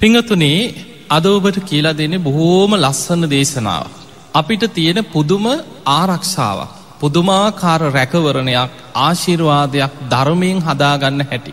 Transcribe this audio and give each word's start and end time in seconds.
පිංහතුනේ 0.00 0.74
අදෝබට 1.08 1.58
කියලා 1.62 1.96
දෙන්නේ 1.96 2.18
බොහෝම 2.20 2.72
ලස්සන 2.76 3.22
දේශනාව. 3.26 3.86
අපිට 4.34 4.64
තියෙන 4.70 4.98
පුදුම 5.06 5.46
ආරක්ෂාවක්. 5.90 6.72
පුදුමාකාර 7.00 7.82
රැකවරණයක් 7.90 8.70
ආශිර්වාදයක් 8.96 9.92
ධර්මයෙන් 10.10 10.58
හදාගන්න 10.60 11.20
හැටි. 11.22 11.52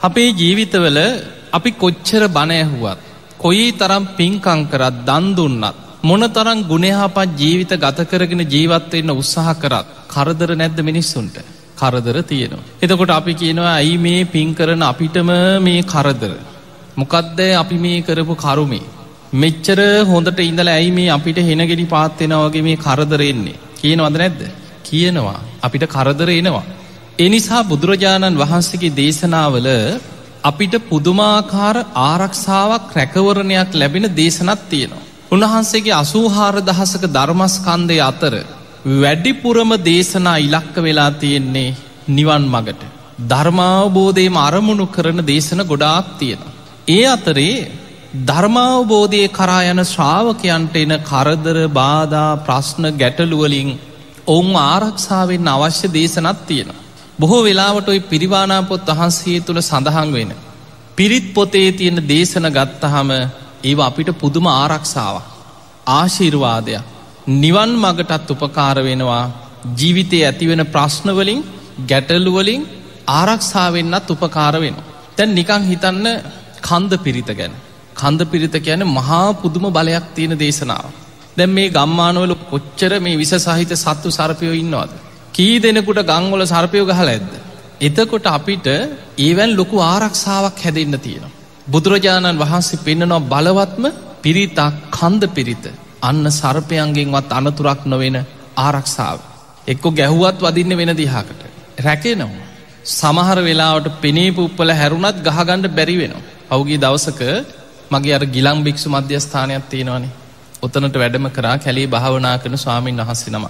අපේ 0.00 0.28
ජීවිතවල 0.32 0.98
අපි 1.52 1.70
කොච්චර 1.74 2.22
බණයහුවත්. 2.28 3.00
කොයි 3.38 3.66
තරම් 3.72 4.04
පින්කංකරත් 4.10 4.96
දන්දුන්නත්. 5.02 5.76
මොන 6.02 6.24
තරම් 6.30 6.58
ගුණහපත් 6.64 7.36
ජීවිත 7.36 7.74
ගත 7.76 7.98
කරගෙන 8.06 8.42
ජීවත්වවෙන්න 8.46 9.12
උත්සාහ 9.14 9.48
කරත් 9.54 9.86
කරදර 10.08 10.50
නැද්ද 10.54 10.78
මිනිස්සුන්ට. 10.82 11.36
කරදර 11.76 12.16
තියෙනවා. 12.22 12.64
එතකොට 12.80 13.10
අපි 13.10 13.32
කියනවා 13.34 13.74
ඇයි 13.74 13.98
මේ 13.98 14.24
පින් 14.26 14.48
කරන 14.54 14.82
අපිටම 14.82 15.30
මේ 15.60 15.82
කරදර. 15.84 16.32
මොකක්දෑ 16.96 17.52
අපි 17.54 17.76
මේ 17.78 18.00
කරපු 18.02 18.34
කරුමේ. 18.36 18.90
මෙච්චර 19.34 19.80
හොඳට 20.04 20.40
ඉඳල 20.42 20.68
ඇයි 20.68 20.90
මේ 20.90 21.10
අපිට 21.10 21.38
හෙනගෙඩි 21.40 21.86
පාත්වෙනවගේ 21.86 22.62
මේ 22.62 22.76
කරදරෙන්නේ. 22.78 23.60
කියනවද 23.76 24.16
නැද්ද. 24.16 24.40
කියනවා 24.84 25.40
අපිට 25.62 25.84
කරදර 25.88 26.30
එනවා. 26.32 26.64
එනිසා 27.18 27.62
බුදුරජාණන් 27.64 28.38
වහන්සේගේ 28.38 28.96
දේශනාවල 28.96 29.68
අපිට 30.44 30.74
පුදුමාකාර 30.86 31.76
ආරක්ෂාවක් 32.02 32.92
රැකවරණයක් 32.92 33.70
ලැබෙන 33.74 34.06
දේශනත් 34.12 34.62
තියෙනවා. 34.66 35.06
උන්වහන්සේගේ 35.30 35.94
අසූහාර 35.94 36.56
දහසක 36.62 37.04
ධර්මස්කන්දය 37.10 37.98
අතර 38.02 38.34
වැඩිපුරම 38.94 39.70
දේශනා 39.82 40.38
ඉලක්ක 40.38 40.76
වෙලා 40.78 41.10
තියෙන්නේ 41.14 41.76
නිවන් 42.08 42.44
මගට. 42.46 42.82
ධර්මාවබෝධයම 43.28 44.36
අරමුණු 44.38 44.86
කරන 44.88 45.20
දේශන 45.24 45.60
ගොඩාක් 45.64 46.08
තියෙනවා. 46.18 46.51
ඒ 46.88 47.04
අතරේ 47.06 47.70
ධර්මාවබෝධය 48.20 49.28
කරා 49.30 49.62
යන 49.64 49.80
ශ්‍රාවකයන්ට 49.84 50.76
එන 50.76 50.92
කරදර 51.00 51.58
බාධා 51.70 52.30
ප්‍රශ්න 52.38 52.84
ගැටලුවලින් 52.92 53.70
ඔවුන් 54.26 54.56
ආරක්ෂාවෙන් 54.56 55.48
අවශ්‍ය 55.48 55.88
දේශනත් 55.88 56.40
තියෙන. 56.46 56.70
බොහෝ 57.20 57.44
වෙලාවට 57.44 57.88
ඔයි 57.88 58.00
පිරිවානාපොත් 58.02 58.88
වහන්සේ 58.88 59.40
තුළ 59.40 59.60
සඳහන් 59.60 60.12
වෙන. 60.12 60.32
පිරිත් 60.98 61.26
පොතේ 61.32 61.72
තියෙන 61.72 61.98
දේශන 62.04 62.46
ගත්තහම 62.48 63.10
ඒව 63.62 63.78
අපිට 63.80 64.10
පුදුම 64.14 64.46
ආරක්ෂාවක්. 64.48 65.26
ආශීර්වාදයක්. 65.88 66.82
නිවන් 67.38 67.72
මගටත් 67.76 68.30
උපකාර 68.32 68.76
වෙනවා 68.80 69.24
ජීවිතය 69.78 70.18
ඇතිවෙන 70.20 70.62
ප්‍රශ්නවලින් 70.66 71.40
ගැටලුවලින් 71.88 72.62
ආරක්ෂාවෙන්න්නත් 73.08 74.10
උපකාර 74.10 74.54
වෙන. 74.56 74.76
තැන් 75.16 75.34
නිකං 75.34 75.62
හිතන්න 75.64 76.06
කන්ද 76.62 76.92
පිරිත 76.98 77.30
ගැන. 77.32 77.54
කන්ද 77.94 78.22
පිරිත 78.24 78.56
කියන 78.66 78.82
මහා 78.90 79.22
පුදුම 79.34 79.66
බලයක් 79.70 80.06
තියෙන 80.14 80.34
දේශනාව. 80.38 80.90
දැම් 81.36 81.50
මේ 81.50 81.68
ගම්මානවල 81.68 82.34
කොච්චර 82.50 82.92
මේ 83.00 83.16
විස 83.16 83.32
සහිත 83.38 83.72
සත්තු 83.76 84.08
සර්පයෝ 84.10 84.54
ඉන්නවාද. 84.54 84.92
කී 85.34 85.54
දෙනෙකුට 85.58 86.00
ගංවල 86.04 86.42
සර්පයෝ 86.46 86.86
ගහල 86.86 87.08
ඇද්ද. 87.08 87.32
එතකොට 87.80 88.26
අපිට 88.28 88.66
ඒවැන් 89.18 89.56
ලොකු 89.56 89.76
ආරක්ෂාවක් 89.84 90.58
හැදෙන්න්න 90.64 90.98
තියෙනවා. 90.98 91.36
බුදුරජාණන් 91.66 92.40
වහන්සේ 92.40 92.82
පෙන්න්නනවා 92.86 93.26
බලවත්ම 93.32 93.84
පිරිතා 94.22 94.70
කන්ද 94.90 95.22
පිරිත 95.28 95.64
අන්න 96.02 96.24
සර්පයන්ගෙන්වත් 96.32 97.30
අනතුරක් 97.30 97.82
නොවෙන 97.84 98.18
ආරක්ෂාව. 98.58 99.18
එක්කො 99.68 99.88
ගැහුවත් 99.92 100.38
වදින්න 100.40 100.76
වෙන 100.76 100.92
දිහාකට. 100.96 101.40
රැකෙනවා. 101.78 102.48
සමහර 102.90 103.38
වෙලාවට 103.40 104.00
පෙනේ 104.00 104.30
පුප්පල 104.30 104.70
හැරුණත් 104.72 105.18
ගහගණ්ඩ 105.26 105.68
බැරි 105.70 105.96
වෙනවා. 105.98 106.31
පෞගී 106.52 106.78
දවසක 106.78 107.20
මගේ 107.90 108.14
අර 108.14 108.24
ගිලම් 108.28 108.58
භික්ෂු 108.62 108.88
මධ්‍යස්ථානයක් 108.90 109.64
තියෙනවානේ. 109.68 110.12
ඔතනට 110.62 110.96
වැඩම 110.96 111.26
කරා 111.30 111.56
කැලේ 111.58 111.86
භාවනා 111.88 112.34
කරන 112.38 112.56
ස්වාමීන් 112.56 113.00
වහන්සේ 113.00 113.32
නම. 113.32 113.46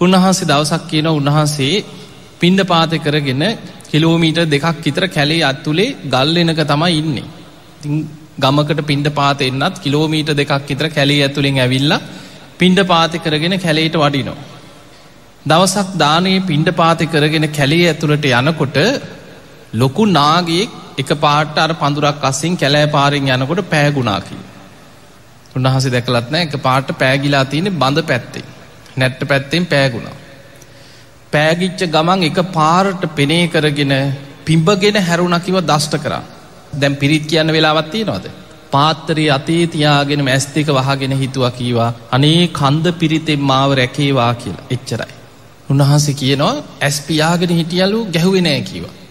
උන්වහන්සේ 0.00 0.48
දවසක් 0.48 0.82
කියන 0.86 1.08
උන්වහන්සේ 1.10 1.74
පින්ඩ 2.40 2.62
පාත 2.64 2.92
කරගෙන 2.98 3.44
කිලෝමීට 3.84 4.40
දෙකක් 4.46 4.80
විතර 4.80 5.04
කැලේ 5.08 5.42
අත්තුලේ 5.42 5.94
ගල්ලෙනක 6.06 6.60
තමයි 6.64 6.98
ඉන්නේ. 6.98 7.26
ගමකට 8.38 8.82
පින්ඩ 8.84 9.08
පාත 9.12 9.40
එන්නත් 9.42 9.78
කිලෝමීට 9.78 10.30
දෙකක් 10.32 10.52
විතර 10.64 10.88
කැලේ 10.90 11.22
ඇතුළින් 11.22 11.58
ඇවිල්ල 11.58 11.94
පින්ඩ 12.58 12.80
පාති 12.84 13.18
කරගෙන 13.18 13.56
කැලේට 13.58 13.96
වඩිනෝ. 13.96 14.38
දවසක් 15.44 15.88
දානයේ 15.96 16.40
පින්ඩ 16.42 16.68
පාති 16.74 17.06
කරගෙන 17.06 17.48
කැලේ 17.50 17.88
ඇතුළට 17.88 18.26
යනකොට 18.32 18.78
ලොකු 19.72 20.04
නාගයෙක් 20.06 20.70
එක 20.98 21.10
පාට 21.20 21.58
අර 21.58 21.72
පඳුරක් 21.74 22.24
අසින් 22.24 22.56
කැලෑ 22.56 22.86
පාරෙන් 22.86 23.28
යනකොට 23.28 23.62
පෑගුණාකි. 23.70 24.36
උන්වහස 25.56 25.86
දැකලත්න 25.94 26.36
එක 26.36 26.56
පාට 26.62 26.92
පෑගිලා 26.98 27.44
තියෙන 27.44 27.72
බඳ 27.74 28.06
පැත්තේ. 28.06 28.44
නැට්ට 28.96 29.24
පැත්තෙන් 29.28 29.66
පෑගුණා. 29.66 30.16
පෑගිච්ච 31.32 31.88
ගමන් 31.94 32.28
එක 32.28 32.38
පාරට 32.52 33.02
පෙනේ 33.16 33.48
කරගෙන 33.48 33.94
පිම්බගෙන 34.44 34.96
හැරුණකිව 35.00 35.58
දෂ්ට 35.62 35.98
කරා. 36.04 36.22
දැම් 36.80 36.96
පිරිත් 36.96 37.26
කියන්න 37.26 37.52
වෙලාවත්තිය 37.52 38.04
නොද. 38.04 38.24
පාත්තරයේ 38.70 39.30
අතේ 39.30 39.66
තියාගෙන 39.66 40.24
මැස්තික 40.24 40.68
වහගෙන 40.68 41.18
හිතුව 41.22 41.44
කීවා 41.58 41.90
අනේ 42.10 42.48
කන්ද 42.60 42.92
පිරිතෙන් 43.00 43.40
මාව 43.50 43.70
රැකේවා 43.80 44.32
කියලා 44.34 44.70
එච්චරයි. 44.70 45.12
උන්වහන්සේ 45.70 46.14
කියනවා 46.14 46.54
ඇස් 46.80 46.96
පියාගෙන 47.08 47.56
හිටියලු 47.58 47.98
ගැහුවෙනෑ 48.14 48.60
කිවා. 48.62 49.01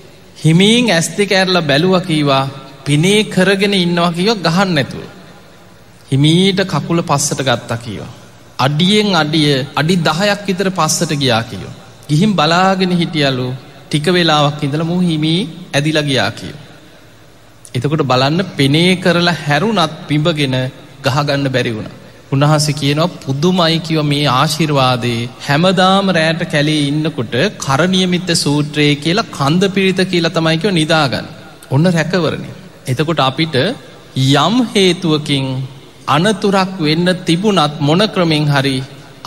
හිමීන් 0.44 0.90
ඇස් 0.90 1.08
දෙක 1.18 1.32
ඇරලා 1.32 1.68
බැලුව 1.70 1.96
කීවා 2.08 2.44
පිනේ 2.86 3.20
කරගෙන 3.34 3.74
ඉන්නවා 3.76 4.12
කියව 4.18 4.38
ගහන්න 4.46 4.72
නැතුව. 4.76 5.04
හිමීට 6.12 6.60
කකුල 6.72 7.00
පස්සට 7.04 7.42
ගත්තා 7.48 7.78
කියවා. 7.78 8.12
අඩියෙන් 8.60 9.10
අඩිය 9.22 9.52
අඩි 9.80 9.96
දහයක් 10.08 10.42
විතර 10.48 10.70
පස්සට 10.72 11.12
ගියා 11.22 11.44
කියෝ. 11.44 11.74
ගිහිම් 12.10 12.32
බලාගෙන 12.34 12.94
හිටියලු 13.00 13.48
ටික 13.88 14.06
වෙලාවක් 14.16 14.60
ඉඳල 14.66 14.84
මු 14.84 14.98
හිමී 15.00 15.40
ඇදිලා 15.74 16.08
ගියා 16.10 16.32
කියෝ. 16.32 16.60
එතකොට 17.76 18.04
බලන්න 18.12 18.40
පෙනේ 18.58 18.92
කරලා 19.04 19.38
හැරුණත් 19.46 19.94
පිඹගෙන 20.08 20.56
ගහගන්න 21.06 21.48
බැරි 21.56 21.72
වුණ. 21.76 21.90
උන්වහස 22.32 22.66
කියනවා 22.80 23.14
පුදුමයි 23.24 23.78
කිව 23.88 24.00
මේ 24.12 24.26
ආශිර්වාදයේ 24.32 25.30
හැමදාම 25.48 26.12
රෑට 26.18 26.44
කැලේ 26.54 26.80
ඉන්නකොට 26.90 27.36
කරනියමිත්ත 27.64 28.30
සූත්‍රයේ 28.44 28.96
කියලා 29.04 29.32
කන්ද 29.32 29.70
පිරිත 29.76 30.00
කියලා 30.12 30.36
තමයිකව 30.38 30.72
නිදාගන්න. 30.72 31.28
ඔන්න 31.72 31.86
රැකවරණ. 31.90 32.46
එතකොට 32.88 33.22
අපිට 33.22 33.56
යම් 34.16 34.56
හේතුවකින් 34.72 35.46
අනතුරක් 36.08 36.74
වෙන්න 36.80 37.10
තිබුණත් 37.28 37.76
මොන 37.80 38.04
ක්‍රමෙන් 38.08 38.48
හරි 38.48 38.78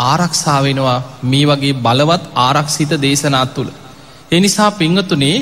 ආරක්ෂාවෙනවා 0.02 0.98
මේ 1.24 1.46
වගේ 1.46 1.80
බලවත් 1.84 2.24
ආරක්ෂිත 2.38 2.92
දේශනාත් 3.00 3.54
තුළ. 3.54 3.70
එනිසා 4.32 4.70
පිංහතුනේ 4.72 5.36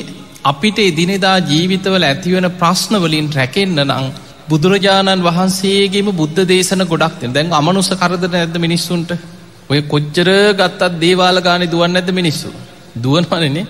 අපිට 0.44 0.78
එදිනෙදා 0.80 1.38
ජීවිතවල 1.42 2.04
ඇතිවන 2.04 2.48
ප්‍රශ්නවලින් 2.60 3.28
රැකෙන්න්න 3.34 3.82
නං 3.86 4.06
බුදුරජාණන් 4.48 5.22
වහන්සේගේම 5.22 6.08
බුද්ධ 6.12 6.40
දේශන 6.44 6.82
ගොඩක් 6.84 7.22
දැන් 7.28 7.52
අමනුස 7.52 7.90
කරදර 7.92 8.34
ඇද 8.36 8.56
මිනිස්සුන්ට 8.58 9.12
ඔය 9.70 9.80
කොච්චර 9.84 10.28
ගත්තත් 10.52 10.92
දේවාල 10.98 11.38
ගානි 11.40 11.66
දුවන්න 11.66 11.96
ඇද 11.96 12.10
මිනිස්සු. 12.10 12.48
දුවනවනනේ 12.96 13.66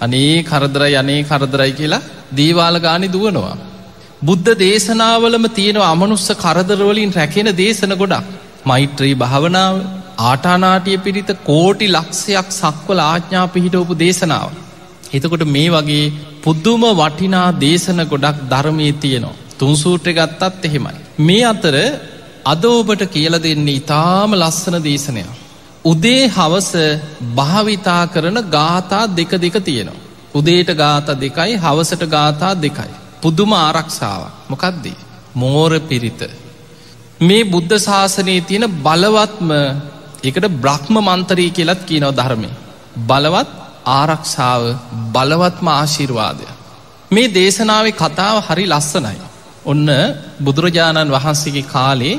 අනේ 0.00 0.42
කරදරයි 0.42 0.94
යනේ 0.94 1.22
කරදරයි 1.22 1.72
කියලා 1.72 2.02
දේවාල 2.32 2.76
ගානි 2.78 3.08
දුවනවා. 3.08 3.56
බුද්ධ 4.22 4.50
දේශනාවලම 4.56 5.46
තියෙන 5.50 5.78
අමනුස්ස 5.84 6.28
කරදරවලින් 6.36 7.12
රැකෙන 7.12 7.50
දේශන 7.54 7.94
ගොඩක් 7.94 8.34
මෛත්‍රී 8.64 9.14
භාවනාව 9.14 9.74
ආටානාටිය 10.24 10.98
පිරිත 10.98 11.30
කෝටි 11.44 11.86
ලක්ෂයක් 11.88 12.48
සක්වල 12.52 13.00
ආඥා 13.02 13.46
පිහිටවපු 13.48 13.94
දේශනාව. 13.96 14.50
එතකොට 15.12 15.44
මේ 15.48 15.68
වගේ 15.70 16.12
පුද්දුම 16.42 16.84
වටිනා 16.92 17.48
දේශන 17.56 18.00
ගොඩක් 18.04 18.38
ධර්මය 18.50 18.88
තියෙනවා. 18.94 19.45
තුන්සූට්‍ර 19.58 20.12
ගත්තත් 20.12 20.64
එහෙමයි. 20.64 20.96
මේ 21.20 21.44
අතර 21.44 21.76
අදෝබට 22.44 23.02
කියල 23.08 23.34
දෙන්නේ 23.40 23.76
ඉතාම 23.76 24.30
ලස්සන 24.34 24.76
දේශනයක්. 24.80 25.30
උදේ 25.84 26.22
හවස 26.28 26.72
භාවිතා 27.34 28.02
කරන 28.08 28.38
ගාථා 28.48 29.04
දෙක 29.10 29.32
දෙක 29.36 29.56
තියෙනවා. 29.60 30.02
උදේට 30.34 30.70
ගාථ 30.74 31.10
දෙකයි 31.16 31.52
හවසට 31.56 32.02
ගාථා 32.08 32.54
දෙකයි. 32.56 32.94
පුදුම 33.22 33.52
ආරක්ෂාවක් 33.54 34.32
මොකක්දී. 34.48 34.96
මෝර 35.34 35.72
පිරිත. 35.82 36.20
මේ 37.20 37.44
බුද්ධ 37.46 37.76
ශාසනයේ 37.78 38.40
තියෙන 38.42 38.66
බලවත්ම 38.78 39.50
එකට 40.22 40.46
බ්‍රහ්ම 40.56 40.96
මන්තරී 41.00 41.50
කියලත් 41.50 41.80
කියනව 41.84 42.10
ධර්මය. 42.12 42.50
බලවත් 43.02 43.50
ආරක්ෂාව 43.90 44.62
බලවත්ම 45.12 45.66
ආශිර්වාදය. 45.70 46.46
මේ 47.10 47.28
දේශනාව 47.30 47.86
කතාව 47.92 48.36
හරි 48.42 48.64
ලස්සනයි. 48.66 49.25
ඔන්න 49.66 49.88
බුදුරජාණන් 50.44 51.10
වහන්සේගේ 51.10 51.66
කාලේ 51.66 52.14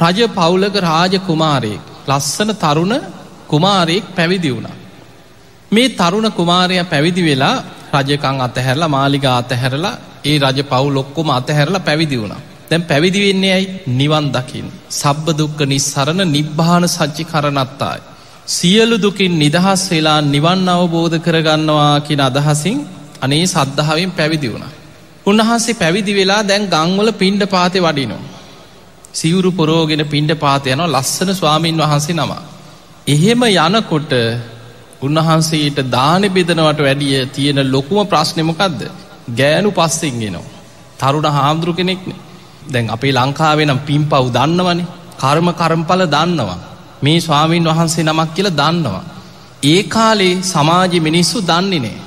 රජ 0.00 0.18
පවුලක 0.30 0.74
රාජ 0.80 1.14
කුමාරයෙක් 1.20 1.82
ලස්සන 2.08 2.50
තරුණ 2.56 2.94
කුමාරයෙක් 3.48 4.04
පැවිදි 4.14 4.50
වුණ. 4.50 4.68
මේ 5.72 5.88
තරුණ 5.90 6.28
කුමාරය 6.30 6.76
පැවිදි 6.84 7.22
වෙලා 7.22 7.56
රජකං 7.94 8.36
අතහැරලා 8.40 8.88
මාලිගා 8.88 9.36
අතහැරලා 9.36 9.98
ඒ 10.24 10.36
රජ 10.38 10.60
පවුලොක්කොම 10.64 11.28
අතහැරලා 11.30 11.80
පැවිදි 11.80 12.16
වුණ. 12.16 12.34
දැන් 12.70 12.82
පැවිදි 12.82 13.20
වෙන්නේ 13.26 13.52
ඇයි 13.52 13.68
නිවන් 13.92 14.26
දකිින්. 14.32 14.68
සබ්බ 14.92 15.26
දුක්ක 15.38 15.58
නිස්සරණ 15.66 16.22
නිබ්භාන 16.28 16.84
සච්චි 16.88 17.24
කරනත්තායි. 17.24 18.06
සියලු 18.48 18.96
දුකින් 18.96 19.38
නිදහස් 19.38 19.82
වෙලා 19.90 20.20
නිවන් 20.24 20.68
අවබෝධ 20.68 21.16
කරගන්නවා 21.18 22.00
කියන 22.00 22.20
අදහසින් 22.20 22.78
අනේ 23.20 23.46
සද්ධාවෙන් 23.46 24.10
පැවිදි 24.10 24.48
වුණ. 24.48 24.77
උන්වහන්සේ 25.28 25.74
පැවිදි 25.74 26.12
වෙලා 26.14 26.42
දැන් 26.42 26.64
ගංවල 26.66 27.10
පින්ඩ 27.12 27.42
පාතය 27.46 27.78
වඩිනෝ. 27.78 28.20
සිවුරු 29.12 29.50
පොරෝගෙන 29.52 30.02
පින්ඩ 30.06 30.32
පාතයන 30.36 30.82
ලස්සන 30.86 31.30
ස්වාමීන් 31.34 31.82
වහන්සේ 31.82 32.14
නම. 32.14 32.32
එහෙම 33.06 33.42
යනකොට 33.46 34.12
උන්වහන්සේට 35.00 35.78
දාන 35.90 36.22
බෙදනවට 36.28 36.80
වැඩිය 36.80 37.26
තියෙන 37.28 37.60
ලොකුම 37.72 38.00
ප්‍රශ්නමකක්ද 38.06 38.80
ගෑනු 39.32 39.70
පස්සෙන්ගෙනවා. 39.70 40.48
තරුණ 40.98 41.28
හාමුදුරු 41.30 41.72
කෙනෙක්න 41.74 42.12
දැන් 42.66 42.90
අපේ 42.90 43.12
ලංකාවෙනම් 43.12 43.80
පින් 43.80 44.02
පව් 44.04 44.24
දන්නවනේ 44.30 44.88
කර්ම 45.18 45.48
කරම්පල 45.52 46.02
දන්නවා. 46.06 46.58
මේ 47.02 47.20
ස්වාමීන් 47.20 47.64
වහන්සේ 47.64 48.04
නමක් 48.04 48.28
කියල 48.34 48.48
දන්නවා. 48.52 49.04
ඒ 49.64 49.82
කාලේ 49.84 50.34
සමාජ 50.44 50.92
මිනිස්සු 51.00 51.38
දන්නේ 51.42 51.80
නෑ. 51.80 51.98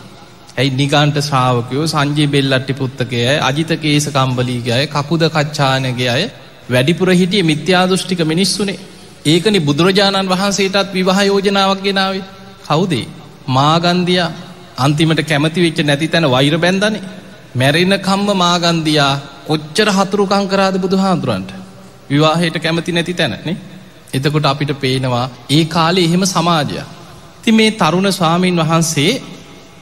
ඇයි 0.57 0.71
නිගන්ට 0.71 1.17
ශ්‍රාවකයෝ 1.21 1.85
සංජී 1.87 2.27
බෙල්ලට්ටි 2.27 2.73
පුත්තකය 2.73 3.19
අජිත 3.41 3.71
කේස 3.77 4.05
කම්බලීගය 4.09 4.79
කකුද 4.87 5.23
කච්ඡානගේ 5.29 6.09
අය 6.09 6.23
වැඩිපුර 6.69 7.09
හිටිය 7.11 7.43
මිත්‍යාදෘෂ්ටික 7.43 8.21
මිනිස්සුනේ. 8.25 8.79
ඒකනි 9.25 9.59
බුදුරජාණන් 9.61 10.31
වහන්සේටත් 10.31 10.93
විවාහ 10.93 11.19
යෝජනාවක් 11.23 11.81
ගෙනාවේ. 11.81 12.23
කවුදේ 12.65 13.05
මාගන්දිය. 13.49 14.21
අන්තිමට 14.77 15.21
කැමති 15.23 15.59
වෙච්ච 15.61 15.79
නැති 15.81 16.07
තැන 16.07 16.27
වෛර 16.27 16.55
බැන්දනේ. 16.57 17.03
මැරෙන 17.53 17.93
කම්ම 17.99 18.29
මාගන්දයා 18.37 19.11
කොච්චර 19.47 19.89
හතුරුකං 19.89 20.45
කරාද 20.47 20.75
බුදු 20.77 20.97
හාදුරන්ට 20.97 21.51
විවාහයට 22.09 22.57
කැමති 22.59 22.91
නැති 22.91 23.13
තැනනේ. 23.15 23.57
එතකොට 24.13 24.45
අපිට 24.45 24.71
පේනවා 24.77 25.25
ඒ 25.49 25.65
කාලේ 25.67 26.05
එහෙම 26.05 26.23
සමාජය 26.27 26.81
ති 27.43 27.51
මේ 27.51 27.71
තරුණ 27.73 28.09
ස්වාමීන් 28.11 28.57
වහන්සේ 28.57 29.11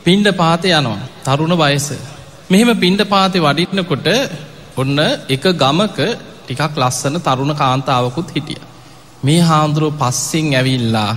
පින්ඩ 0.09 0.27
පාත 0.33 0.63
යනවා. 0.65 1.01
තරුණ 1.23 1.53
වයස. 1.55 1.87
මෙහෙම 2.49 2.69
පින්ඩ 2.75 3.01
පාතය 3.05 3.39
වඩිටනකොට 3.39 4.07
ඔන්න 4.75 4.99
එක 5.27 5.43
ගමක 5.53 5.97
ටිකක් 6.45 6.77
ලස්සන 6.81 7.17
තරුණ 7.19 7.53
කාන්තාවකුත් 7.53 8.29
හිටිය. 8.35 8.61
මේ 9.23 9.41
හාමුදුරුව 9.41 9.93
පස්සෙන් 9.93 10.47
ඇවිල්ලා 10.53 11.11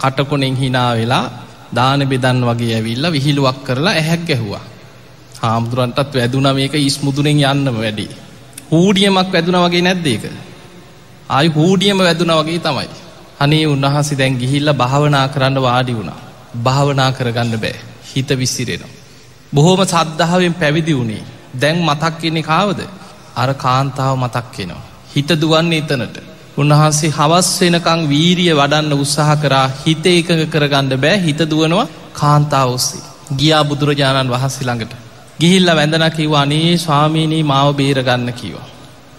කටකොනෙන් 0.00 0.54
හිනා 0.54 0.92
වෙලා 0.94 1.24
දාන 1.72 2.00
බෙදන් 2.04 2.44
වගේ 2.48 2.76
ඇවිල්ලා 2.76 3.10
විහිළුවක් 3.10 3.58
කරලා 3.64 3.94
ඇහැක් 3.94 4.22
ගැහුවා. 4.28 4.64
හාමුදුරන්ටත් 5.40 6.14
වැදුන 6.14 6.48
මේක 6.54 6.74
ඉස්මුදුනෙන් 6.80 7.42
යන්නම 7.44 7.76
වැඩි. 7.76 8.06
හූඩියමක් 8.70 9.28
වැදුන 9.32 9.58
වගේ 9.64 9.82
නැද්දේක 9.82 10.24
ආයි 11.28 11.48
හූඩියම 11.48 11.98
වැදුන 12.00 12.32
වගේ 12.38 12.60
තමයි. 12.60 12.88
අනේ 13.40 13.66
උන්වහන්සේ 13.66 14.18
දැන් 14.18 14.38
ගිහිල්ල 14.38 14.70
භාවනා 14.74 15.26
කරන්න 15.28 15.62
වාඩි 15.62 15.98
වුණා. 15.98 16.20
භාවනා 16.62 17.10
කරගන්න 17.12 17.58
බෑ. 17.58 17.95
හිත 18.16 18.30
විස්සිරෙනවා 18.34 18.94
බොහෝම 19.52 19.80
සද්ධාවෙන් 19.84 20.54
පැවිදි 20.54 20.94
වුණේ. 20.96 21.24
දැන් 21.54 21.78
මතක් 21.80 22.14
කෙනෙ 22.20 22.42
කාවද? 22.42 22.80
අර 23.36 23.50
කාන්තාව 23.56 24.14
මතක් 24.16 24.46
කෙනවා 24.52 24.84
හිත 25.14 25.30
දුවන්නේ 25.34 25.78
එතනට. 25.80 26.16
උන්වහන්සේ 26.56 27.10
හවස් 27.10 27.48
වෙනකං 27.60 28.00
වීරිය 28.08 28.52
වඩන්න 28.52 28.92
උත්සාහ 28.94 29.30
කරා 29.36 29.66
හිත 29.80 30.06
එකඟ 30.08 30.44
කරගන්න 30.46 30.92
බෑ. 30.96 31.18
හිත 31.18 31.40
දුවනවා 31.44 31.86
කාන්තාව 32.12 32.68
ඔස්සේ. 32.70 33.04
ගියා 33.34 33.64
බුදුරජාණන් 33.64 34.30
වහන්සේ 34.30 34.66
ළඟට. 34.66 34.92
ගිහිල්ල 35.40 35.68
වැඳන 35.70 36.06
කිව 36.10 36.32
අනේ 36.34 36.72
ස්වාමීනී 36.78 37.42
මාව 37.42 37.68
බේරගන්න 37.74 38.32
කිවා 38.32 38.66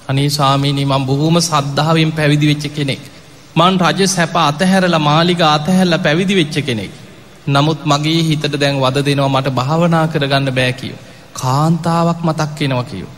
අනේ 0.08 0.30
ස්වාමීනී 0.30 0.86
මං 0.86 1.06
බොහෝම 1.06 1.38
සද්ධාවෙන් 1.42 2.12
පැවිදි 2.12 2.48
වෙච්ච 2.48 2.66
කෙනෙක්. 2.70 3.04
මන් 3.56 3.76
රජ 3.82 4.08
සැප 4.08 4.36
අතහැරල 4.42 4.98
මාලික 5.00 5.42
අතහැල්ල 5.48 5.98
පැවිදි 6.00 6.36
වෙච්ච 6.36 6.58
කෙනෙක්. 6.66 6.92
නමුත් 7.48 7.86
මගේ 7.86 8.22
හිතට 8.24 8.56
දැන් 8.56 8.82
වද 8.82 9.06
දෙනවා 9.06 9.30
මට 9.32 9.56
භාවනා 9.56 10.08
කරගන්න 10.08 10.52
බෑ 10.54 10.74
කියෝ 10.74 11.06
කාන්තාවක් 11.34 12.20
මතක් 12.24 12.52
කෙනවා 12.56 12.84
කියෝ 12.84 13.14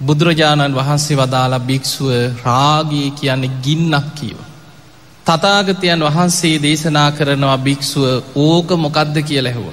බුදුරජාණන් 0.00 0.74
වහන්සේ 0.74 1.16
වදාලා 1.16 1.60
භික්‍ෂුව 1.60 2.10
රාගී 2.44 3.08
කියන්නේ 3.12 3.56
ගින්නක් 3.62 4.06
කියව. 4.14 4.38
තතාගතයන් 5.26 6.02
වහන්සේ 6.02 6.56
දේශනා 6.58 7.10
කරනවා 7.12 7.58
භික්‍ෂුව 7.58 8.06
ඕක 8.36 8.68
මොකක්ද 8.76 9.16
කිය 9.22 9.42
ලැහුව. 9.42 9.66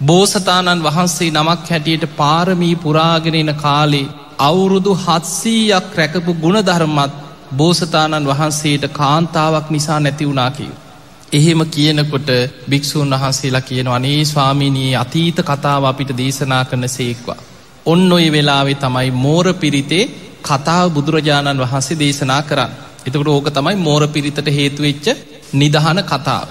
බෝසතාණන් 0.00 0.84
වහන්සේ 0.84 1.30
නමක් 1.30 1.64
හැටියට 1.66 2.04
පාරමී 2.16 2.74
පුරාගෙනෙන 2.76 3.52
කාලේ 3.56 4.10
අවුරුදු 4.40 4.92
හත්සීයක් 4.96 5.88
රැකපු 5.96 6.34
ගුණධර්මත් 6.34 7.14
බෝසතාණන් 7.56 8.28
වහන්සේට 8.28 8.84
කාන්තාවක් 8.92 9.66
නිසා 9.70 10.00
නැති 10.00 10.28
වුණා 10.28 10.50
කියව. 10.50 10.74
එහෙම 11.30 11.60
කියනකොට 11.66 12.28
භික්‍ෂූන් 12.70 13.10
වහන්සේලා 13.12 13.60
කියන 13.62 13.88
අනේ 13.88 14.24
ස්වාමිනී 14.24 14.96
අතීත 14.96 15.38
කතාව 15.42 15.84
අපිට 15.84 16.10
දේශනා 16.14 16.64
කරන 16.64 16.88
සේක්වා. 16.88 17.36
ඔන්න 17.86 18.12
ඔය 18.12 18.26
වෙලාවෙ 18.28 18.74
තමයි 18.76 19.10
මෝර 19.16 19.46
පිරිතේ 19.54 20.04
කතාව 20.42 20.86
බුදුරජාණන් 20.90 21.60
වහන්සේ 21.60 21.98
දේශනා 21.98 22.42
කරන්න. 22.42 22.72
එතකට 23.06 23.28
ඕක 23.28 23.50
තමයි 23.50 23.76
මෝර 23.78 24.02
පිරිතට 24.08 24.48
හේතුවෙච්ච 24.50 25.06
නිදහන 25.54 26.00
කතාව. 26.04 26.48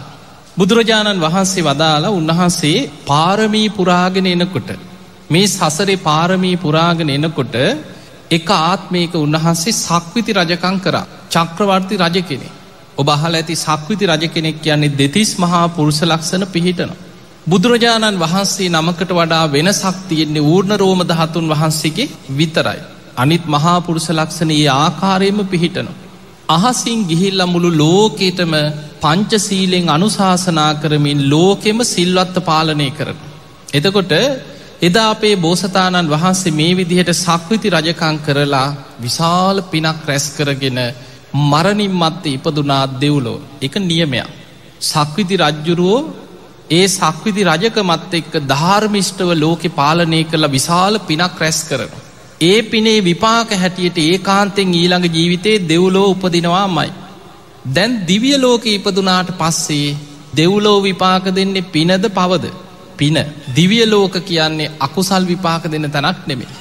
බුදුරජාණන් 0.57 1.21
වහන්සේ 1.21 1.63
වදාලා 1.63 2.11
උන්වහන්සේ 2.11 2.89
පාරමී 3.03 3.69
පුරාගෙන 3.69 4.27
එනකොට. 4.27 4.69
මේ 5.29 5.47
සසරේ 5.47 5.97
පාරමී 5.99 6.57
පුරාගෙන 6.57 7.09
එනකොට 7.09 7.55
එක 8.29 8.49
ආත්මයක 8.51 9.13
උන්වහන්සේ 9.17 9.73
සක්විති 9.75 10.31
රජකං 10.33 10.77
කරා 10.79 11.05
චක්‍රවර්ති 11.29 11.95
රජ 11.97 12.17
කෙනෙ. 12.23 12.47
ඔබ 12.97 13.07
අහල 13.09 13.33
ඇති 13.33 13.55
සක්විති 13.57 14.05
රජ 14.07 14.23
කෙනෙක් 14.29 14.57
කියන්නේ 14.59 14.95
දෙතිස් 14.95 15.31
මහා 15.37 15.65
පුරුෂ 15.69 16.01
ලක්ෂණ 16.03 16.45
පිහිටනවා. 16.47 17.01
බුදුරජාණන් 17.47 18.19
වහන්සේ 18.19 18.69
නමකට 18.69 19.11
වඩා 19.13 19.45
වෙනසක් 19.49 19.97
තියෙන්නේ 20.07 20.45
ඌර්ණ 20.45 20.73
රෝම 20.77 21.01
දහතුන් 21.05 21.45
වහන්සේගේ 21.49 22.07
විතරයි. 22.31 22.79
අනිත් 23.15 23.45
මහාපුරුෂ 23.47 24.09
ලක්ෂණයේ 24.11 24.73
ආකාරයම 24.75 25.39
පිහිටනු. 25.45 25.91
අහසින් 26.49 26.99
ගිහිල්ල 27.05 27.41
මුළු 27.45 27.69
ලෝකේටම 27.75 28.53
පංචසීලෙන් 29.01 29.87
අනුශාසනා 29.89 30.71
කරමින් 30.75 31.21
ලෝකෙම 31.29 31.79
සිල්වත්ත 31.85 32.37
පාලනය 32.41 32.89
කරන. 32.91 33.17
එතකොට 33.73 34.13
එදා 34.81 35.09
අපේ 35.09 35.35
බෝසතාණන් 35.37 36.09
වහන්සේ 36.09 36.51
මේ 36.51 36.73
විදිහට 36.73 37.11
සක්විති 37.15 37.69
රජකං 37.69 38.17
කරලා 38.19 38.67
විශාල 39.01 39.57
පිනක් 39.63 40.01
රැස් 40.07 40.25
කරගෙන 40.37 40.79
මරණින් 41.33 41.93
මත්තේ 41.93 42.33
ඉපදුනා 42.33 42.85
දෙව්ලෝ 43.01 43.39
එක 43.61 43.75
නියමයක්. 43.81 44.27
සක්විති 44.81 45.35
රජ්ජුරුවෝ 45.37 46.01
ඒ 46.69 46.87
සක්විති 46.87 47.43
රජකමත් 47.43 48.13
එක්ක 48.13 48.33
ධාර්මිෂ්ටව 48.45 49.29
ලෝකෙ 49.35 49.69
පාලනය 49.71 50.23
කළ 50.23 50.47
විශාල 50.47 50.99
පිනක් 51.01 51.39
රැස් 51.39 51.59
කරන. 51.63 51.91
ඒ 52.41 52.61
පිනේ 52.63 52.99
විපාක 53.01 53.49
හැටියට 53.53 53.97
ඒ 53.99 54.17
කාන්තෙන් 54.19 54.73
ඊළඟ 54.73 55.07
ජීවිතයේ 55.09 55.63
දෙව්ලෝ 55.63 56.07
උපදිනවා 56.09 56.67
මයි. 56.69 56.91
දැන් 57.67 57.91
දිවිය 58.07 58.37
ලෝක 58.37 58.65
ඉපදුනාට 58.67 59.29
පස්සේ 59.37 59.97
දෙව්ලෝ 60.35 60.77
විපාක 60.81 61.25
දෙන්නේ 61.35 61.69
පිනද 61.73 62.05
පවද. 62.09 62.45
පින 62.97 63.17
දිවිය 63.55 63.85
ලෝක 63.85 64.15
කියන්නේ 64.21 64.71
අකුසල් 64.79 65.23
විපාක 65.25 65.63
දෙන්න 65.65 65.91
තැනක් 65.91 66.27
නෙමේ. 66.27 66.55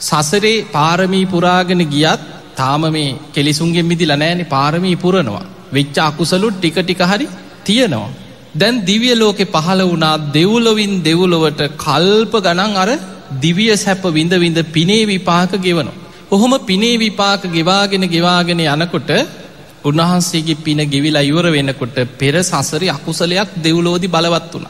සසරේ 0.00 0.64
පාරමී 0.66 1.26
පුරාගෙන 1.26 1.82
ගියත් 1.86 2.22
තාම 2.56 2.82
මේ 2.88 3.16
කෙලිසුන්ගෙන් 3.34 3.86
මිදි 3.86 4.06
ලනෑනෙ 4.06 4.44
පාරමී 4.46 4.96
පුරනවා. 4.96 5.46
වෙච්ච 5.72 5.96
අකුසලුත් 6.00 6.54
ටික 6.56 6.78
ටික 6.78 7.02
හරි 7.02 7.26
තියෙනවා. 7.64 8.10
දැන් 8.54 8.82
දිවිය 8.82 9.14
ලෝකෙ 9.14 9.44
පහළ 9.46 9.82
වුණා 9.82 10.14
දෙව්ලොවින් 10.32 10.94
දෙව්ලොවට 11.02 11.62
කල්ප 11.76 12.32
ගණන් 12.38 12.74
අර 12.76 12.90
දිවිය 13.38 13.76
සැප 13.76 14.02
විඳ 14.10 14.34
විඳ 14.36 14.58
පිනේ 14.68 15.04
විපාක 15.06 15.52
ගෙවනවා. 15.58 16.00
ඔහොම 16.30 16.52
පිනේ 16.62 16.96
විපාක 16.98 17.42
ගෙවාගෙන 17.48 18.04
ගෙවාගෙන 18.06 18.60
යනකොට 18.66 19.10
උන්වහන්සේගේ 19.84 20.56
පින 20.56 20.80
ගෙවිලා 20.86 21.22
ඉවර 21.22 21.46
වෙනකොට 21.50 21.96
පෙර 22.18 22.34
සසරි 22.42 22.88
අකුසලයක් 22.88 23.48
දෙව්ලෝදි 23.58 24.08
බලවත් 24.08 24.52
වුණ. 24.54 24.66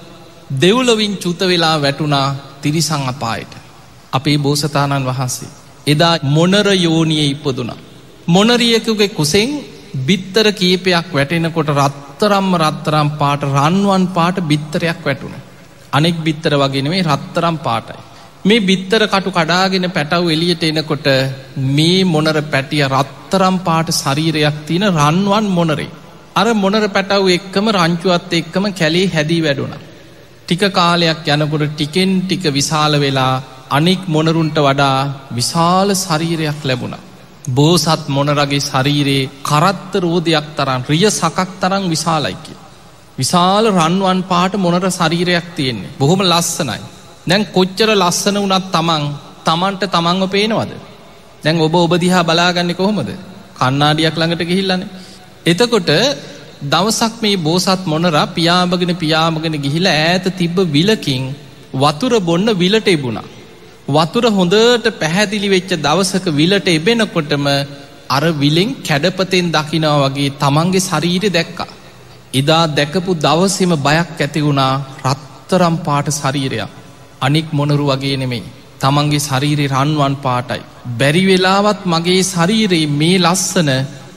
දෙව්ලොවින් 0.56 1.16
චුත 1.16 1.40
වෙලා 1.42 1.76
වැටුණා 1.78 2.26
තිරිසං 2.62 3.02
අපායට. 3.06 3.52
අපේ 4.12 4.38
බෝසතාණන් 4.38 5.04
වහන්සේ. 5.04 5.61
එදා 5.86 6.14
මොනර 6.28 6.66
යෝනිය 6.78 7.24
ඉපදුනා. 7.26 7.82
මොනරියකුගේ 8.28 9.08
කුසෙන් 9.10 9.50
බිත්තර 9.98 10.46
කීපයක් 10.52 11.08
වැටෙනකොට 11.10 11.70
රත්තරම්ම 11.70 12.50
රත්තරම් 12.56 13.08
පාට 13.12 13.42
රන්වන් 13.48 14.04
පාට 14.08 14.36
බිත්තරයක් 14.42 15.00
වැටුණ. 15.02 15.34
අනෙක් 15.92 16.16
බිත්තර 16.18 16.52
වගෙනවේ 16.54 17.02
රත්තරම් 17.04 17.56
පාටයි. 17.58 18.00
මේ 18.44 18.60
බිත්තර 18.60 19.02
කටු 19.06 19.30
කඩාගෙන 19.30 19.86
පැටව් 19.90 20.30
එලියට 20.30 20.62
එනකොට 20.64 21.06
මේ 21.68 22.04
මොනර 22.04 22.38
පැටිය 22.44 22.84
රත්තරම් 22.88 23.56
පාට 23.60 23.88
ශරීරයක් 23.92 24.56
තියෙන 24.66 24.86
රන්වන් 24.90 25.46
මොනරේ. 25.50 25.90
අර 26.36 26.46
මොනර 26.54 26.84
පැටව් 26.88 27.26
එක්කම 27.28 27.66
රංචුවත් 27.70 28.32
එක්කම 28.32 28.64
කැලේ 28.72 29.06
හැදී 29.08 29.42
වැඩුණ. 29.42 29.74
ටික 30.42 30.62
කාලයක් 30.72 31.26
යනකොට 31.28 31.64
ටිකෙන් 31.70 32.12
ටික 32.20 32.44
විශාල 32.50 32.94
වෙලා 32.96 33.34
අනික් 33.72 34.02
මොනරුන්ට 34.06 34.58
වඩා 34.58 34.98
විශාල 35.30 35.88
ශරීරයක් 35.96 36.60
ලැබුණ. 36.62 36.96
බෝසත් 37.50 38.02
මොනරගේ 38.08 38.60
ශරීරයේ 38.62 39.30
කරත්ත 39.42 39.92
රෝධයක් 39.96 40.46
තරන් 40.56 40.82
රිය 40.88 41.06
සකක් 41.10 41.48
තරං 41.60 41.84
විශාලයිකි. 41.88 42.54
විශාල 43.18 43.64
රන්වන් 43.70 44.20
පාට 44.24 44.54
මොනර 44.56 44.84
ශරීරයක් 44.90 45.46
තියෙන්නේ 45.56 45.92
බොහොම 45.98 46.20
ලස්සනයි. 46.22 46.80
දැන් 47.26 47.42
කොච්චර 47.48 47.90
ලස්සන 47.94 48.36
වනත් 48.38 48.64
තමන් 48.70 49.04
තමන්ට 49.42 49.82
තමන්ව 49.88 50.24
පේනවද. 50.28 50.72
දැන් 51.42 51.56
ඔබ 51.58 51.74
ඔබදිහා 51.76 52.24
බලාගන්න 52.24 52.74
කොහොමද 52.74 53.10
කන්නාඩියක් 53.58 54.16
ළඟට 54.16 54.42
ගිහිල්ලන. 54.44 54.82
එතකොට 55.44 55.90
දවසක් 56.64 57.14
මේ 57.20 57.36
බෝසත් 57.38 57.82
මොනරා 57.86 58.26
පියාමගෙන 58.28 58.92
පියාමගෙන 58.96 59.56
ගිහිල 59.58 59.86
ඈත 59.88 60.26
තිබ්බ 60.32 60.56
විලකින් 60.68 61.22
වතුර 61.74 62.12
බොන්න 62.20 62.48
විලට 62.54 62.88
එබුණා. 62.88 63.30
වතුර 63.88 64.24
හොඳට 64.30 64.86
පැහැදිලි 64.94 65.48
වෙච්ච 65.48 65.70
දවසක 65.76 66.26
විලට 66.32 66.68
එබෙනකොටම 66.68 67.46
අර 68.08 68.24
විලෙන් 68.34 68.76
කැඩපතෙන් 68.80 69.50
දකිනා 69.50 69.96
වගේ 70.04 70.30
තමන්ගේ 70.32 70.80
ශරීරය 70.80 71.28
දැක්කා. 71.28 71.66
එදා 72.34 72.64
දැකපු 72.68 73.12
දවසම 73.16 73.72
බයක් 73.78 74.10
ඇතිවුණා 74.18 74.72
රත්තරම් 75.04 75.76
පාට 75.78 76.08
ශරීරයක්. 76.12 76.70
අනික් 77.20 77.46
මොනරු 77.52 77.86
වගේ 77.86 78.16
නෙමෙයි. 78.16 78.52
තමන්ගේ 78.80 79.20
ශරීරි 79.20 79.66
රන්වන් 79.68 80.14
පාටයි. 80.18 80.62
බැරි 80.90 81.22
වෙලාවත් 81.26 81.80
මගේ 81.84 82.22
ශරීරයේ 82.24 82.92
මේ 82.92 83.18
ලස්සන 83.18 83.70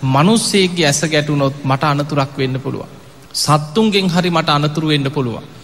මනුස්සේගේ 0.05 0.85
ඇස 0.85 1.01
ගැටුනොත් 1.05 1.55
මට 1.63 1.83
අනතුරක් 1.85 2.33
වෙන්න 2.37 2.57
පුළුවන්. 2.59 2.89
සත්තුන්ගෙන් 3.35 4.07
හරි 4.09 4.29
මට 4.29 4.49
අනතුරු 4.49 4.87
වෙන්න 4.87 5.09
පුළුවන්. 5.11 5.54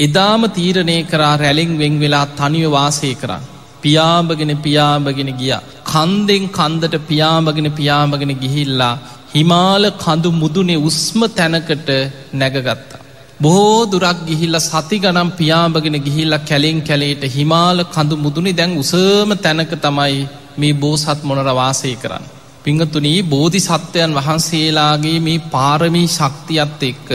එදාම 0.00 0.42
තීරණය 0.50 0.98
කරා 1.04 1.34
රැලිං 1.36 1.72
වෙන් 1.78 1.94
වෙලා 1.98 2.26
තනිව 2.32 2.70
වාසය 2.70 3.10
කරන්න. 3.14 3.42
පියාඹගෙන 3.82 4.52
පියාඹගෙන 4.58 5.30
ගිය. 5.34 5.52
කන්දෙන් 5.86 6.44
කන්දට 6.50 6.96
පියාඹගෙන 7.08 7.68
පියාඹගෙන 7.72 8.32
ගිහිල්ලා 8.36 8.94
හිමාල 9.34 9.84
කඳු 9.96 10.30
මුදුනේ 10.32 10.82
උස්ම 10.82 11.20
තැනකට 11.30 11.90
නැගගත්තා. 12.32 13.00
බොහෝ 13.40 13.78
දුරක් 13.86 14.18
ගිහිල්ල 14.26 14.56
සති 14.60 14.96
ගනම් 14.98 15.30
පියාඹගෙන 15.32 15.96
ගිහිල්ල 15.98 16.34
කැලෙන් 16.40 16.80
කැලේට 16.82 17.24
හිමාල 17.28 17.78
කඳු 17.86 18.16
මුදුනි 18.16 18.52
දැන් 18.52 18.72
උසම 18.76 19.30
තැනක 19.38 19.72
තමයි 19.78 20.18
මේ 20.56 20.74
බෝසත් 20.74 21.20
මොනර 21.22 21.48
වාසය 21.54 21.92
කරන්න. 21.96 22.24
පිංහතුනී 22.64 23.20
බෝධි 23.24 23.60
සත්වයන් 23.60 24.12
වහන්සේලාගේ 24.12 25.18
මේ 25.20 25.44
පාරමී 25.48 26.08
ශක්තියත් 26.08 26.82
එක්ක 26.82 27.08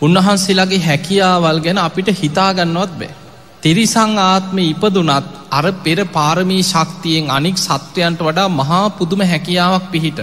උන්වහන්සේලාගේ 0.00 0.80
හැකියාවල් 0.80 1.58
ගැන 1.60 1.78
අපිට 1.78 2.08
හිතාගන්නවත් 2.14 2.92
බෑ. 2.94 3.14
තිරිසං 3.62 4.12
ආත්ම 4.24 4.58
ඉපදුනත් 4.64 5.26
අර 5.50 5.66
පෙර 5.78 5.98
පාරමී 6.08 6.62
ශක්තියෙන් 6.64 7.30
අනික් 7.30 7.56
සත්වයන්ට 7.58 8.20
වඩා 8.20 8.48
මහා 8.50 8.84
පුදුම 8.90 9.20
හැකියාවක් 9.22 9.86
පිහිට. 9.92 10.20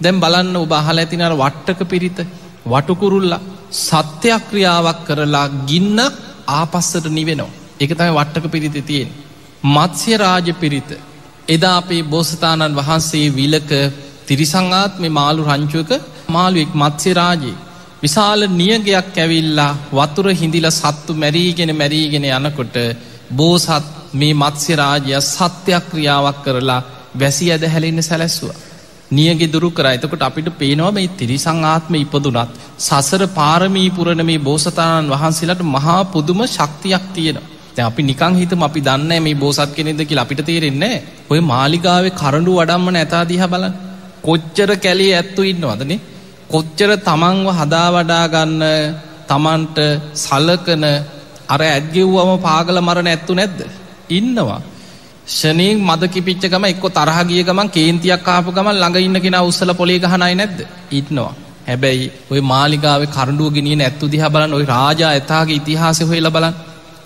දැම් 0.00 0.20
බලන්න 0.20 0.56
ඔබහල 0.56 0.98
ඇතිනර 0.98 1.34
වට්ටක 1.34 1.80
පිරිත 1.86 2.18
වටුකුරුල්ලා 2.66 3.42
සත්‍යක්‍රියාවක් 3.80 5.00
කරලා 5.06 5.46
ගින්න 5.66 5.98
ආපස්සට 6.50 7.06
නිවෙනවා. 7.10 7.54
එක 7.80 7.90
තමයි 7.90 8.12
වට්ටක 8.12 8.46
පිරිත 8.50 8.76
තියෙන්. 8.82 9.10
මත්ස්‍ය 9.66 10.12
රාජ 10.16 10.48
පිරිත. 10.54 10.90
එදා 11.48 11.76
අපේ 11.76 12.02
බෝසතාණන් 12.04 12.76
වහන්සේ 12.76 13.26
විලක 13.32 13.70
තිරිසංආත් 14.26 14.92
මේ 14.98 15.10
මාළු 15.10 15.42
රංචුවක 15.44 15.90
මාළුවෙක් 16.28 16.72
මත්ස්‍ය 16.74 17.10
රාජයේ. 17.14 17.56
විශාල 18.04 18.40
නියගයක් 18.52 19.16
ඇවිල්ලා 19.16 19.70
වතුර 19.92 20.26
හිඳිල 20.32 20.66
සත්තු 20.72 21.12
මැරීගෙන 21.14 21.70
මැරීගෙන 21.74 22.26
යනකොට 22.30 22.76
බෝසත් 23.32 23.86
මේ 24.14 24.34
මත්ස්‍ය 24.34 24.72
රාජය 24.74 25.14
සත්‍යක්‍රියාවක් 25.22 26.38
කරලා 26.44 26.80
වැසි 27.14 27.46
ඇද 27.50 27.64
හැලෙන්න 27.66 28.02
සැලැස්වා. 28.02 28.56
නියගේ 29.10 29.48
දුරු 29.48 29.68
කර 29.70 29.86
එතකොට 29.88 30.22
අපිට 30.22 30.48
පේනවා 30.54 30.92
මේ 30.92 31.08
තිරිසං 31.12 31.64
ආත්ම 31.64 31.94
ඉපදුනත් 31.96 32.54
සසර 32.80 33.22
පාරමී 33.30 33.88
පුරණ 33.90 34.22
මේ 34.22 34.38
බෝසතාණන් 34.40 35.12
වහන්සේලට 35.12 35.62
මහා 35.68 36.00
පුදුම 36.06 36.40
ශක්තියක් 36.48 37.04
තියෙන. 37.12 37.38
අපි 37.82 38.02
නිකං 38.02 38.34
හිතම 38.34 38.62
අපි 38.62 38.80
දන්න 38.82 39.12
මේ 39.20 39.34
බෝසත් 39.36 39.70
කෙනෙද 39.72 40.00
කියල 40.02 40.18
අපිට 40.18 40.42
තේරෙන්නේ 40.42 40.96
ඔය 41.30 41.40
මාලිගාවේ 41.44 42.18
කරඩු 42.20 42.52
වඩම්මන 42.54 42.96
ඇතාදිහ 42.96 43.44
බලන් 43.46 43.78
කොච්චර 44.22 44.70
කැලේ 44.78 45.14
ඇත්තු 45.14 45.42
ඉන්නවදනේ 45.44 46.00
කොච්චර 46.54 46.90
තමන්ව 47.00 47.46
හදා 47.58 47.88
වඩාගන්න 47.94 48.62
තමන්ට 49.28 49.78
සලකන 50.16 50.84
අර 51.48 51.60
ඇත්ගෙව්වම 51.64 52.30
පාගල 52.40 52.76
මරණ 52.80 53.08
ඇත්තු 53.08 53.34
නැද්ද? 53.34 53.60
ඉන්නවා. 54.10 54.60
ෂනීන් 55.28 55.78
මද 55.80 56.02
කිපිච්ච 56.08 56.44
ගම 56.44 56.64
එක්කො 56.64 56.88
තරහගිය 56.90 57.42
ගමන් 57.42 57.68
කේන්තියක් 57.68 58.28
ආපු 58.28 58.52
ගමන් 58.52 58.76
ළඟ 58.76 58.98
ඉන්න 58.98 59.20
කෙන 59.20 59.36
උස්සල 59.40 59.72
පොලේ 59.72 59.98
ගහනයි 59.98 60.34
නැද්ද? 60.34 60.58
ඉන්නවා. 60.90 61.34
හැබැයි 61.66 62.06
ඔය 62.30 62.40
මාලිගාව 62.42 63.02
කරඩුව 63.08 63.48
ගෙනිය 63.56 63.80
ඇත්තු 63.80 64.08
දිහ 64.08 64.24
බලන් 64.28 64.56
ඔයි 64.58 64.66
රාජා 64.66 65.10
ඇතාගේ 65.12 65.58
ඉතිහාස 65.60 66.00
හොයල 66.02 66.28
බලන් 66.30 66.54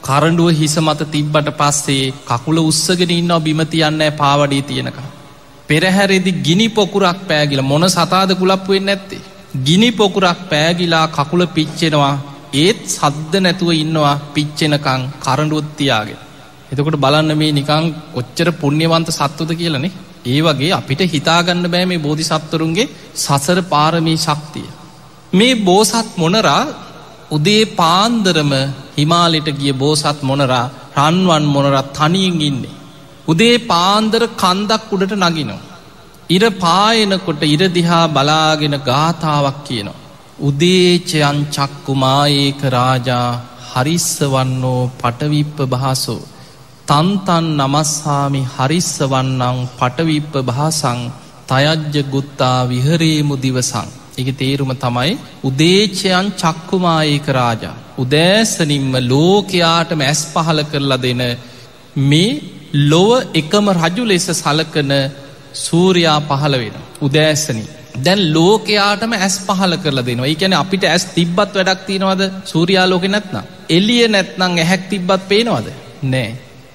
කරඩුව 0.03 0.51
හිස 0.53 0.77
මත 0.79 1.09
තිබ්බට 1.11 1.49
පස්සේ 1.61 2.13
කකුල 2.27 2.59
උත්සගෙන 2.61 3.13
ඉන්න 3.13 3.35
බිමතියන්න 3.41 4.05
පාවඩී 4.21 4.63
තියෙනක. 4.65 4.99
පෙරහැරෙදි 5.69 6.33
ගිනි 6.45 6.69
පොකුරක් 6.71 7.21
පෑගිල 7.29 7.63
මොන 7.63 7.85
සතාද 7.89 8.31
කුලප්පුුවෙන් 8.35 8.87
නැත්තේ. 8.87 9.25
ගිනි 9.59 9.91
පොකුරක් 9.91 10.41
පෑගිලා 10.47 11.07
කකුල 11.09 11.43
පිච්චෙනවා 11.49 12.15
ඒත් 12.55 12.81
සද්ද 12.87 13.33
නැතුව 13.37 13.71
ඉන්නවා 13.75 14.17
පිච්චෙනකං 14.35 15.03
කරඩුවත්තියාගේ. 15.19 16.19
එතකොට 16.71 16.97
බලන්න 16.97 17.33
මේ 17.35 17.53
නිකං 17.53 17.85
ඔච්චර 18.15 18.49
පුුණ්්‍යවන්ත 18.53 19.09
සත්තුද 19.11 19.51
කියලනේ 19.53 19.93
ඒ 20.27 20.41
වගේ 20.41 20.73
අපිට 20.73 21.01
හිතාගන්න 21.07 21.65
බෑ 21.67 21.87
මේ 21.87 21.99
බෝධි 21.99 22.25
සත්වරුන්ගේ 22.25 22.91
සසර 23.17 23.59
පාරමී 23.65 24.19
ශක්තිය. 24.19 24.69
මේ 25.33 25.61
බෝසත් 25.61 26.11
මොනරා 26.17 26.63
උදේ 27.31 27.65
පාන්දරම 27.73 28.53
හිමාලිට 28.97 29.49
ගිය 29.55 29.73
බෝසත් 29.75 30.21
මොනරා 30.23 30.67
රන්වන් 30.99 31.45
මොනරත් 31.47 31.89
තනියෙන් 31.95 32.37
ඉන්නේ. 32.41 32.79
උදේ 33.29 33.57
පාන්දර 33.67 34.23
කන්දක් 34.37 34.93
උඩට 34.93 35.15
නගිනවා. 35.17 35.68
ඉර 36.31 36.45
පායනකොට 36.57 37.43
ඉරදිහා 37.47 38.07
බලාගෙන 38.09 38.75
ගාථාවක් 38.83 39.61
කියනවා. 39.65 40.01
උදේචයන් 40.41 41.39
චක්කුමාඒක 41.49 42.61
රාජා 42.71 43.29
හරිස්ස 43.71 44.11
වන්නෝ 44.25 44.83
පටවිප්ප 44.95 45.59
භාසෝ 45.67 46.23
තන්තන් 46.89 47.47
නමස්හාමි 47.59 48.43
හරිස්ස 48.49 48.93
වන්නං 49.05 49.59
පටවිප්ප 49.73 50.35
භාසං 50.43 51.01
තයජ්ජ 51.49 51.97
ගුත්තා 52.07 52.59
විහරේමු 52.67 53.35
දිවසං. 53.39 53.89
එක 54.17 54.29
තේරුම 54.35 54.73
තමයි 54.77 55.13
උදේචයන් 55.43 56.29
චක්කුමාඒක 56.35 57.27
රාජා. 57.31 57.77
උදෑසනින්ම 57.99 58.93
ලෝකයාටම 59.05 60.01
ඇස් 60.03 60.21
පහල 60.27 60.61
කරලා 60.65 61.01
දෙන 61.01 61.23
මේ 62.05 62.41
ලොව 62.85 63.11
එකම 63.35 63.67
රජු 63.77 64.05
ලෙස 64.05 64.29
සලකන 64.35 64.93
සූරයා 65.55 66.21
පහළ 66.23 66.57
වෙන. 66.59 66.77
උදෑසනි. 67.01 67.65
දැන් 67.99 68.21
ලෝකයාටම 68.33 69.13
ඇස් 69.15 69.37
පහල 69.41 69.75
කරලා 69.77 70.07
දෙනවා 70.07 70.27
ඒකැන 70.27 70.55
අපිට 70.55 70.85
ඇස් 70.85 71.05
තිබ්බත් 71.15 71.55
වැඩක් 71.55 71.87
තියෙනවද 71.87 72.23
සූරයා 72.45 72.87
ලෝක 72.87 73.07
නැත්නම්. 73.07 73.49
එල්ලිය 73.69 74.05
නැත්නං 74.09 74.59
ඇහැක් 74.59 74.85
තිබ්බත් 74.89 75.23
පේනවද. 75.29 75.69
නෑ. 76.05 76.29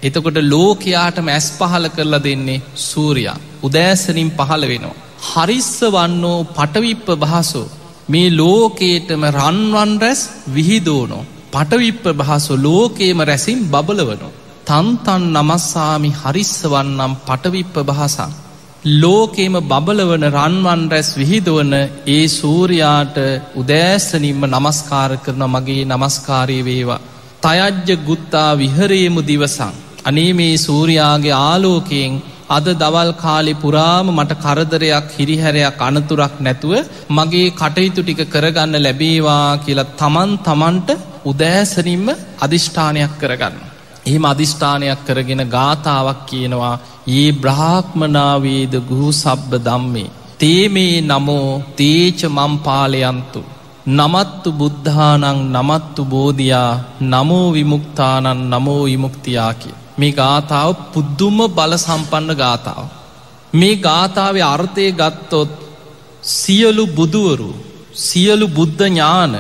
එතකොට 0.04 0.38
ලෝකයාටම 0.46 1.28
ඇස් 1.30 1.48
පහල 1.52 1.86
කරලා 1.90 2.24
දෙන්නේ 2.24 2.64
සූරයා 2.82 3.38
උදෑසනින් 3.64 4.32
පහළ 4.32 4.66
වෙනවා. 4.68 5.00
හරිස්ස 5.24 5.74
වන්නෝ 5.88 6.40
පටවිප්ප 6.50 7.08
භාසෝ 7.18 7.68
මේ 8.08 8.28
ලෝකේටම 8.32 9.24
රන්වන් 9.32 9.92
රැස් 10.02 10.22
විහිදෝනෝ 10.56 11.24
පටවිප්ප 11.52 12.06
භාසෝ 12.14 12.58
ලෝකේම 12.60 13.20
රැසින් 13.22 13.60
බබලවනෝ. 13.66 14.34
තන්තන් 14.66 15.24
නමස්සාමි 15.36 16.10
හරිස්ස 16.22 16.56
වන්නම් 16.66 17.14
පටවිප්ප 17.28 17.76
භාසං. 17.86 18.32
ලෝකේම 18.86 19.54
බබලවන 19.64 20.24
රන්වන් 20.30 20.82
රැස් 20.92 21.10
විහිදුවන 21.16 21.74
ඒ 22.08 22.28
සූරයාට 22.30 23.18
උදෑසනින්ම 23.56 24.42
නමස්කාර 24.46 25.12
කරන 25.18 25.44
මගේ 25.48 25.86
නමස්කාරය 25.86 26.60
වේවා. 26.62 27.00
තයජ්ජ 27.42 27.96
ගුත්තා 28.02 28.50
විහරේමු 28.56 29.22
දිවසං. 29.24 29.74
අනේ 30.04 30.34
මේ 30.34 30.58
සූරයාගේ 30.58 31.40
ආලෝකයෙන් 31.42 32.22
අද 32.50 32.68
දවල් 32.76 33.12
කාලෙ 33.16 33.54
පුරාම 33.56 34.08
මට 34.10 34.42
කරදරයක් 34.42 35.08
හිරිහැරයක් 35.12 35.80
අනතුරක් 35.82 36.36
නැතුව 36.42 36.74
මගේ 37.10 37.54
කටයුතු 37.54 38.02
ටික 38.04 38.22
කරගන්න 38.30 38.84
ලැබේවා 38.86 39.60
කියලා 39.60 39.92
තමන් 39.94 40.32
තමන්ට 40.40 40.90
උදෑසනින්ම 41.26 42.08
අධිෂ්ඨානයක් 42.40 43.14
කරගන්න. 43.18 43.56
එහෙම 44.06 44.26
අධිෂ්ඨානයක් 44.26 45.02
කරගෙන 45.08 45.44
ගාථාවක් 45.50 46.20
කියනවා 46.26 46.76
ඒ 47.08 47.32
බ්‍රහ්මනාවේද 47.34 48.74
ගුහු 48.82 49.10
සබ්බ 49.14 49.52
දම්මේ. 49.60 50.10
තේමේ 50.40 51.02
නමෝ 51.02 51.62
තේච 51.76 52.20
මම්පාලයන්තු. 52.30 53.42
නමත්තු 53.90 54.50
බුද්ධානං 54.52 55.26
නමත්තු 55.52 56.06
බෝධයා 56.06 56.72
නමෝ 57.02 57.48
විමුක්තානන් 57.54 58.40
නමෝ 58.50 58.84
විමුක්තියා 58.84 59.54
කිය. 59.54 59.76
මේ 59.98 60.12
ගාථාව 60.12 60.70
පුද්දුම 60.94 61.38
බල 61.50 61.74
සම්පන්න 61.78 62.36
ගාථාව. 62.36 62.88
මේ 63.54 63.76
ගාථාව 63.78 64.36
අර්ථය 64.46 64.86
ගත්තොත් 64.92 65.52
සියලු 66.34 66.86
බුදුවරු 66.88 67.52
සියලු 67.94 68.48
බුද්ධ 68.48 68.82
ඥාන 68.82 69.34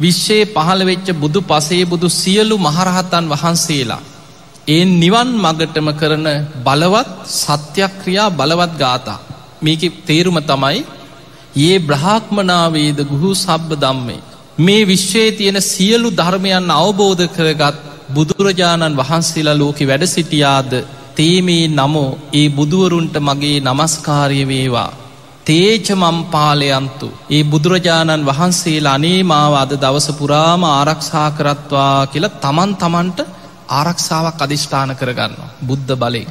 විශ්ෂයේ 0.00 0.44
පහළ 0.46 0.82
වෙච්ච 0.84 1.08
බුදු 1.12 1.40
පසේ 1.42 1.84
බුදු 1.84 2.08
සියලු 2.12 2.56
මහරහතන් 2.58 3.24
වහන්සේලා. 3.28 4.02
ඒ 4.68 4.84
නිවන් 4.94 5.28
මගටම 5.36 5.88
කරන 5.92 6.26
බලවත් 6.62 7.10
සත්‍යක්‍රියා 7.34 8.28
බලවත් 8.30 8.72
ගාථා. 8.76 9.20
මේක 9.62 9.82
තේරුම 10.06 10.38
තමයි 10.42 10.80
ඒ 11.58 11.76
බ්‍රහාක්මනාවේද 11.80 12.98
ගුහු 13.10 13.30
සබ්බ 13.36 13.70
දම්මේ. 13.76 14.20
මේ 14.58 14.82
විශ්වයේ 14.84 15.32
තියෙන 15.32 15.58
සියලු 15.62 16.10
ධර්මයන් 16.10 16.68
අවබෝධ 16.74 17.24
කරගත් 17.28 17.76
බුදුරජාණන් 18.14 18.98
වහන්සේලා 19.00 19.56
ලෝකෙ 19.56 19.84
වැඩ 19.84 20.04
සිටියාද 20.06 20.72
තේමේ 21.16 21.64
නමෝ 21.70 22.18
ඒ 22.32 22.48
බුදුවරුන්ට 22.50 23.16
මගේ 23.20 23.58
නමස්කාරය 23.62 24.42
වේවා. 24.44 24.90
තේචමම්පාලයන්තු 25.46 27.08
ඒ 27.30 27.42
බුදුරජාණන් 27.44 28.28
වහන්සේලා 28.28 28.94
අනේ 28.94 29.20
මාව 29.24 29.52
අද 29.54 29.72
දවස 29.76 30.08
පුරාම 30.12 30.62
ආරක්ෂා 30.66 31.28
කරත්වා 31.30 31.98
කියලා 32.06 32.36
තමන් 32.36 32.72
තමන්ට 32.76 33.20
ආරක්ෂාවක් 33.68 34.42
අධිෂ්ඨාන 34.42 34.92
කරගන්න 34.96 35.34
බුද්ධ 35.62 35.94
බලය. 35.94 36.24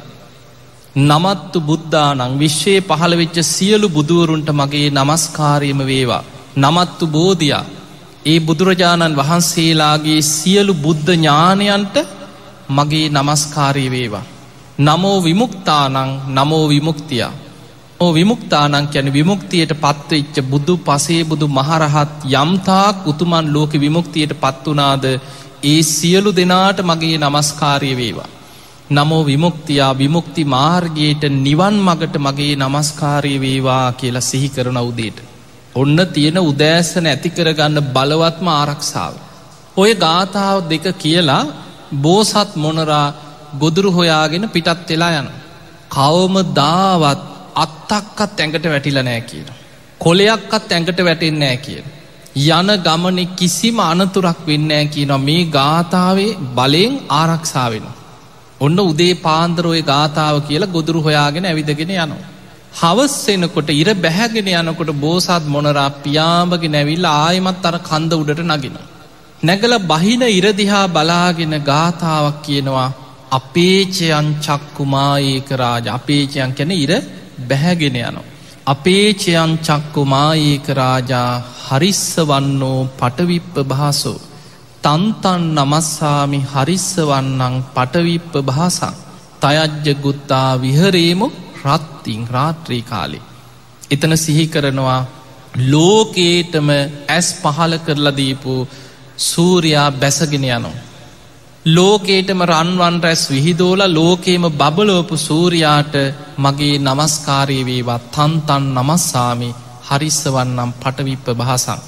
නමත්තු 1.00 1.58
බුද්ධානං 1.62 2.38
විශ්වයේ 2.38 2.80
පහළවෙච්ච 2.82 3.36
සියලු 3.46 3.88
බුදුවරුන්ට 3.88 4.50
මගේ 4.52 4.88
නමස්කාරයම 4.90 5.80
වේවා. 5.82 6.24
නමත්තු 6.56 7.06
බෝධයා 7.08 7.64
ඒ 8.24 8.38
බුදුරජාණන් 8.40 9.16
වහන්සේලාගේ 9.16 10.20
සියලු 10.24 10.72
බුද්ධ 10.76 11.10
ඥානයන්ට 11.10 11.96
මගේ 12.68 13.08
නමස්කාරය 13.10 13.84
වේවා. 13.90 14.26
නමෝ 14.78 15.18
විමුක්තානං 15.24 15.96
නමෝ 16.28 16.64
විමුක්තියා. 16.68 17.32
ඕ 18.00 18.10
විමුක්තානං 18.14 18.74
යැන 18.74 19.12
විමුක්තියට 19.12 19.72
පත්වෙච්ච 19.76 20.36
බුදු 20.44 20.74
පසේ 20.78 21.22
බුදු 21.24 21.46
මහරහත් 21.48 22.16
යම්තාක් 22.34 22.96
උතුමන් 23.06 23.52
ලෝක 23.52 23.72
විමුක්තියට 23.74 24.32
පත්වනාද 24.34 25.04
ඒ 25.64 25.82
සියලු 25.84 26.30
දෙනාට 26.36 26.80
මගේ 26.82 27.18
නමස්කාරය 27.18 27.96
වේවා. 27.96 28.28
නමෝ 28.90 29.26
විමුක්තියා 29.26 29.98
විමුක්ති 29.98 30.44
මාර්ගයට 30.46 31.22
නිවන් 31.38 31.76
මගට 31.78 32.14
මගේ 32.18 32.56
නමස්කාරය 32.56 33.40
වේවා 33.40 33.92
කියලා 33.92 34.20
සිහි 34.20 34.48
කරන 34.48 34.78
උදේට. 34.80 35.18
ඔන්න 35.74 35.98
තියෙන 36.12 36.38
උදෑසන 36.40 37.06
ඇතිකරගන්න 37.06 37.82
බලවත්ම 37.94 38.48
ආරක්ෂාව. 38.48 39.14
ඔය 39.76 39.94
ගාථාව 39.94 40.58
දෙක 40.70 40.86
කියලා 40.98 41.42
බෝසත් 41.96 42.56
මොනරා 42.56 43.14
ගොදුරු 43.58 43.90
හොයාගෙන 43.92 44.48
පිටත් 44.48 44.88
වෙලා 44.88 45.12
යන. 45.20 45.28
කවම 45.90 46.36
දාවත් 46.54 47.20
අත්තක්කත් 47.56 48.40
ඇඟට 48.40 48.64
වැටිල 48.64 49.02
නෑ 49.02 49.20
කියන. 49.20 49.48
කොලයක්කත් 49.98 50.72
ඇඟට 50.72 51.04
වැටෙන්නෑ 51.04 51.56
කියන. 51.58 51.84
යන 52.38 52.70
ගමනෙ 52.78 53.24
කිසිම 53.34 53.78
අනතුරක් 53.82 54.40
වෙන්නෑ 54.46 54.86
කියන 54.86 55.12
මේ 55.20 55.44
ගාථාවේ 55.50 56.36
බලයෙන් 56.54 56.94
ආරක්ෂාවෙන. 57.10 57.86
ඔන්න 58.60 58.78
උදේ 58.80 59.14
පාන්දරෝය 59.18 59.80
ගාථාව 59.82 60.36
කියලා 60.42 60.74
ගොදුරු 60.74 61.00
හොයාගෙන 61.00 61.44
ඇවිදගෙන 61.44 61.94
යනවා. 61.96 62.26
හවස් 62.72 63.16
එනකොට 63.28 63.70
ඉර 63.72 63.88
බැහැගෙන 63.96 64.48
යනකොට 64.52 64.92
බෝසත් 64.96 65.44
මොනරා 65.46 65.90
පියාඹගෙන 65.98 66.74
ඇවිල්ල 66.74 67.06
ආයමත් 67.06 67.64
අර 67.64 67.76
කන්ද 67.80 68.12
උඩට 68.14 68.44
නගෙන. 68.46 68.78
නැගල 69.40 69.74
බහින 69.84 70.22
ඉරදිහා 70.30 70.86
බලාගෙන 70.88 71.54
ගාථාවක් 71.62 72.42
කියනවා 72.42 72.88
අපේචයන් 73.30 74.28
චක්කුමාඒක 74.38 75.48
රාජ 75.52 75.86
අපේචයන් 75.90 76.52
කැන 76.52 76.72
ඉර 76.76 76.92
බැහැගෙන 77.48 77.96
යනවා. 77.98 78.37
අපේචයන් 78.68 79.52
චක්කුමාඒක 79.60 80.66
රාජා 80.70 81.32
හරිස්ස 81.64 82.04
වන්නෝ 82.22 82.80
පටවිප්ප 82.96 83.54
භාසෝ. 83.64 84.18
තන්තන් 84.82 85.44
නමස්සාමි 85.56 86.40
හරිස්ස 86.52 86.88
වන්නං 87.02 87.56
පටවිප්ප 87.74 88.34
භාසං. 88.44 88.94
තයජ්ජ 89.40 89.86
ගුත්තා 89.96 90.50
විහරේමු 90.56 91.26
රත්තිං 91.64 92.22
රාත්‍රී 92.28 92.82
කාලේ. 92.82 93.24
එතන 93.90 94.16
සිහි 94.16 94.44
කරනවා 94.46 95.00
ලෝකේටම 95.66 96.68
ඇස් 97.08 97.28
පහල 97.34 97.74
කරලා 97.78 98.16
දීපු 98.16 98.54
සූරයා 99.22 99.88
බැසගෙන 99.92 100.44
යනවා. 100.46 100.76
ලෝකේටම 101.68 102.40
රන්වන් 102.44 102.96
රැස් 103.02 103.22
විහිදෝල 103.26 103.80
ලෝකේම 103.88 104.44
බබලෝපු 104.52 105.16
සූරයාට 105.18 105.94
මගේ 106.38 106.76
නමස්කාරය 106.80 107.58
වේවා 107.62 107.98
තන්තන් 108.08 108.64
නමස්සාමි 108.76 109.48
හරිස්සවන්නම් 109.88 110.70
පටවිප්ප 110.74 111.26
භාසං. 111.34 111.80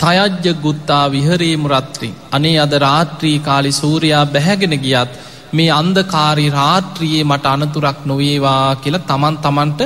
තයජ්‍ය 0.00 0.52
ගුත්තා 0.56 1.04
විහරේමු 1.08 1.68
රත්‍රී 1.68 2.14
අනේ 2.30 2.56
අද 2.58 2.72
රාත්‍රී 2.78 3.38
කාලි 3.40 3.72
සූරයා 3.72 4.24
බැහැගෙන 4.26 4.76
ගියත් 4.78 5.12
මේ 5.52 5.70
අන්දකාරි 5.72 6.46
රාත්‍රියයේ 6.50 7.24
මට 7.24 7.46
අනතුරක් 7.46 8.00
නොවේවා 8.04 8.76
කියලා 8.76 9.06
තමන් 9.10 9.36
තමන්ට 9.38 9.80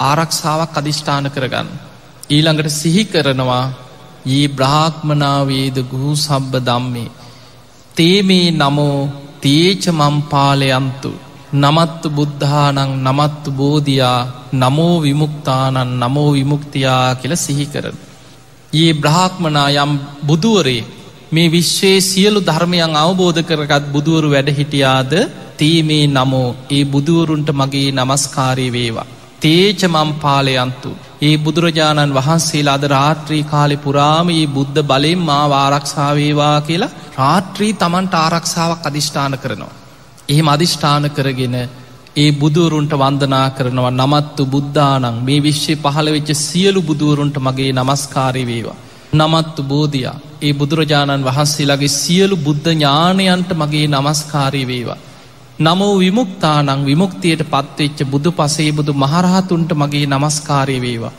ආරක්ෂාවක් 0.00 0.74
අධිෂ්ඨාන 0.74 1.30
කරගන්න. 1.30 1.68
ඊළඟට 2.30 2.72
සිහි 2.72 3.04
කරනවා 3.04 3.64
ඒ 4.28 4.46
බ්‍රාහ්මනාවේද 4.50 5.76
ගුහු 5.84 6.10
සබ්බ 6.16 6.52
දම්මේ. 6.62 7.08
තේමේ 7.96 8.48
නමෝ 8.52 8.98
තේච 9.40 9.84
මම්පාලයන්තු 9.90 11.10
නමත්තු 11.54 12.08
බුද්ධානං 12.10 12.80
නමත්තු 13.00 13.50
බෝධයා 13.50 14.20
නමෝ 14.54 14.96
විමුක්තානන් 15.02 15.92
නමෝ 16.00 16.30
විමුක්තියා 16.32 17.14
කියල 17.14 17.34
සිහි 17.36 17.66
කරන. 17.66 17.96
ඒ 18.72 18.92
බ්‍රහ්මනා 18.94 19.68
යම් 19.76 19.92
බුදුවරේ 20.26 20.82
මේ 21.32 21.48
විශ්වයේ 21.50 22.00
සියලු 22.00 22.40
ධර්මයන් 22.40 22.96
අවබෝධ 22.96 23.40
කරගත් 23.42 23.84
බුදුවරු 23.92 24.28
වැඩ 24.30 24.50
හිටියාද 24.50 25.12
තීමේ 25.58 26.04
නමෝ 26.08 26.48
ඒ 26.70 26.84
බුදුවරුන්ට 26.86 27.50
මගේ 27.52 27.88
නමස්කාරය 27.92 28.66
වේවා. 28.72 29.10
තේච 29.40 29.80
මම්පාලයන්තු 29.86 30.90
ඒ 31.22 31.36
බුදුරජාණන් 31.38 32.14
වහන්සේලා 32.14 32.74
අද 32.74 32.84
රාත්‍රී 32.86 33.44
කාලෙ 33.44 33.76
පුරාම 33.78 34.28
ඒ 34.30 34.46
බුද්ධ 34.48 34.80
බලෙන් 34.82 35.20
මා 35.20 35.44
වාරක්ෂාවේවා 35.46 36.60
කියලා 36.60 36.94
රාත්‍රී 37.16 37.72
තමන්ට 37.74 38.14
ආරක්ෂාවක් 38.16 38.86
අධිෂ්ඨාන 38.86 39.38
කරනවා. 39.38 39.74
එහෙම 40.28 40.48
අධිෂ්ඨාන 40.48 41.06
කරගෙන 41.10 41.56
ඒ 42.16 42.30
බුදුවරුන්ට 42.34 42.92
වන්දනා 42.94 43.48
කරනවා 43.50 43.92
නමත්තු 43.92 44.42
බුද්ධානං 44.46 45.06
මේ 45.22 45.40
විශ්වය 45.40 45.74
පහළ 45.76 46.12
වෙච්ච 46.12 46.30
සියලු 46.38 46.82
බුදුවරුන්ට 46.82 47.36
මගේ 47.38 47.72
නමස්කාරය 47.72 48.44
වේවා. 48.46 48.78
නමත්තු 49.14 49.62
බෝධයා 49.64 50.16
ඒ 50.42 50.52
බුදුරජාණන් 50.52 51.24
වහන්සේලාගේ 51.24 51.92
සියලු 51.94 52.36
බුද්ධ 52.38 52.68
ඥානයන්ට 52.70 53.50
මගේ 53.54 53.86
නමස්කාරී 53.88 54.66
වේවා. 54.66 55.02
නමෝ 55.58 55.98
විමුක්තානං 55.98 56.84
විමුක්තියට 56.84 57.42
පත්වෙච්ච 57.44 58.00
බුදු 58.04 58.30
පසේ 58.32 58.72
බුදු 58.72 58.92
මහරහතුන්ට 58.94 59.70
මගේ 59.72 60.06
නමස්කාරය 60.06 60.76
වේවා. 60.80 61.12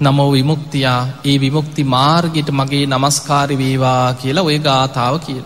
නමෝ 0.00 0.30
විමුක්තියා 0.32 1.08
ඒ 1.24 1.36
විමුක්ති 1.40 1.84
මාර්ගයට 1.86 2.50
මගේ 2.50 2.86
නමස්කාරි 2.86 3.58
වේවා 3.58 4.14
කියලා 4.14 4.44
ඔය 4.44 4.58
ගාථාව 4.58 5.14
කියන. 5.20 5.44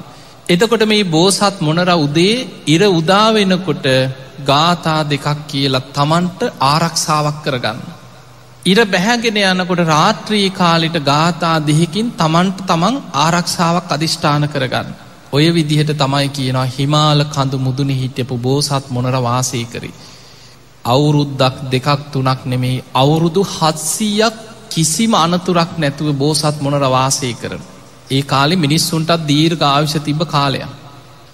එතකොට 0.48 0.84
මේ 0.86 1.04
බෝසත් 1.06 1.60
මොනර 1.60 1.90
උදේ 1.96 2.36
ඉර 2.66 2.82
උදාවෙනකොට 2.90 3.86
ගාථා 4.46 5.02
දෙකක් 5.04 5.26
කියලා 5.48 5.86
තමන්ට 5.90 6.40
ආරක්ෂාවක් 6.62 7.42
කරගන්න. 7.44 7.80
ඉර 8.64 8.78
බැහැගෙන 8.86 9.38
යනකොට 9.44 9.86
රාත්‍රී 9.88 10.48
කාලිට 10.52 10.98
ගාථා 11.02 11.56
දෙහිකින් 11.60 12.12
තමන්ට 12.12 12.66
තමන් 12.66 13.02
ආරක්ෂාවක් 13.14 13.88
අධිෂ්ඨාන 13.90 14.46
කරගන්න. 14.48 15.01
ඔය 15.32 15.46
විදිහට 15.54 15.92
තමයි 15.96 16.28
කියනවා 16.28 16.70
හිමාල 16.70 17.20
කඳු 17.26 17.58
මුදුනි 17.58 17.94
හිටපු 17.94 18.36
බෝසත් 18.38 18.88
මොනර 18.88 19.16
වාසය 19.22 19.64
කරී. 19.64 19.94
අවුරුද්දක් 20.84 21.56
දෙකක් 21.70 21.88
තුනක් 22.12 22.40
නෙමේ 22.44 22.82
අවුරුදු 22.94 23.42
හත්සීයක් 23.50 24.36
කිසිම 24.70 25.14
අනතුරක් 25.16 25.72
නැතුව 25.78 26.08
බෝසත් 26.14 26.56
මොනර 26.60 26.84
වාසය 26.90 27.32
කරන. 27.34 27.62
ඒ 28.10 28.22
කාලෙ 28.24 28.54
මිනිස්සුන්ටත් 28.56 29.26
දීර්ඝ 29.26 29.64
ආවිශ 29.64 29.96
තිබ 30.00 30.20
කාලයක්. 30.26 30.70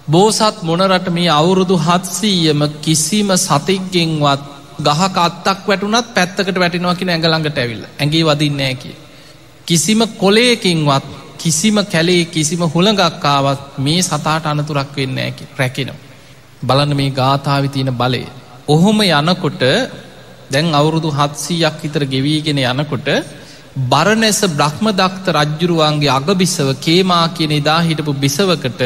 බෝසත් 0.09 0.63
මොනරට 0.63 1.09
මේ 1.11 1.29
අවුරුදු 1.31 1.77
හත්සීයම 1.79 2.61
කිසිම 2.83 3.29
සතික්ගෙන්වත් 3.39 4.43
ගහක 4.81 5.17
අත්තක් 5.19 5.63
වැටුනත් 5.67 6.15
පැත්තකට 6.15 6.57
වැටිනවාකින 6.57 7.09
ඇඟළඟට 7.09 7.59
ඇවිල්ල 7.59 7.85
ඇගේ 7.97 8.25
වදින්නෑ 8.25 8.75
කිය. 8.77 8.97
කිසිම 9.67 10.01
කොලයකින්වත් 10.17 11.09
කිසිම 11.38 11.77
කැලේ 11.85 12.24
කිසිම 12.27 12.62
හුළඟක්කාවත් 12.66 13.62
මේ 13.79 14.01
සතාට 14.03 14.44
අනතුරක් 14.46 14.92
වෙන්න 14.96 15.18
ඇකි 15.18 15.44
රැකෙනවා. 15.55 16.05
බලන්න 16.61 16.92
මේ 16.94 17.11
ගාථාවි 17.12 17.68
තියෙන 17.68 17.92
බලය. 17.94 18.22
ඔහොම 18.68 18.98
යනකොට 19.03 19.62
දැන් 20.51 20.66
අවුරුදු 20.74 21.09
හත්සීයක් 21.11 21.77
විතර 21.83 22.03
ගෙවීගෙන 22.07 22.59
යනකොට 22.61 23.09
බරණැස 23.85 24.40
බ්‍රහ්ම 24.51 24.87
දක්ත 24.92 25.27
රජ්ජුරුවන්ගේ 25.37 26.11
අගබිසව 26.11 26.68
කේමා 26.79 27.27
කියන 27.31 27.53
එදා 27.53 27.81
හිටපු 27.81 28.12
බිසවකට 28.14 28.83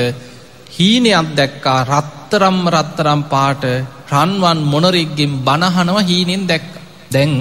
හීනයක් 0.71 1.29
දැක්කා 1.33 1.81
රත්තරම්ම 1.91 2.59
රත්තරම් 2.69 3.21
පාට 3.25 3.65
රන්වන් 4.11 4.59
මොනරෙක්ගෙන් 4.65 5.33
බණහනව 5.41 5.99
හීනෙන් 6.03 6.43
දැක්ක. 6.47 6.73
දැන් 7.11 7.33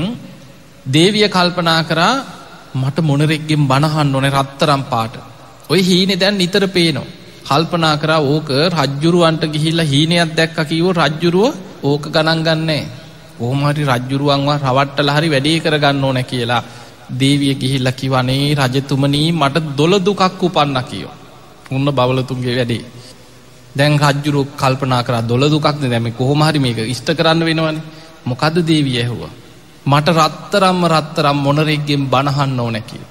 දේවිය 0.88 1.28
කල්පනා 1.28 1.82
කරා 1.84 2.13
මට 2.74 2.98
මොනරෙක්ගෙන් 3.02 3.68
බණහන් 3.68 4.16
ඕන 4.16 4.28
රත්තරම් 4.30 4.84
පාට. 4.84 5.16
ඔය 5.70 5.82
හීනෙ 5.82 6.16
දැන් 6.16 6.38
නිතර 6.38 6.66
පේනවා. 6.68 7.10
කල්පනා 7.48 7.96
කරා 7.98 8.22
ඕක 8.24 8.50
රජ්ජුරුවන්ට 8.72 9.44
ගිහිල්ල 9.54 9.82
හීනයක් 9.84 10.32
දැක්ක 10.38 10.58
කිවෝ 10.70 10.94
රජ්ජුරුව 10.94 11.54
ඕක 11.84 12.04
ගණන්ගන්නේ. 12.08 12.84
ඕමහරි 13.40 13.84
රජ්ජුරුවන්වා 13.86 14.60
රවට්ටල 14.60 15.10
හරි 15.10 15.30
වැඩේ 15.30 15.60
කරගන්න 15.60 16.04
ඕන 16.04 16.20
කියලා 16.24 16.64
දේවිය 17.14 17.54
ගිහිල්ල 17.56 17.92
කිවනේ 17.94 18.56
රජතුමනී 18.56 19.28
මට 19.34 19.66
දොළ 19.78 19.96
දුකක් 20.00 20.42
උපන්න 20.42 20.78
කියෝ. 20.90 21.14
උන්න 21.72 21.88
බවලතුන්ගේ 21.92 22.56
වැඩේ. 22.58 22.84
දැන් 23.76 23.94
රජ්ජුරු 24.00 24.42
කල්පනා 24.54 25.04
කර 25.04 25.16
දොළ 25.24 25.46
දුකක්ද 25.50 25.84
දැම 25.84 26.08
කොහොමහරි 26.14 26.60
මේක 26.60 26.80
ඉෂ්ට 26.86 27.10
කරන්න 27.18 27.44
වෙනවන 27.48 27.78
මොකද 28.26 28.56
දේවිය 28.64 28.98
ඇහුවා. 28.98 29.34
මට 29.86 30.10
රත්තරම්ම 30.10 30.86
රත්තරම් 30.86 31.38
මොනරෙක්ගෙන් 31.38 32.06
බණහන්න 32.06 32.60
ඕනැකිව. 32.60 33.02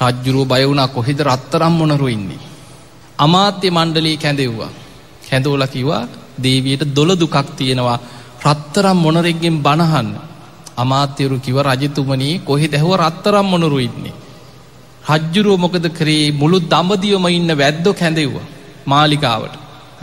රජ්ජුරුව 0.00 0.48
බයවුණා 0.48 0.88
කොහෙද 0.88 1.20
රත්තරම් 1.20 1.72
මොනරු 1.72 2.06
ඉන්නේ. 2.08 2.38
අමාත්‍ය 3.18 3.70
මණ්ඩලී 3.70 4.16
කැඳෙව්වා. 4.16 4.70
කැඳෝල 5.28 5.66
කිවා 5.66 6.06
දේවයට 6.42 6.82
දොළ 6.96 7.12
දුකක් 7.16 7.36
තියෙනවා 7.56 7.98
රත්තරම් 8.46 8.96
මොනරෙක්ගෙන් 8.96 9.62
බණහන්න. 9.62 10.08
අමාත්‍යරු 10.76 11.38
කිව 11.40 11.58
රජතුමනී 11.60 12.38
කොහෙ 12.38 12.68
දැහුව 12.68 12.94
රත්තරම් 12.96 13.46
මොනරු 13.46 13.78
ඉන්නේ. 13.78 14.14
රජ්ජුරුව 15.10 15.58
මොකද 15.58 15.86
කරේ 15.98 16.32
මුළු 16.32 16.58
දඹදියොම 16.62 17.26
ඉන්න 17.28 17.50
වැද්දො 17.58 17.90
කැඳෙව්වා 17.92 18.46
මාලිකාවට. 18.86 19.54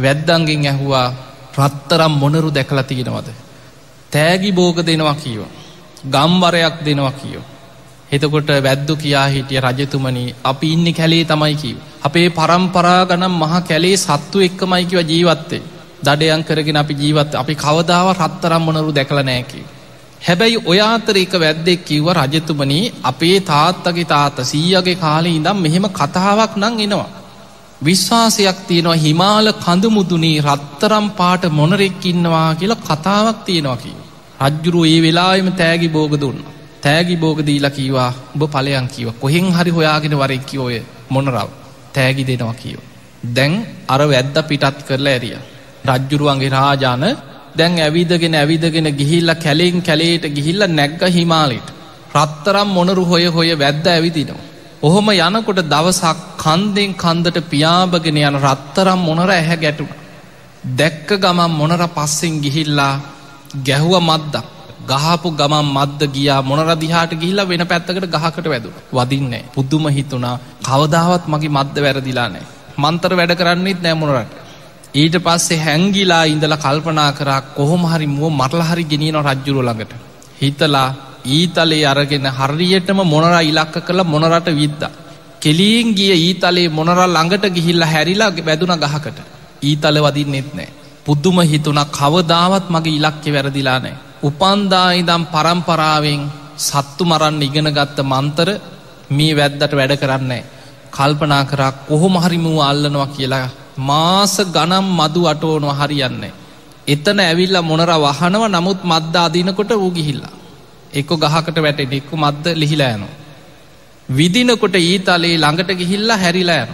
වැද්දන්ගෙන් 0.04 0.68
ඇහුවා 0.68 1.08
රත්තරම් 1.58 2.14
මොනරු 2.20 2.50
දැකලා 2.52 2.84
තියෙනවද. 2.84 3.28
තෑගි 4.12 4.52
බෝග 4.52 4.78
දෙනවා 4.86 5.16
කියව. 5.16 5.61
ගම්වරයක් 6.06 6.76
දෙනවා 6.86 7.12
කියෝ. 7.12 7.44
එතකොට 8.12 8.50
වැද්දු 8.64 8.96
කියා 8.96 9.28
හිටිය 9.28 9.60
රජතුමනි 9.60 10.24
අපි 10.44 10.74
ඉන්න 10.74 10.94
කැලේ 10.94 11.26
තමයි 11.26 11.56
කිව. 11.56 11.78
අපේ 12.04 12.30
පරම්පරා 12.30 13.06
ගනම් 13.06 13.36
මහ 13.42 13.54
කැලේ 13.68 13.98
සත්තු 13.98 14.40
එක්කමයිකිව 14.40 15.00
ජීවත්තේ. 15.02 15.62
දඩයන් 16.04 16.44
කරගෙන 16.44 16.78
අපි 16.78 16.94
ජීවත් 16.94 17.36
අපි 17.36 17.56
කවදාව 17.56 18.08
රත්තරම් 18.14 18.62
මොනරු 18.62 18.92
දැකල 18.92 19.22
නෑකිව. 19.22 19.64
හැබැයි 20.28 20.64
ඔයාතර 20.66 21.16
එක 21.18 21.34
වැද්දෙක් 21.36 21.86
කිව්ව 21.86 22.08
රජතුමනී 22.14 22.92
අපේ 23.04 23.38
තාත්තගේ 23.42 24.06
තාත 24.06 24.38
සීයගේ 24.44 24.96
කාලේ 24.96 25.36
ඉඳම් 25.36 25.58
මෙහෙම 25.58 25.86
කතාවක් 25.92 26.54
නං 26.58 26.80
එනවා. 26.80 27.10
විශ්වාසයක් 27.84 28.60
තියෙනවා 28.68 29.02
හිමාල 29.06 29.48
කඳුමුදුනී 29.66 30.38
රත්තරම් 30.42 31.08
පාට 31.12 31.44
මොනරෙක්කින්නවා 31.52 32.50
කියලා 32.56 32.84
කතාවක් 32.90 33.38
තියෙනවා 33.46 33.78
කිව. 33.78 34.01
රජ්ජුරුව 34.42 34.86
ඒ 34.86 35.00
වෙලාම 35.02 35.48
තෑගි 35.62 35.88
බෝග 35.88 36.14
දුන්න. 36.20 36.40
තෑගි 36.82 37.16
බෝග 37.16 37.40
දීලා 37.48 37.76
කීවා 37.78 38.12
උඹ 38.36 38.44
පලයන් 38.54 38.88
කිව 38.88 39.08
කොහෙන් 39.22 39.48
හරි 39.52 39.72
හොයාගෙන 39.72 40.16
වරෙක්කි 40.18 40.58
ඔය 40.58 40.76
මොනරව 41.10 41.50
තෑගි 41.94 42.24
දෙනවා 42.26 42.54
කියව. 42.54 42.80
දැන් 43.28 43.54
අර 43.88 44.02
වැද්ද 44.04 44.38
පිටත් 44.50 44.80
කරලා 44.88 45.14
ඇරිය. 45.14 45.38
රජ්ජුරුවන්ගේ 45.86 46.50
රාජාන 46.50 47.04
දැන් 47.58 47.74
ඇවිදගෙන 47.80 48.36
ඇවිදගෙන 48.36 48.88
ගිහිල්ල 49.00 49.30
කැලෙන් 49.36 49.78
කැලේට 49.82 50.26
ගිහිල්ල 50.38 50.62
නැග්ග 50.70 51.02
හිමාලිට. 51.10 51.68
රත්තරම් 52.16 52.70
මොනරු 52.70 53.04
හොය 53.06 53.26
හොය 53.28 53.50
වැද්ද 53.56 53.86
ඇවිදිනවා. 53.88 54.48
ඔහොම 54.82 55.08
යනකොට 55.12 55.60
දවසක් 55.66 56.18
කන්දෙන් 56.38 56.92
කන්දට 56.96 57.38
පියාබගෙන 57.44 58.18
යන 58.20 58.38
රත්තරම් 58.40 59.00
මොනර 59.00 59.30
ඇහැ 59.30 59.58
ගැටුණ. 59.58 59.98
දැක්ක 60.78 61.10
ගමන් 61.20 61.52
මොනර 61.52 61.82
පස්සෙන් 61.90 62.36
ගිහිල්ලා 62.42 62.94
ගැහුව 63.60 63.96
මද්දක් 64.02 64.46
ගහපු 64.90 65.30
ගමන් 65.32 65.68
මද්ද 65.68 66.02
ගියා 66.14 66.42
මොනරදිහාට 66.42 67.14
ගිහිල්ලා 67.14 67.48
වෙන 67.48 67.64
පැත්තකට 67.68 68.08
ගහකට 68.08 68.48
වැදුන. 68.48 68.74
වදින්නේ 68.94 69.44
පුද්දුම 69.56 69.86
හිතුනා 69.90 70.40
කවදාවත් 70.62 71.26
මගේ 71.28 71.56
මද්ද 71.58 71.78
වැරදිලා 71.86 72.30
නෑ 72.30 72.46
මන්තර 72.78 73.14
වැඩ 73.20 73.36
කරන්නෙත් 73.36 73.82
නෑ 73.84 73.96
මොනරට. 73.96 74.32
ඊට 74.94 75.16
පස්සේ 75.26 75.60
හැංගිලා 75.60 76.24
ඉඳලා 76.26 76.64
කල්පනා 76.66 77.12
කරා 77.12 77.42
කොහොම 77.58 77.84
හරි 77.92 78.08
මුව 78.08 78.32
මරල 78.32 78.64
හරි 78.70 78.84
ගෙනියන 78.86 79.20
රජ්ජුරුව 79.20 79.64
ළඟට. 79.64 79.94
හිතලා 80.42 80.90
ඊතලේ 81.28 81.86
අරගෙන 81.86 82.28
හරියටම 82.32 83.00
මොනර 83.14 83.36
ඉලක්ක 83.44 83.76
කළ 83.88 84.04
මොනරට 84.06 84.48
විද්ද. 84.54 84.82
කෙලියෙන් 85.40 85.96
ගිය 85.98 86.14
ඊතලේ 86.20 86.70
මොනරල් 86.70 87.02
ළඟට 87.08 87.54
ගිහිල්ල 87.56 87.84
හැරිලා 87.86 88.32
වැදුන 88.48 88.78
ගහකට. 88.84 89.18
ඊතල 89.62 89.98
වදින්නෙත් 90.06 90.52
නෑ 90.54 90.81
පුද්දුම 91.06 91.38
හිතුන 91.52 91.80
කවදාවත් 91.98 92.66
මගේ 92.74 92.98
ඉලක්කෙ 93.00 93.30
වැරදිලා 93.36 93.80
නෑ. 93.80 93.96
උපන්දායිදම් 94.24 95.24
පරම්පරාවෙන් 95.34 96.22
සත්තු 96.60 97.04
මරන්න 97.06 97.42
ඉගෙන 97.42 97.70
ගත්ත 97.78 97.98
මන්තර 98.04 98.50
මේ 99.10 99.38
වැද්දට 99.38 99.74
වැඩ 99.80 99.94
කරන්නේ. 100.02 100.44
කල්පනා 100.92 101.44
කරා 101.46 101.72
කොහොම 101.88 102.16
හරිමුව 102.24 102.60
අල්ලනවා 102.62 103.14
කියලා 103.16 103.48
මාස 103.80 104.36
ගනම් 104.56 104.86
මදු 105.00 105.22
අටෝනුව 105.32 105.74
හරියන්නේ. 105.80 106.34
එතන 106.88 107.20
ඇවිල්ල 107.20 107.58
මොනර 107.62 107.92
වහනව 108.06 108.44
නමුත් 108.50 108.80
මද්ද 108.84 109.16
අදිනකොට 109.18 109.72
වූ 109.74 109.92
ගිහිල්ලා. 109.98 110.36
එක්කො 110.94 111.14
ගහකට 111.18 111.58
වැටෙන 111.66 111.94
එක්කු 111.94 112.16
මද්ද 112.18 112.46
ලිහිලෑනවා. 112.62 113.16
විදිනකොට 114.10 114.76
ඊතලේ 114.78 115.36
ළඟට 115.38 115.72
ගිහිල්ලා 115.82 116.22
හැරිලා 116.24 116.62
යන. 116.64 116.72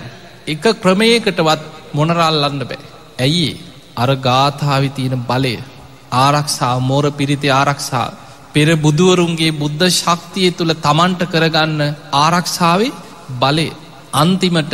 එක 0.48 0.63
ක්‍රමයකටවත් 0.84 1.62
මොනරල්ලන්න 1.94 2.60
බෑ. 2.70 2.86
ඇයි 3.20 3.50
අර 3.98 4.10
ගාථාවි 4.20 4.90
තියෙන 4.92 5.24
බලය 5.24 5.56
ආරක්ෂා 6.18 6.76
මෝර 6.82 7.06
පිරිති 7.12 7.50
ආරක්ෂා 7.52 8.08
පෙර 8.54 8.70
බුදුවරුන්ගේ 8.78 9.52
බුද්ධ 9.54 9.86
ශක්තිය 9.92 10.50
තුළ 10.52 10.74
තමන්ට 10.78 11.22
කරගන්න 11.26 11.82
ආරක්ෂාවේ 12.16 12.96
බලය 13.36 13.68
අන්තිමට 14.14 14.74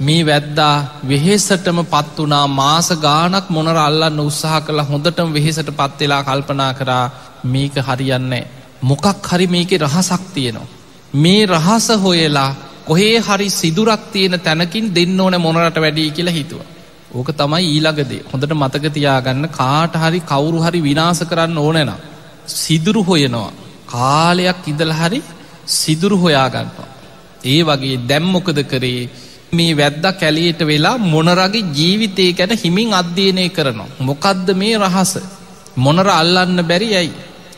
මේ 0.00 0.22
වැද්දා 0.22 0.74
වෙහෙසටම 1.04 1.78
පත් 1.84 2.16
වනා 2.18 2.46
මාස 2.50 2.88
ගානක් 2.98 3.46
මොනර 3.48 3.76
අල්ලන්න 3.78 4.20
උත්සාහ 4.20 4.60
කළ 4.60 4.80
හොඳටම 4.82 5.28
වෙහෙසට 5.30 5.70
පත්වෙලා 5.72 6.22
කල්පනා 6.22 6.72
කරා 6.74 7.04
මේක 7.44 7.74
හරියන්නේ. 7.78 8.48
මොකක් 8.82 9.06
හරි 9.24 9.46
මේක 9.48 9.70
රහසක් 9.78 10.22
තියෙනවා. 10.34 10.72
මේ 11.14 11.46
රහස 11.48 11.88
හොයලා 11.98 12.50
කොහේ 12.86 13.16
හරි 13.20 13.48
සිදුරක් 13.50 14.02
තියෙන 14.12 14.40
තැනකින් 14.40 14.86
දෙන්න 14.90 15.20
ඕන 15.20 15.36
මොනරට 15.38 15.76
වැඩී 15.76 16.10
කියලා 16.10 16.32
හිතුව. 16.32 16.60
ඕක 17.10 17.30
තමයි 17.32 17.64
ඊළඟදේ 17.66 18.22
හොඳට 18.30 18.52
මතකතියාගන්න 18.54 19.46
කාට 19.50 19.94
හරි 19.94 20.20
කවුරු 20.22 20.58
හරි 20.58 20.80
විනාස 20.80 21.20
කරන්න 21.22 21.58
ඕනැන. 21.58 21.92
සිදුරු 22.56 23.02
හොයනවා. 23.02 23.50
කාලයක් 23.88 24.62
ඉදල 24.66 24.92
හරි 24.92 25.20
සිදුරු 25.68 26.16
හොයාගන්නවා. 26.16 26.88
ඒ 27.44 27.60
වගේ 27.62 27.96
දැම්මොකද 28.04 28.58
කරේ 28.64 29.02
මේ 29.52 29.76
වැද්ද 29.76 30.04
කැලියට 30.14 30.60
වෙලා 30.62 30.96
මොනරගේ 31.06 31.68
ජීවිතය 31.70 32.26
ගැන 32.32 32.52
හිමින් 32.54 32.94
අධ්‍යයනය 32.94 33.48
කරනවා. 33.48 33.90
මොකක්ද 34.00 34.48
මේ 34.54 34.78
රහස. 34.78 35.12
මොනර 35.76 36.08
අල්ලන්න 36.12 36.60
බැරි 36.62 36.90
ඇයි. 36.94 37.12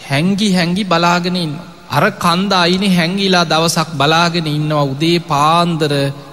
හැංගි 0.08 0.48
හැංගි 0.52 0.84
බලාගෙනන්න. 0.84 1.52
අර 1.90 2.04
කන්ද 2.18 2.52
අයිනි 2.56 2.88
හැංගිලා 2.88 3.44
දවසක් 3.44 3.90
බලාගෙන 3.92 4.46
ඉන්නවා 4.48 4.84
උදේ 4.84 5.18
පාන්දර 5.30 5.92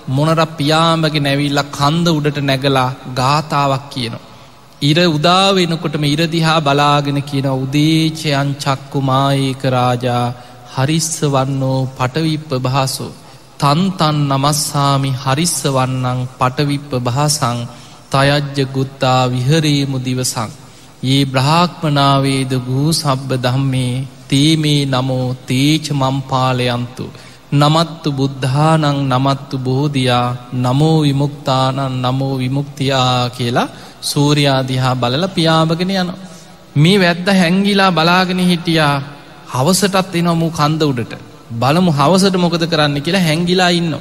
මොනර 0.10 0.40
පියාමගේ 0.54 1.22
නැවිල්ල 1.22 1.62
කන්ද 1.72 2.08
උඩට 2.10 2.40
නැගලා 2.42 2.90
ගාථාවක් 3.16 3.86
කියනවා. 3.90 4.28
ඉර 4.82 4.98
උදාවෙනකොටම 5.10 6.04
ඉරදිහා 6.06 6.60
බලාගෙන 6.62 7.20
කියන 7.24 7.48
උදේචයන් 7.56 8.52
චක්කුමාඒක 8.58 9.64
රාජා 9.70 10.26
හරිස්ස 10.76 11.16
වන්නෝ 11.26 11.80
පටවිප්ප 11.94 12.52
භාසෝ. 12.60 13.12
තන්තන් 13.60 14.18
නමස්සාමි 14.30 15.12
හරිස්ස 15.18 15.58
වන්නං 15.68 16.20
පටවිප්ප 16.38 16.92
භාසං 17.02 17.60
තයජ්ජ 18.10 18.58
ගුත්තා 18.68 19.22
විහරේමු 19.28 19.98
දිවසං. 20.00 20.52
ඒ 21.06 21.22
බ්‍රහාක්මනාවේද 21.26 22.54
ගූ 22.62 22.90
සබ්බ 22.94 23.30
දම්මේ 23.38 23.94
තේමේ 24.28 24.82
නමෝ 24.88 25.28
තේච 25.46 25.86
මම්පාලයන්තු. 25.94 27.06
නමත්තු 27.52 28.10
බුද්ධානං 28.12 28.84
නමත්තු 29.08 29.58
බෝධයා 29.60 30.36
නමෝ 30.56 30.98
විමුක්තානන් 31.02 31.80
නමෝ 32.00 32.36
විමුක්තියා 32.38 33.30
කියලා 33.32 33.68
සූරයාදිහා 34.02 34.96
බලල 34.96 35.26
පියාභගෙන 35.30 35.92
යන. 35.94 36.12
මේ 36.76 37.00
වැද්ද 37.00 37.28
හැංගිලා 37.34 37.92
බලාගෙන 37.92 38.42
හිටියා 38.42 38.94
හවසටත් 39.48 40.14
එනොමු 40.16 40.52
කන්ද 40.52 40.82
උඩට 40.84 41.14
බලමු 41.54 41.92
හවසට 41.92 42.36
මොකද 42.38 42.64
කරන්න 42.66 43.02
කියලා 43.02 43.22
හැංගිලා 43.22 43.72
ඉන්න. 43.72 43.94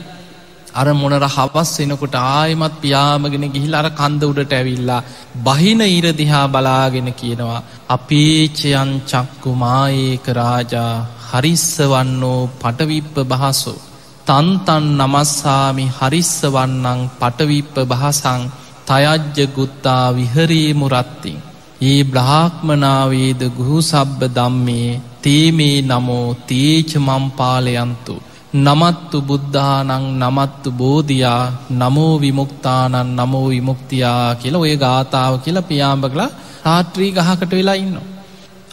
අර 0.74 0.88
මොනර 0.92 1.24
හවස් 1.26 1.72
එනකොට 1.80 2.16
ආයමත් 2.16 2.74
පියාමගෙන 2.82 3.46
ගිහිල් 3.48 3.74
අර 3.74 3.88
කන්ද 3.90 4.22
උඩට 4.24 4.52
ඇවිල්ලා 4.52 5.02
බහින 5.42 5.80
ඉරදිහා 5.88 6.46
බලාගෙන 6.48 7.08
කියනවා 7.14 7.62
අපේචයන් 7.88 8.90
චක්කුමාඒක 9.06 10.26
රාජා 10.34 10.96
හරිස්ස 11.28 11.68
වන්නෝ 11.84 12.40
පටවිප්ප 12.60 13.16
බහසෝ. 13.26 13.78
තන්තන් 14.26 14.86
නමස්සාමි 14.98 15.84
හරිස්ස 15.96 16.32
වන්නං 16.46 17.00
පටවිප්ප 17.14 17.76
බහසං 17.90 18.42
තයජ්ජ 18.86 19.38
ගුත්තා 19.48 20.06
විහරී 20.12 20.70
මුරත්තිං. 20.74 21.38
ඒ 21.82 22.00
බ්‍රාහ්මනාවේද 22.04 23.42
ගුහු 23.50 23.76
සබ්බ 23.82 24.20
දම්මේ 24.30 24.90
තේමේ 25.22 25.78
නමෝ 25.82 26.28
තේච 26.46 26.90
මම්පාලයන්තු. 26.98 28.14
නමත්තු 28.56 29.18
බුද්ධානං 29.22 29.90
නමත්තු 30.18 30.70
බෝධයා 30.72 31.42
නමෝ 31.72 32.14
විමුක්තානන් 32.18 33.10
නමෝ 33.14 33.48
විමුක්තියා 33.48 34.34
කියලා 34.34 34.60
ඔය 34.60 34.76
ගාථාව 34.76 35.34
කියලා 35.38 35.62
පියාඹකලා 35.62 36.30
රාත්‍රී 36.64 37.10
ගහකට 37.12 37.52
වෙලා 37.52 37.74
ඉන්න. 37.76 37.98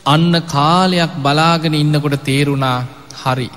අන්න 0.05 0.33
කාලයක් 0.47 1.13
බලාගෙන 1.17 1.73
ඉන්නකොට 1.75 2.23
තේරුණා 2.23 2.77
හරි. 3.15 3.49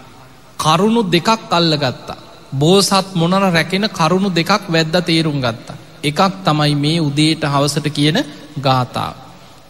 කරුණු 0.59 1.03
දෙකක් 1.07 1.29
අල්ල 1.51 1.73
ගත්තා. 1.77 2.23
බෝසත් 2.53 3.15
මොනර 3.15 3.43
රැකෙන 3.49 3.87
කරුණු 3.91 4.29
දෙකක් 4.31 4.65
වැද්ද 4.69 4.97
තේරුම් 5.03 5.39
ගත්තා. 5.41 5.77
එකක් 6.03 6.21
තමයි 6.45 6.75
මේ 6.77 7.01
උදේට 7.01 7.43
හවසට 7.45 7.89
කියන 7.91 8.19
ගාථාව. 8.59 9.15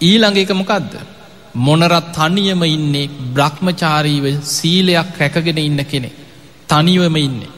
ඊළඟ 0.00 0.36
එක 0.36 0.52
මොකක්ද. 0.52 0.92
මොනරත් 1.56 2.06
තනියම 2.12 2.62
ඉන්නේ 2.66 3.10
බ්‍රහ්මචාරීව 3.34 4.24
සීලයක් 4.46 5.18
රැකගෙන 5.18 5.58
ඉන්න 5.58 5.80
කෙනෙ. 5.84 6.10
තනිවම 6.68 7.16
ඉන්නේ. 7.18 7.54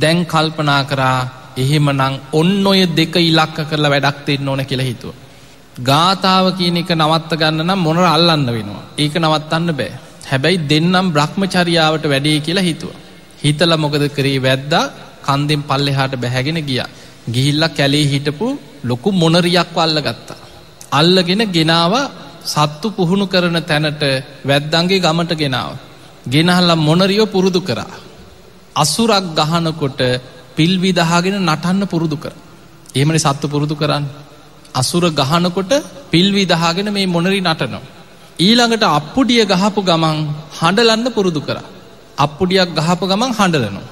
දැන් 0.00 0.26
කල්පනා 0.26 0.82
කරා 0.84 1.20
එහෙම 1.56 1.86
නං 1.90 2.14
ඔන්න 2.32 2.66
ඔය 2.66 2.80
දෙක 2.88 3.14
ඉලක්ක 3.20 3.58
කරලා 3.70 3.90
වැඩක් 3.90 4.18
දෙන්න 4.26 4.48
ඕන 4.48 4.64
කියලා 4.64 4.86
හිතුව. 4.86 5.14
ගාථාව 5.76 6.56
කියන 6.56 6.76
එක 6.76 6.90
නවත්ත 6.90 7.32
ගන්න 7.32 7.64
නම් 7.64 7.78
මොනර 7.78 8.04
අල්ලන්න 8.06 8.46
වෙනවා. 8.48 8.82
ඒක 8.98 9.14
නවත්තන්න 9.14 9.70
බෑ. 9.72 9.92
හැබැයි 10.26 10.66
දෙන්නම් 10.68 11.12
බ්‍රහ්මචරියාවට 11.12 12.04
වැඩේ 12.04 12.40
කියලා 12.40 12.62
හිතුව. 12.62 12.90
හිතල 13.38 13.72
මොකද 13.76 14.04
කරේ 14.10 14.38
වැද්දා 14.38 14.84
කන්දෙන් 15.22 15.62
පල්ලෙහාට 15.62 16.14
බැහැගෙන 16.16 16.60
ගිය. 16.62 16.82
ගිහිල්ල 17.26 17.64
කැලේ 17.70 18.06
හිටපු 18.06 18.46
ලොකු 18.84 19.12
මොනරියක් 19.12 19.76
අල්ල 19.76 19.98
ගත්තා. 19.98 20.40
අල්ලගෙන 20.92 21.42
ගෙනාව 21.48 21.94
සත්තු 22.44 22.90
පුහුණු 22.90 23.26
කරන 23.26 23.58
තැනට 23.62 24.02
වැද්දන්ගේ 24.44 25.00
ගමට 25.00 25.32
ගෙනාව. 25.34 25.72
ගෙනහල්ල 26.26 26.70
මොනරියෝ 26.78 27.26
පුරුදු 27.26 27.60
කරා. 27.60 27.90
අසුරක් 28.76 29.26
ගහනකොට 29.34 30.00
පිල්විදහාගෙන 30.56 31.36
නටන්න 31.40 31.86
පුරුදු 31.86 32.16
කර. 32.16 32.32
ඒමනි 32.94 33.18
සත්තු 33.18 33.46
පුරුදු 33.48 33.74
කරන්න. 33.74 34.04
අසුර 34.74 35.04
ගහනකොට 35.12 35.72
පිල්විදහාගෙන 36.10 36.88
මේ 36.90 37.06
මොනරි 37.06 37.40
නටනවා. 37.42 37.82
ඊළඟට 38.38 38.84
අප්පුඩිය 38.90 39.42
ගහපු 39.44 39.80
ගමන් 39.82 40.18
හඬලන්න 40.58 41.06
පුරුදු 41.10 41.40
කර. 41.40 41.58
අප්පුඩියක් 42.18 42.70
ගහපු 42.78 43.04
ගමන් 43.06 43.32
හඬලනවා. 43.32 43.88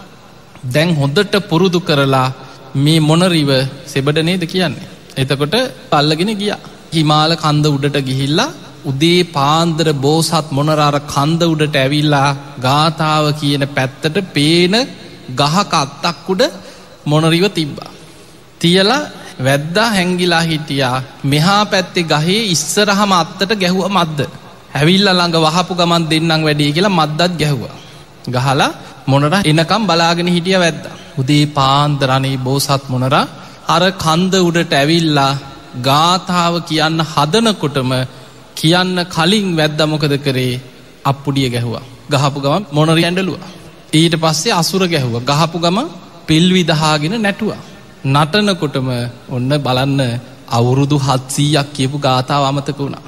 දැන් 0.67 0.91
හොඳට 0.95 1.35
පුරුදු 1.51 1.81
කරලා 1.81 2.29
මේ 2.77 3.01
මොනරිව 3.01 3.51
සෙබඩ 3.87 4.19
නේද 4.21 4.45
කියන්නේ. 4.47 4.89
එතකොට 5.17 5.57
පල්ලගෙන 5.91 6.33
ගිය. 6.35 6.55
හිමාල 6.93 7.33
කන්ද 7.37 7.67
උඩට 7.69 7.99
ගිහිල්ලා 8.01 8.55
උදේ 8.85 9.29
පාන්දර 9.29 9.89
බෝසත් 9.97 10.49
මොනරාර 10.51 10.97
කන්ද 11.07 11.43
උඩට 11.45 11.77
ඇවිල්ලා 11.77 12.29
ගාථාව 12.59 13.27
කියන 13.41 13.65
පැත්තට 13.69 14.19
පේන 14.35 14.75
ගහක 15.35 15.73
අත්තක්කුඩ 15.77 16.43
මොනරිව 17.05 17.47
තිබ්බා. 17.51 17.91
තියලා 18.59 19.09
වැද්දා 19.39 19.89
හැංගිලා 19.91 20.43
හිටියා 20.43 21.03
මෙහා 21.25 21.63
පැත්තේ 21.67 22.05
ගහේ 22.05 22.43
ඉස්සරහම 22.47 23.13
අත්තට 23.15 23.53
ගැහුව 23.55 23.87
මද්ද. 23.89 24.21
හැවිල්ල 24.75 25.09
ළඟ 25.09 25.37
වහපු 25.47 25.73
ගමන් 25.75 26.05
දෙන්නම් 26.11 26.43
වැඩේ 26.43 26.71
කියලා 26.73 26.97
මද්දත් 26.97 27.33
ගැහුවා. 27.39 27.77
ගහලා 28.29 28.71
මොනර 29.07 29.35
එනකම් 29.43 29.83
බලාගෙන 29.87 30.29
හිටිය 30.29 30.59
වැද්ද. 30.59 30.85
උදේ 31.19 31.45
පාන්දරනේ 31.49 32.37
බෝසත් 32.39 32.85
මොනර 32.89 33.15
අර 33.69 33.83
කන්ද 33.97 34.35
උඩට 34.41 34.73
ඇවිල්ලා 34.75 35.33
ගාථාව 35.81 36.55
කියන්න 36.63 37.01
හදනකොටම 37.05 37.93
කියන්න 38.55 38.97
කලින් 39.07 39.49
වැද්ද 39.57 39.81
මොකද 39.87 40.15
කරේ 40.19 40.61
අප්පුඩිය 41.05 41.49
ගැහුවා. 41.49 41.85
ගහපු 42.11 42.39
ගම 42.41 42.63
මොනරි 42.73 43.05
ඇඩලුව. 43.05 43.39
ඊට 43.93 44.15
පස්සේ 44.17 44.53
අසුර 44.53 44.83
ගැහුව 44.87 45.15
ගහපු 45.23 45.59
ගම 45.59 45.79
පිල්විදහාගෙන 46.27 47.15
නැටුවා. 47.19 47.61
නටනකොටම 48.05 48.89
ඔන්න 49.29 49.51
බලන්න 49.59 50.01
අවුරුදු 50.49 50.97
හත්සීයක් 50.99 51.69
කියපු 51.73 51.99
ගාථාව 51.99 52.45
අමතක 52.45 52.79
වුණා. 52.79 53.03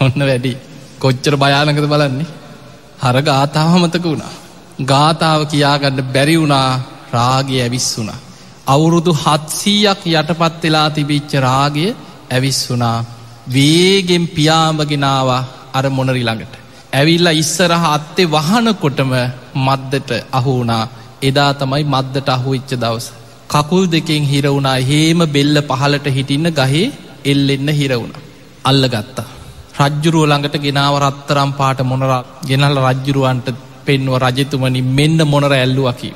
ඔන්න 0.00 0.18
වැඩි 0.20 0.52
කොච්චර 0.98 1.34
භයානකද 1.36 1.86
බලන්නේ. 1.86 2.26
හර 2.98 3.16
ගාථාව 3.22 3.70
අමතක 3.76 4.04
වුණා. 4.04 4.32
ගාථාව 4.82 5.40
කියාගන්න 5.46 6.02
බැරි 6.06 6.36
වුණා 6.36 6.80
රාගය 7.12 7.60
ඇවිස්සුනා. 7.60 8.18
අවුරුදු 8.66 9.12
හත්සීයක් 9.14 10.02
යටපත් 10.10 10.62
වෙලා 10.62 10.88
තිබිච්ච 10.90 11.32
රාගය 11.40 11.86
ඇවිස්සුනා. 12.30 13.04
වේගෙන් 13.48 14.26
පියාඹගෙනවා 14.28 15.40
අර 15.72 15.84
මොනරි 15.88 16.22
ළඟට. 16.22 16.54
ඇවිල්ල 16.92 17.28
ඉස්සරහ 17.34 17.84
අත්තේ 17.88 18.26
වහනකොටම 18.28 19.12
මද්දට 19.56 20.10
අහුුණා 20.32 20.84
එදා 21.22 21.50
තමයි 21.54 21.84
මද්දට 21.86 22.28
අහු 22.28 22.54
ඉච්ච 22.54 22.72
දවස. 22.74 23.21
කකුල් 23.52 23.84
දෙකෙන් 23.86 24.24
හිරවුණා 24.24 24.78
හේම 24.82 25.20
බෙල්ල 25.28 25.56
පහලට 25.70 26.06
හිටින්න 26.08 26.48
ගහේ 26.52 26.84
එල්ලෙන්න 27.24 27.68
හිරවුණ. 27.70 28.12
අල්ල 28.64 28.82
ගත්තා. 28.88 29.30
රජ්ජුරුව 29.80 30.24
ළඟට 30.24 30.56
ගෙනාව 30.58 30.94
රත්තරම් 30.98 31.50
පාට 31.52 31.80
මොනර 31.82 32.12
ගෙනල් 32.42 32.76
රජ්ජුරුවන්ට 32.80 33.48
පෙන්ව 33.86 34.14
රජතුමනි 34.18 34.82
මෙන්න 34.90 35.18
මොනර 35.24 35.52
ඇල්ලුවකිව. 35.52 36.14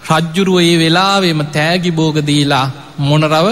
රජ්ජුරුව 0.00 0.58
ඒ 0.60 0.74
වෙලාවෙම 0.76 1.40
තෑගි 1.48 1.90
බෝගදීලා 1.92 2.66
මොනරව 3.00 3.46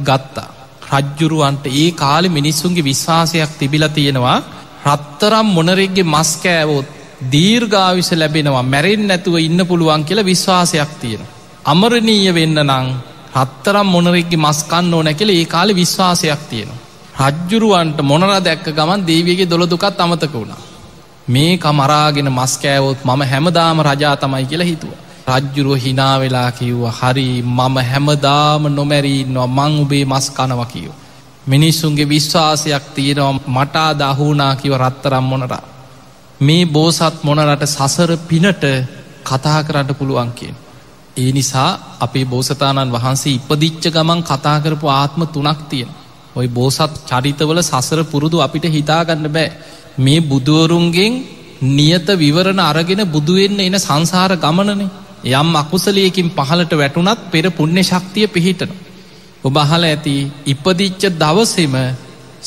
ගත්තා. 0.00 0.48
රජ්ජුරුවන්ට 0.92 1.66
ඒ 1.74 1.90
කාලෙ 1.94 2.28
මිනිස්සුන්ගේ 2.30 2.84
විශ්වාසයක් 2.84 3.52
තිබිල 3.58 3.84
තියෙනවා 3.90 4.38
රත්තරම් 4.86 5.46
මොනරෙක්ගේ 5.48 6.10
මස්කෑවෝත් 6.10 6.88
දීර්ගාවිස 7.26 8.10
ලැබෙනවා 8.12 8.64
මැරෙන් 8.64 9.04
නැතුව 9.06 9.36
ඉන්න 9.40 9.60
පුළුවන් 9.66 10.04
කියලා 10.04 10.24
විශ්වාසයක් 10.24 10.92
තියෙන. 11.00 11.24
අමරණීය 11.64 12.34
වෙන්න 12.34 12.58
නං 12.60 12.86
රත්තරම් 13.34 13.86
මොනරෙක්ගේ 13.86 14.38
මස්කන්න 14.38 14.94
ඕන 14.94 15.04
නැකෙල 15.04 15.30
ඒ 15.30 15.44
කාලෙ 15.46 15.72
විශ්වාසයක් 15.74 16.42
තියෙනවා. 16.50 16.80
රජ්ජුරුවන්ට 17.20 17.98
මොනර 18.02 18.32
දැක්ක 18.40 18.66
ගමන් 18.68 19.06
දේවගේ 19.06 19.46
දොළදුකත් 19.46 20.00
අමතක 20.00 20.32
වුණා. 20.32 20.62
මේක 21.28 21.64
මරාගෙන 21.72 22.28
මස්කෑවොත් 22.30 23.04
මම 23.04 23.22
හැමදාම 23.24 23.78
රජා 23.80 24.16
තමයි 24.16 24.46
කියලා 24.46 24.66
හිතුව. 24.66 24.90
රජ්ජුරුව 25.28 25.76
හිනාවෙලා 25.76 26.50
කිව්ව 26.52 26.82
හරි 26.90 27.28
මම 27.42 27.76
හැමදාම 27.82 28.62
නොමැරීන්නවා 28.70 29.46
මං 29.48 29.78
උබේ 29.82 30.04
මස් 30.04 30.26
කනව 30.30 30.60
කියෝ. 30.66 30.94
මිනිස්සුන්ගේ 31.46 32.08
විශ්වාසයක් 32.08 32.84
තියෙනවා 32.94 33.40
මටා 33.48 33.90
දහුනා 33.94 34.56
කිව 34.56 34.74
රත්තරම් 34.76 35.24
මොනරා. 35.24 35.62
මේ 36.40 36.66
බෝසත් 36.66 37.16
මොනරට 37.22 37.64
සසර 37.66 38.10
පිනට 38.28 38.62
කතා 39.24 39.60
කරන්න 39.62 39.94
පුළුවන් 39.94 40.32
කියෙන්. 40.32 40.56
ඒ 41.16 41.32
නිසා 41.32 41.70
අපේ 42.00 42.24
බෝසතාණන් 42.26 42.92
වහන්සේ 42.92 43.34
ඉපදිච්ච 43.34 43.84
ගමන් 43.88 44.20
කතා 44.22 44.58
කරපු 44.60 44.86
ආත්ම 44.90 45.22
තුනක් 45.26 45.60
තියෙන. 45.64 45.90
ඔයි 46.36 46.48
බෝසත් 46.50 46.92
චරිතවල 47.02 47.58
සසර 47.62 48.00
පුරුදු 48.04 48.38
අපිට 48.38 48.64
හිතාගන්න 48.66 49.28
බෑ. 49.28 49.50
මේ 49.98 50.20
බුදුවරුන්ගෙන් 50.22 51.12
නියත 51.70 52.06
විවරණ 52.14 52.60
අරගෙන 52.60 53.02
බුදුවෙන්න 53.06 53.60
එන 53.60 53.76
සංසාර 53.78 54.32
ගමනනේ 54.36 54.90
යම් 55.32 55.50
අකුසලයකින් 55.54 56.28
පහලට 56.30 56.72
වැටුනත් 56.74 57.20
පෙර 57.26 57.44
පුුණ්‍ය 57.50 57.82
ශක්තිය 57.82 58.26
පිහිටන. 58.28 58.72
ඔබ 59.42 59.54
අහල 59.56 59.82
ඇති 59.84 60.16
ඉපදිච්ච 60.46 61.02
දවසෙම 61.14 61.74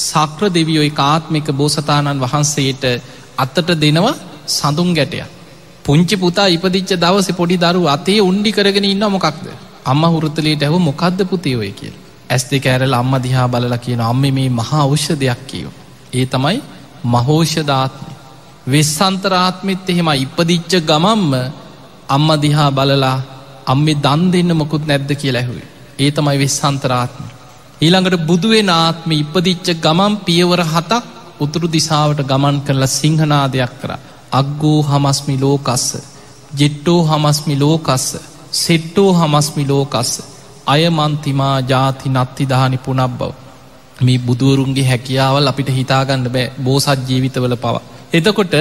සක්‍ර 0.02 0.44
දෙවියෝයි 0.50 0.92
කාත්මික 0.92 1.48
බෝසතාණන් 1.54 2.20
වහන්සේට 2.20 2.84
අත්තට 3.38 3.70
දෙනවා 3.76 4.16
සඳුන් 4.48 4.92
ගැටය. 4.94 5.24
පුංචි 5.86 6.16
පුතා 6.18 6.48
ඉපදිච්ච 6.48 6.92
දවස 6.96 7.30
පොඩි 7.32 7.58
දරු 7.58 7.82
අතේ 7.88 8.20
උන්ඩි 8.22 8.52
කරගෙන 8.52 8.86
ඉන්න 8.86 9.06
මොකක්ද. 9.08 9.46
අම්ම 9.86 10.04
හුරතලට 10.06 10.64
ඇව 10.64 10.76
මොකක්ද 10.80 11.20
පුතියෝය 11.26 11.72
කිය. 11.72 11.94
ඇස් 12.30 12.44
දෙක 12.46 12.66
ඇරල 12.66 12.94
අම්ම 12.94 13.14
දිහා 13.20 13.48
බලල 13.48 13.76
කියන 13.78 14.02
අම්ම 14.02 14.24
මේ 14.30 14.50
මහා 14.52 14.82
අවෂ්‍ය 14.82 15.14
දෙයක් 15.16 15.42
කියෝ. 15.48 15.74
ඒ 16.14 16.26
තමයි 16.26 16.58
මහෝෂධාත්ම. 17.06 18.10
වෙස්සන්තරාත්මෙත් 18.68 19.90
එහෙම 19.90 20.10
ඉපදිච්ච 20.16 20.74
ගමම්ම 20.82 21.34
අම්ම 22.10 22.30
දිහා 22.38 22.70
බලලා 22.72 23.18
අම්මේ 23.66 23.98
දන් 23.98 24.24
දෙන්න 24.32 24.52
මොකුත් 24.56 24.88
නැද්ද 24.88 25.12
කියලා 25.14 25.42
ඇහුවේ. 25.42 25.68
ඒ 26.00 26.12
තමයි 26.12 26.38
වෙස්සන්තරාත්ම. 26.40 27.24
ඊළඟට 27.82 28.26
බුදුවෙන 28.26 28.70
ආත්ම 28.72 29.12
ඉපදිච්ච 29.14 29.68
ගමන් 29.78 30.14
පියවර 30.26 30.62
හතක් 30.64 31.04
උතුරු 31.40 31.68
දිසාවට 31.70 32.20
ගමන් 32.24 32.58
කරලා 32.62 32.92
සිංහනාදයක් 32.92 33.74
කර. 33.82 33.92
අග්ගෝ 34.36 34.80
හමස්මි 34.82 35.36
ලෝකස්ස. 35.38 35.86
ජෙට්ටෝ 36.54 37.02
හමස්මි 37.04 37.56
ලෝකස්ස. 37.60 38.08
සෙට්ටෝ 38.54 39.10
හමස්මි 39.14 39.64
ලෝකස්ස. 39.68 40.12
අයමන්තිමා 40.68 41.58
ජාති 41.64 42.10
නත්තිදානි 42.10 42.78
පුනක් 42.80 43.12
බව. 43.12 43.32
මේ 44.02 44.20
බුදුවරුන්ගේ 44.20 44.86
හැකියාවල් 44.86 45.48
අපිට 45.48 45.70
හිතාගන්න 45.70 46.28
බෑ 46.30 46.52
බෝසත් 46.60 47.00
ජීවිතවල 47.08 47.56
පව. 47.58 47.76
එතකොට 48.14 48.56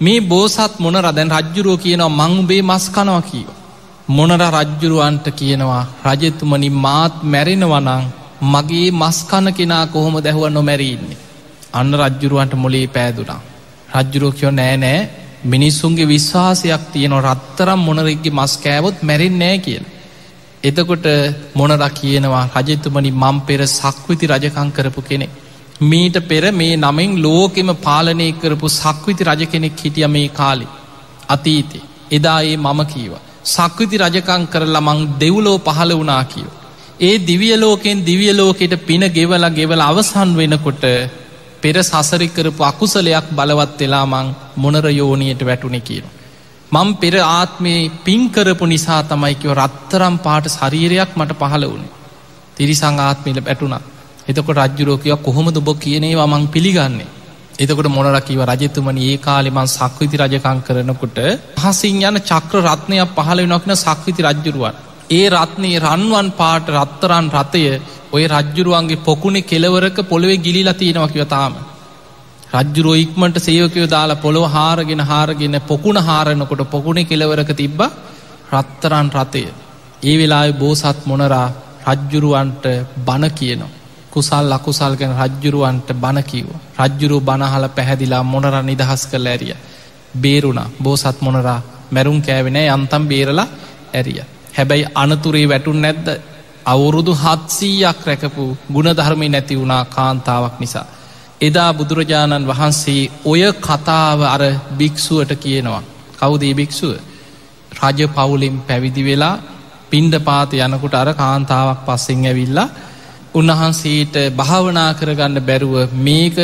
මේ 0.00 0.20
බෝසත් 0.22 0.74
මොන 0.78 0.96
රදැන් 0.96 1.30
රජ්ජුරුව 1.32 1.78
කියනවා 1.78 2.16
මංබේ 2.20 2.62
මස් 2.62 2.86
කනවා 2.90 3.22
කියව. 3.22 3.48
මොනර 4.08 4.42
රජ්ජුරුවන්ට 4.52 5.26
කියනවා 5.32 5.84
රජතුමනි 6.06 6.70
මාත් 6.70 7.14
මැරෙනවනං 7.24 8.04
මගේ 8.44 8.88
මස්කන 8.92 9.46
කෙනා 9.52 9.86
කොහොම 9.86 10.16
දැහුව 10.18 10.44
නොමැරීන්නේ. 10.50 11.18
අන්න 11.72 11.92
රජ්ජුරුවන්ට 11.94 12.54
මොලේ 12.54 12.86
පෑදුනා. 12.88 13.40
රජ්ජුරෝකයෝ 13.94 14.52
නෑ 14.52 14.76
නෑ 14.76 15.00
මිනිස්සුන්ගේ 15.46 16.06
විශ්වාසයක් 16.06 16.84
තියෙන 16.92 17.14
රත්තරම් 17.20 17.80
මොනරෙක්ගේ 17.80 18.32
මස් 18.32 18.54
කෑවොත් 18.56 19.02
මැරෙන් 19.02 19.36
නෑ 19.38 19.58
කියල. 19.58 19.84
එතකොට 20.62 21.06
මොනර 21.54 21.82
කියනවා 21.92 22.44
රජතුමනි 22.58 23.10
මම් 23.12 23.38
පෙර 23.40 23.60
සක්විති 23.68 24.26
රජකං 24.26 24.70
කරපු 24.70 25.02
කෙනෙ. 25.02 25.28
මීට 25.82 26.16
පෙර 26.22 26.44
මේ 26.52 26.76
නමෙන් 26.76 27.12
ලෝකෙම 27.18 27.70
පාලනය 27.78 28.28
කරපු 28.34 28.68
සක්විති 28.70 29.24
රජ 29.24 29.42
කෙනෙක් 29.46 29.78
හිටිය 29.78 30.08
මේ 30.08 30.28
කාලි. 30.30 30.66
අතීතේ 31.28 31.86
එදා 32.10 32.40
ඒ 32.42 32.56
මම 32.58 32.80
කීව. 32.86 33.12
සක්විති 33.46 33.96
රජකං 33.98 34.46
කරලා 34.46 34.86
මං 34.88 35.00
දෙව්ලෝ 35.20 35.58
පහළ 35.60 35.92
වනා 35.94 36.24
කියව. 36.26 36.48
ඒ 37.00 37.16
දිවියලෝකෙන් 37.20 37.98
දිවියලෝකෙට 38.02 38.74
පින 38.86 39.04
ගෙවල 39.10 39.44
ගෙවල 39.50 39.80
අවසන් 39.82 40.30
වෙනකොට 40.36 40.84
පෙර 41.64 41.76
සසරිකරපු 41.82 42.62
අකුසලයක් 42.62 43.26
බලවත් 43.30 43.80
වෙලා 43.80 44.04
මං 44.06 44.28
මොනර 44.56 44.86
යෝනියට 44.92 45.42
වැටුණ 45.42 45.80
කියන. 45.80 46.06
මං 46.72 46.88
පෙර 46.96 47.14
ආත්මේ 47.30 47.90
පින්කරපු 48.02 48.64
නිසා 48.66 49.02
තමයිකිව 49.04 49.52
රත්තරම් 49.54 50.16
පාට 50.18 50.46
ශරීරයක් 50.50 51.10
මට 51.14 51.40
පහළ 51.40 51.66
වුණ. 51.66 51.84
තිරිසං 52.54 52.96
ආත්මීල 53.00 53.40
පැටුණා. 53.40 53.82
එතකොට 54.24 54.58
රජ්ජුරෝකයක් 54.58 55.22
කොහොමද 55.22 55.58
බො 55.60 55.74
කියනේ 55.76 56.14
මං 56.24 56.44
පිළිගන්නේ. 56.48 57.12
එතකොට 57.56 57.88
මොනරකිව 57.88 58.40
රජතුමන 58.44 58.98
ඒ 59.00 59.16
කාලෙමන් 59.18 59.68
සක්විති 59.68 60.16
රජකං 60.18 60.58
කරනකොට 60.62 61.18
හසින් 61.58 62.00
යන 62.02 62.18
චක්‍ර 62.22 62.58
රත්නයක් 62.66 63.14
පහළ 63.16 63.40
වෙනක්න 63.44 63.74
සක්විති 63.76 64.22
රජ්ජුරුවන්. 64.22 64.74
ඒ 65.10 65.26
රත්නයේ 65.30 65.80
රන්වන් 65.80 66.28
පාට 66.32 66.66
රත්තරන් 66.72 67.26
රථය 67.30 67.64
ඔය 68.14 68.24
රජ්ජුරුවන්ගේ 68.28 69.02
පොකුණෙ 69.02 69.40
කෙලවරක 69.42 69.98
පොළොවේ 70.04 70.38
ගිලිලා 70.38 70.74
තියෙනවා 70.74 71.08
කිවතාම. 71.08 71.54
රජ්ජුරුව 72.54 72.94
ඉක්මට 72.96 73.36
සේවකයෝ 73.40 73.88
දාලා 73.88 74.16
පොළොව 74.16 74.44
හාරගෙන 74.48 75.02
හාරගෙන 75.02 75.56
පොකුණ 75.62 75.98
හාරනකොට 76.00 76.62
පොකුණෙ 76.66 77.02
කෙලවරක 77.04 77.50
තිබ්බ 77.52 77.80
රත්තරන් 78.52 79.08
රථය. 79.12 79.44
ඒ 80.02 80.16
වෙලා 80.18 80.44
බෝසත් 80.54 81.00
මොනරා 81.04 81.48
රජ්ජුරුවන්ට 81.88 82.64
බණ 83.00 83.32
කියනවා. 83.32 83.72
කුසල් 84.10 84.52
අකුසල් 84.52 84.94
ගැන 84.94 85.14
රජ්ජුරුවන්ට 85.20 85.88
බණකිව. 85.94 86.46
රජ්ජුරු 86.78 87.16
බණහල 87.20 87.66
පැහැදිලා 87.70 88.22
මොනර 88.24 88.54
නිදහස් 88.62 89.02
කළ 89.06 89.26
ඇරිය. 89.26 89.54
බේරුණා 90.16 90.68
බෝසත් 90.82 91.18
මොනරා 91.20 91.60
මැරුම් 91.90 92.20
කෑවෙනෑ 92.22 92.68
යන්තම් 92.68 93.04
බේරලා 93.04 93.48
ඇරිය. 93.92 94.20
හැබැයි 94.52 94.86
අනතුරේ 94.94 95.46
වැටුන් 95.46 95.80
නැද්ද 95.80 96.08
අවුරුදු 96.64 97.12
හත්සීයක් 97.14 97.98
රැකපු 98.02 98.44
ගුණධර්මය 98.68 99.28
නැති 99.28 99.54
වුණා 99.54 99.84
කාන්තාවක් 99.86 100.56
නිසා. 100.60 100.86
එදා 101.40 101.70
බුදුරජාණන් 101.72 102.46
වහන්සේ 102.46 103.10
ඔය 103.24 103.42
කතාව 103.60 104.20
අර 104.24 104.42
භික්‍ෂුවට 104.78 105.32
කියනවා. 105.36 105.82
කවුදේ 106.18 106.54
භික්‍ෂුව. 106.54 106.94
රජ 107.80 108.00
පවුලින් 108.08 108.56
පැවිදි 108.60 109.02
වෙලා 109.02 109.36
පින්ඩ 109.90 110.14
පාත 110.20 110.50
යනකුට 110.56 110.94
අර 110.94 111.08
කාන්තාවක් 111.14 111.80
පස්සෙන් 111.86 112.24
ඇවිල්ලා 112.24 112.68
උන්වහන්සේට 113.34 114.14
භාවනා 114.32 114.90
කරගන්න 114.94 115.38
බැරුව 115.40 115.74
මේක 115.98 116.36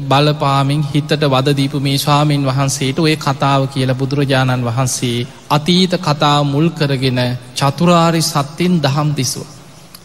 බලපාමින් 0.00 0.82
හිතට 0.84 1.24
වදදීපු 1.24 1.80
මේ 1.80 1.98
ස්වාමීන් 1.98 2.44
වහන්සේට 2.44 2.98
ඔය 2.98 3.16
කතාව 3.18 3.62
කියලා 3.68 3.94
බුදුරජාණන් 3.94 4.64
වහන්සේ 4.64 5.26
අතීත 5.50 5.94
කතාව 5.98 6.44
මුල් 6.44 6.68
කරගෙන 6.70 7.20
චතුරාරි 7.54 8.22
සත්‍යයෙන් 8.22 8.74
දහම් 8.78 9.10
දිසුව. 9.14 9.46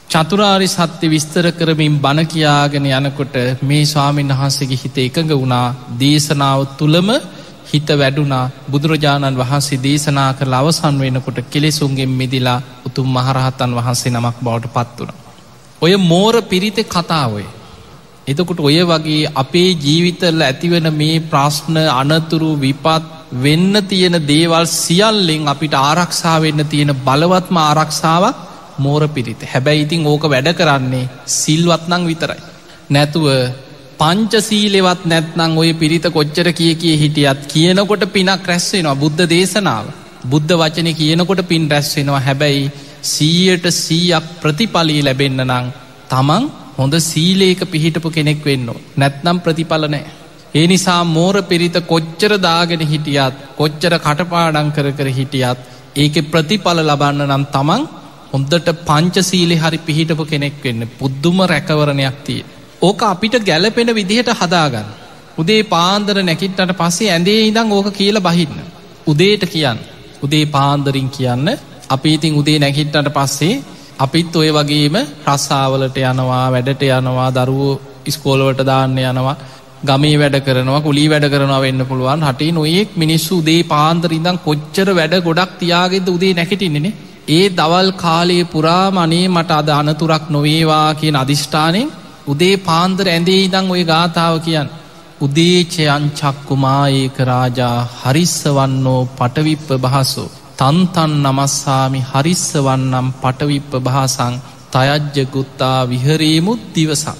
චතුරාරි 0.10 0.68
සත්‍ය 0.68 1.08
විස්තර 1.08 1.46
කරමින් 1.54 1.96
බණ 1.98 2.28
කියාගෙන 2.28 2.86
යනකොට 2.88 3.36
මේ 3.62 3.86
ස්වාමීන් 3.86 4.32
වහන්සේගේ 4.32 4.78
හිත 4.78 4.98
එකඟ 5.00 5.34
වුණා 5.34 5.76
දේශනාව 5.98 6.62
තුළම 6.78 7.10
හිත 7.68 7.90
වැඩුනා 7.94 8.50
බුදුරජාණන් 8.72 9.38
වහන්සේ 9.38 9.80
දේශනා 9.80 10.32
කර 10.34 10.54
අවසන් 10.54 11.00
වෙනකොට 11.00 11.40
කෙලෙසුන්ගෙන් 11.46 12.12
මිදිලා 12.12 12.60
උතුම් 12.86 13.08
මහරහතන් 13.10 13.72
වහන්සේ 13.74 14.12
නමක් 14.12 14.38
බවට 14.42 14.74
පත් 14.74 15.00
වුණ. 15.00 15.14
ඔය 15.82 15.94
මෝර 16.04 16.36
පිරිත 16.44 16.78
කතාවය 16.88 17.44
එතකොට 18.28 18.60
ඔය 18.62 18.80
වගේ 18.84 19.30
අපේ 19.34 19.70
ජීවිතල 19.78 20.42
ඇතිවෙන 20.42 20.88
මේ 20.94 21.20
ප්‍රශ්න 21.26 21.78
අනතුරු 21.94 22.50
විපත් 22.58 23.06
වෙන්න 23.36 23.76
තියෙන 23.84 24.18
දේවල් 24.24 24.66
සියල්ලෙන් 24.74 25.46
අපිට 25.48 25.76
ආරක්ෂා 25.82 26.38
වෙන්න 26.42 26.64
තියෙන 26.66 26.92
බලවත්ම 27.06 27.58
ආරක්ෂාවක් 27.60 28.42
මෝර 28.78 29.04
පිරිත 29.10 29.42
හැබැයි 29.44 29.86
ඉතින් 29.86 30.04
ඕක 30.06 30.26
වැඩ 30.26 30.50
කරන්නේ 30.54 31.10
සිල්වත්නං 31.36 32.04
විතරයි. 32.06 32.42
නැතුව 32.90 33.28
පංචසීලෙවත් 34.00 35.02
නැත්නං 35.06 35.58
ඔය 35.58 35.72
පිරිත 35.74 36.06
කොච්චර 36.10 36.52
කිය 36.52 36.74
කිය 36.76 36.96
හිටියත් 36.98 37.48
කියනකොට 37.48 38.06
පිනක් 38.14 38.46
රැස්වෙනවා 38.46 38.96
බුද්ධ 38.96 39.24
දේශනාව. 39.28 39.86
බුද්ධ 40.26 40.54
වචන 40.54 40.90
කියනකොට 40.94 41.48
පින් 41.48 41.66
රැස්වෙනවා 41.70 42.22
හැබැයි 42.22 42.72
සීයට 43.06 43.66
සීයක් 43.74 44.26
ප්‍රතිපලී 44.42 45.02
ලැබෙන්න්න 45.02 45.50
නං 45.50 45.68
තමන් 46.10 46.46
හොඳ 46.78 46.96
සීලේක 47.02 47.62
පිහිටපු 47.66 48.10
කෙනෙක් 48.12 48.42
වෙන්න. 48.46 48.70
නැත්නම් 48.98 49.38
ප්‍රතිඵල 49.40 49.86
නෑ. 49.88 50.06
ඒ 50.56 50.66
නිසා 50.68 51.02
මෝර 51.06 51.36
පිරිත 51.44 51.78
කොච්චර 51.88 52.32
දාගෙන 52.40 52.84
හිටියත් 52.92 53.36
කොච්චර 53.58 53.94
කටපාඩං 54.00 54.70
කර 54.76 54.88
කර 54.92 55.10
හිටියත් 55.12 55.60
ඒක 55.96 56.16
ප්‍රතිඵල 56.32 56.80
ලබන්න 56.84 57.26
නම් 57.28 57.44
තමන් 57.56 57.84
හොන්දට 58.34 58.70
පංචසීලෙ 58.86 59.56
හරි 59.56 59.80
පිහිටපු 59.88 60.26
කෙනෙක් 60.26 60.64
වෙන්න 60.64 60.88
පුද්දුම 61.00 61.38
රැකවරණයක් 61.46 62.18
තිය. 62.26 62.46
ඕක 62.82 63.02
අපිට 63.04 63.36
ගැලපෙන 63.42 63.92
විදිහට 63.94 64.32
හදාගන්න. 64.34 64.90
උදේ 65.38 65.62
පාන්දර 65.66 66.18
නැකිටට 66.22 66.74
පස්සේ 66.82 67.12
ඇඳේ 67.12 67.40
ඉඳං 67.50 67.72
ඕක 67.72 67.90
කියල 67.92 68.20
බහින්න. 68.22 68.58
උදේට 69.08 69.46
කියන්න. 69.48 69.80
උදේ 70.22 70.46
පාන්දරින් 70.48 71.10
කියන්න 71.10 71.48
අපි 71.90 72.14
ඉතින් 72.14 72.34
උදේ 72.34 72.60
නැකිට්ටට 72.60 73.10
පස්සේ 73.14 73.56
අපිත් 74.00 74.36
ඔය 74.36 74.50
වගේම 74.52 74.96
රස්සාවලට 75.28 75.98
යනවා 76.04 76.46
වැඩට 76.54 76.84
යනවා 76.90 77.30
දරුවෝ 77.32 77.80
ඉස්කෝලවට 78.06 78.62
දාන්න 78.66 78.98
යනවා 79.04 79.36
ගමේ 79.84 80.16
වැඩ 80.22 80.38
කරනවා 80.40 80.82
කුලී 80.82 81.10
වැඩ 81.10 81.28
කරනවා 81.34 81.62
වෙන්න 81.62 81.86
පුළුවන්. 81.86 82.24
හටේ 82.24 82.52
නොයෙක් 82.52 82.90
මිනිස්සු 82.96 83.40
උදේ 83.42 83.62
පාන්දරින්දම් 83.66 84.38
කොච්චර 84.40 84.90
වැඩ 84.94 85.16
ගොඩක් 85.24 85.52
තියාගෙද 85.60 86.08
උදේ 86.08 86.34
නැකටින්නේෙ 86.34 86.94
ඒ 87.30 87.46
දවල් 87.50 87.90
කාලයේ 87.96 88.46
පුරා 88.46 88.86
මනේ 88.92 89.28
මට 89.28 89.52
අද 89.52 89.70
අනතුරක් 89.72 90.26
නොවේවා 90.30 90.90
කියන 90.94 91.16
අධිෂ්ඨානෙන් 91.16 91.94
උදේ 92.28 92.56
පාන්දර 92.60 93.08
ඇඳේ 93.08 93.40
ඉදං 93.46 93.72
ඔය 93.76 93.84
ගාථාව 93.84 94.36
කියන්න. 94.40 94.74
උදේචයන් 95.22 96.04
චක්කුමා 96.12 96.84
ඒක 96.92 97.18
රාජා 97.22 97.78
හරිස්ස 98.02 98.38
වන්නෝ 98.48 99.02
පටවිප්ප 99.18 99.70
බහසෝ. 99.84 100.30
තන්තන් 100.58 101.12
නමස්සාමි 101.24 102.00
හරිස්ස 102.04 102.46
වන්නම් 102.58 103.08
පටවිප්ප 103.22 103.74
භාසං 103.80 104.36
තයජ්ජගුත්තා 104.74 105.80
විහරීමුත් 105.86 106.62
දිවසක්. 106.76 107.18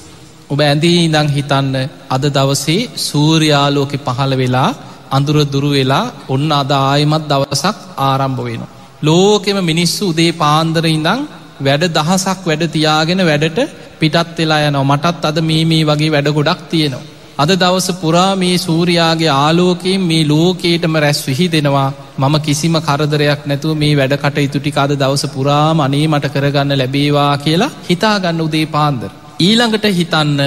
ඔබ 0.50 0.60
ඇඳී 0.62 0.98
ඉඳං 1.00 1.30
හිතන්න 1.30 1.76
අද 2.10 2.24
දවසේ 2.30 2.90
සූරයාලෝකෙ 3.00 3.98
පහළ 4.00 4.34
වෙලා 4.36 4.70
අඳුර 5.12 5.38
දුරු 5.46 5.70
වෙලා 5.70 6.06
ඔන්න 6.28 6.50
අද 6.54 6.72
ආයමත් 6.74 7.28
දවසක් 7.28 7.78
ආරම්භ 8.00 8.42
වෙන. 8.44 8.64
ලෝකෙම 9.02 9.60
මිනිස්සු 9.64 10.04
උදේ 10.06 10.32
පාන්දර 10.36 10.86
ඉඳං 10.88 11.22
වැඩ 11.60 11.86
දහසක් 11.90 12.42
වැඩ 12.44 12.64
තියාගෙන 12.70 13.22
වැඩට 13.24 13.60
පිටත් 14.00 14.38
වෙලා 14.38 14.62
යනවා 14.64 14.90
මටත් 14.92 15.24
අද 15.26 15.38
මේ 15.42 15.64
මේ 15.66 15.84
වගේ 15.84 16.12
වැඩ 16.12 16.30
ගොඩක් 16.32 16.62
තියෙනවා. 16.70 17.17
අද 17.38 17.52
දවස 17.54 17.88
පුරා 18.02 18.30
මේ 18.36 18.56
සූරයාගේ 18.58 19.30
ආලෝකයෙන් 19.32 20.06
මේ 20.10 20.24
ලෝකේටම 20.30 20.96
රැස් 21.04 21.20
විහි 21.28 21.46
දෙනවා 21.54 21.90
මම 22.20 22.36
කිසිම 22.46 22.76
කරදරයක් 22.88 23.42
නැතුව 23.46 23.74
මේ 23.82 23.98
වැඩ 24.00 24.16
කට 24.24 24.46
ඉතුටිකාද 24.46 24.92
දවස 24.94 25.24
පුරාම 25.36 25.84
අනේ 25.86 26.08
මට 26.08 26.32
කරගන්න 26.34 26.80
ලැබේවා 26.82 27.34
කියලා 27.38 27.76
හිතාගන්න 27.90 28.42
උදේ 28.42 28.66
පාන්දර. 28.68 29.12
ඊළඟට 29.40 29.86
හිතන්න 30.00 30.42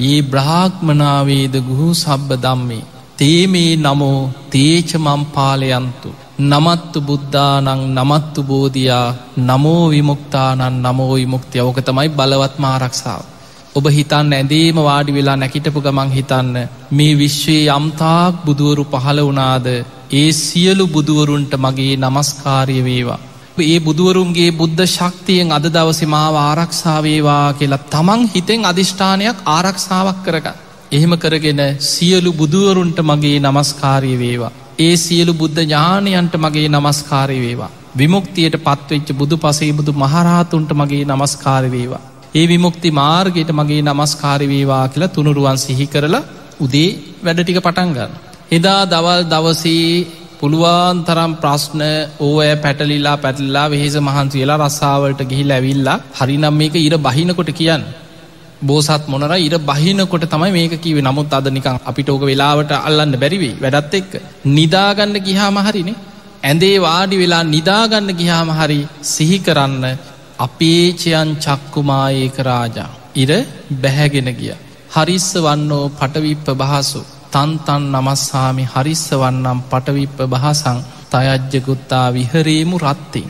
ඒ 0.00 0.18
බ්‍රාග්මනාවේද 0.24 1.54
ගුහු 1.68 1.88
සබ්බ 1.94 2.30
දම්මේ. 2.44 2.82
තේමේ 3.18 3.72
නමෝ 3.78 4.20
තේචමම් 4.52 5.22
පාලයන්තු. 5.34 6.10
නමත්තු 6.42 7.00
බුද්ධානං 7.02 7.84
නමත්තු 7.96 8.42
බෝධයා 8.42 9.08
නමෝ 9.48 9.84
විමුක්තානන් 9.90 10.82
නමෝ 10.84 11.12
විමුක්තිය 11.14 11.62
ඕක 11.62 11.78
තමයි 11.80 12.08
බලවත්ම 12.10 12.66
ආරක්ෂාව. 12.66 13.22
ඔබ 13.74 13.86
හිතන්න 13.88 14.32
ඇදේම 14.32 14.78
වාඩි 14.80 15.12
වෙලා 15.12 15.34
නැකිටපු 15.36 15.80
ගමන් 15.80 16.10
හිතන්න 16.10 16.56
මේ 16.92 17.12
විශ්වයේ 17.14 17.70
යම්තාක් 17.72 18.42
බුදුවරු 18.44 18.84
පහළ 18.86 19.20
වනාද 19.22 19.68
ඒ 20.12 20.26
සියලු 20.38 20.84
බුදුවරුන්ට 20.88 21.54
මගේ 21.58 21.94
නමස්කාරය 21.98 22.76
වේවා. 22.80 23.20
ඒ 23.62 23.78
බුදුවරුන්ගේ 23.80 24.50
බුද්ධ 24.52 24.82
ශක්තියෙන් 24.86 25.48
අද 25.50 25.66
දවස 25.68 26.02
මාව 26.06 26.36
ආරක්ෂාවේවා 26.40 27.46
කියලා 27.54 27.80
තමන් 27.86 28.28
හිතෙන් 28.34 28.62
අධිෂ්ඨානයක් 28.64 29.42
ආරක්ෂාවක් 29.48 30.20
කරග. 30.26 30.46
එහෙම 30.92 31.14
කරගෙන 31.16 31.64
සියලු 31.86 32.32
බුදුවරුන්ට 32.34 32.98
මගේ 33.02 33.38
නමස්කාරය 33.40 34.14
වේවා. 34.18 34.54
ඒ 34.78 34.94
සියලු 34.98 35.32
බුද්ධ 35.34 35.60
ඥානයන්ට 35.62 36.34
මගේ 36.36 36.68
නමස්කාරය 36.70 37.40
වේවා. 37.40 37.74
විමුක්තියට 37.96 38.56
පත්වෙච්ච 38.60 39.08
බුදු 39.14 39.36
පසේ 39.38 39.72
බුදු 39.72 39.92
මහරහතුන්ට 39.94 40.70
මගේ 40.74 41.04
නමස්කාර 41.06 41.66
වේවා. 41.70 42.06
ඒ 42.34 42.44
විමුක්ති 42.46 42.90
මාර්ගයට 42.92 43.50
මගේ 43.50 43.80
නමස්කාරවේවා 43.82 44.84
කියලා 44.88 45.08
තුනුරුවන් 45.08 45.58
සිහි 45.58 45.86
කරලා 45.86 46.20
උදේ 46.60 46.90
වැඩ 47.22 47.40
ටික 47.40 47.58
පටන්ගන්න. 47.60 48.12
එදා 48.50 48.82
දවල් 48.84 49.24
දවසේ 49.24 49.88
පුළුවන් 50.40 51.02
තරම් 51.04 51.32
ප්‍රශ්න 51.34 51.82
ඕය 52.18 52.48
පැටලිලා 52.56 53.16
පැටල්ලා 53.16 53.66
වෙහෙස 53.66 53.96
මහන්සි 54.00 54.40
වෙලා 54.42 54.56
රස්සාාවලට 54.58 55.20
ගිහිල් 55.24 55.50
ඇවිල්ලා 55.50 55.98
හරිනම් 56.12 56.46
මේක 56.52 56.78
ඉර 56.78 56.96
බහිනකොට 56.98 57.50
කියන්න. 57.52 57.84
බෝසත් 58.62 59.04
මොනර 59.08 59.34
ඉර 59.38 59.54
බහිනකොට 59.62 60.24
තමයි 60.26 60.50
මේක 60.50 60.76
කිවේ 60.80 61.04
නමුත් 61.08 61.34
අද 61.34 61.48
නිකං 61.48 61.76
අපිට 61.82 62.08
ඕක 62.08 62.24
වෙලාවට 62.24 62.72
අල්ලන්න 62.78 63.14
බැරිවී 63.16 63.58
වැඩත් 63.60 63.98
එක්ක. 64.00 64.12
නිදාගන්න 64.48 65.16
ගිහාම 65.20 65.58
හරිනේ. 65.58 66.00
ඇඳේ 66.42 66.76
වාඩි 66.78 67.16
වෙලා 67.16 67.42
නිදාගන්න 67.46 68.08
ගිහාම 68.14 68.50
හරි 68.52 68.80
සිහි 69.08 69.38
කරන්න 69.38 69.84
අපේචයන් 70.38 71.30
චක්කුමාඒක 71.36 72.36
රාජා. 72.40 72.90
ඉර 73.14 73.30
බැහැගෙන 73.74 74.30
ගිය. 74.32 74.54
හරිස්ස 74.90 75.28
වන්නෝ 75.36 75.84
පටවිප්ප 75.90 76.48
බහසු 76.54 77.00
තන්තන් 77.32 77.84
නමස්සාමි 77.92 78.64
හරිස්ස 78.74 79.06
වන්නම් 79.12 79.60
පටවිප්ප 79.70 80.18
බහසං 80.28 80.78
තයජ්ජකුත්තා 81.12 82.06
විහරේමු 82.10 82.76
රත්තිං. 82.78 83.28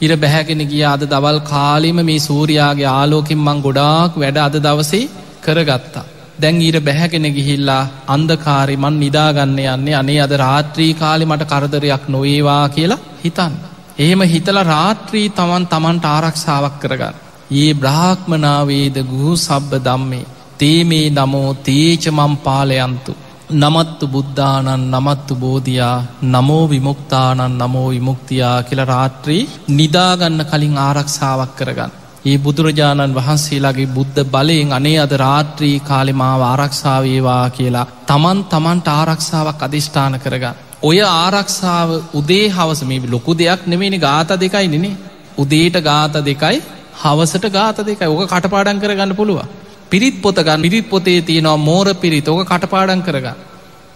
ඉර 0.00 0.12
බැහැගෙන 0.16 0.62
ගිය 0.64 0.84
අද 0.84 1.02
දවල් 1.04 1.40
කාලිම 1.44 1.98
මේ 2.02 2.20
සූරයාගේ 2.20 2.90
ආලෝකින් 2.90 3.38
මං 3.38 3.58
ගොඩාක් 3.60 4.12
වැඩ 4.16 4.38
අද 4.38 4.56
දවසේ 4.58 5.10
කරගත්තා. 5.40 6.06
දැන් 6.40 6.60
ඊර 6.60 6.76
බැහැගෙන 6.80 7.26
ගිහිල්ලා 7.30 7.82
අන්දකාරි 8.06 8.76
මන් 8.76 8.96
නිදාගන්න 9.00 9.58
යන්නේ 9.66 9.94
අනේ 9.94 10.20
අද 10.20 10.32
රාත්‍රී 10.36 10.92
කාලි 10.94 11.24
මට 11.24 11.50
කරදරයක් 11.52 12.04
නොඒවා 12.08 12.64
කියලා 12.68 13.04
හිතන්න. 13.24 13.54
එහෙම 13.96 14.20
හිතල 14.24 14.58
රාත්‍රී 14.64 15.28
තමන් 15.30 15.64
තමන්ට 15.66 16.04
ආරක්ෂාවක් 16.06 16.76
කරගන්න. 16.80 17.16
ඒ 17.52 17.70
බ්‍රාහ්මනාවේද 17.74 18.96
ගුහු 19.04 19.32
සබ්බ 19.38 19.72
දම්මේ 19.80 20.30
තේමේ 20.58 21.06
නමෝ 21.10 21.50
තේචමම් 21.60 22.34
පාලයන්තු. 22.38 23.12
නමත්තු 23.52 24.06
බුද්ධානන් 24.08 24.84
නමත්තු 24.90 25.34
බෝධයා 25.36 26.04
නමෝ 26.24 26.64
විමුක්තානන් 26.68 27.42
නමෝ 27.54 27.88
විමුක්තියා 27.90 28.62
කියල 28.62 28.82
රාත්‍රී 28.84 29.48
නිදාගන්න 29.70 30.40
කලින් 30.46 30.78
ආරක්ෂාවක් 30.78 31.52
කරගන්න. 31.54 31.92
ඒ 32.24 32.38
බුදුරජාණන් 32.38 33.14
වහන්සේලාගේ 33.14 33.88
බුද්ධ 33.88 34.20
බලයෙන් 34.26 34.72
අනේ 34.72 34.98
අද 35.00 35.12
රාත්‍රී 35.18 35.76
කාලෙමාව 35.82 36.42
ආරක්ෂාවේවා 36.42 37.46
කියලා 37.50 37.90
තමන් 38.06 38.44
තමන්ට 38.46 38.88
ආරක්ෂාවක් 38.90 39.62
අධිෂ්ඨාන 39.62 40.20
කරගන්න. 40.20 40.71
ඔය 40.82 40.98
ආරක්ෂාව 41.00 41.90
උදේ 42.12 42.46
හවස 42.48 42.82
මේ 42.84 43.08
ලොකු 43.08 43.34
දෙයක් 43.34 43.66
නෙමේනි 43.66 43.98
ගාත 44.00 44.30
දෙකයි 44.36 44.68
නෙනේ 44.68 44.96
උදේට 45.36 45.76
ගාත 45.80 46.14
දෙකයි 46.20 46.58
හවසට 46.94 47.44
ගාත 47.50 47.78
දෙකයි. 47.80 48.06
ඕක 48.06 48.28
කටපාඩන් 48.28 48.80
කරගන්න 48.80 49.14
පුළුව 49.14 49.42
පිරිත් 49.90 50.16
පොතගන්න 50.18 50.62
පිරිත් 50.62 50.86
පොතේ 50.86 51.20
තියෙනවා 51.22 51.56
මෝර 51.58 51.94
පිරිත්. 51.96 52.28
ඕක 52.28 52.46
කටපාඩන් 52.46 53.02
කරගන්න. 53.02 53.38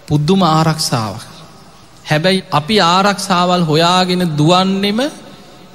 පුද්දුම 0.09 0.43
ආරක්ෂාවක්. 0.45 1.27
හැබැයි 2.05 2.45
අපි 2.53 2.77
ආරක්ෂාවල් 2.87 3.63
හොයාගෙන 3.65 4.23
දුවන්නෙම 4.33 5.01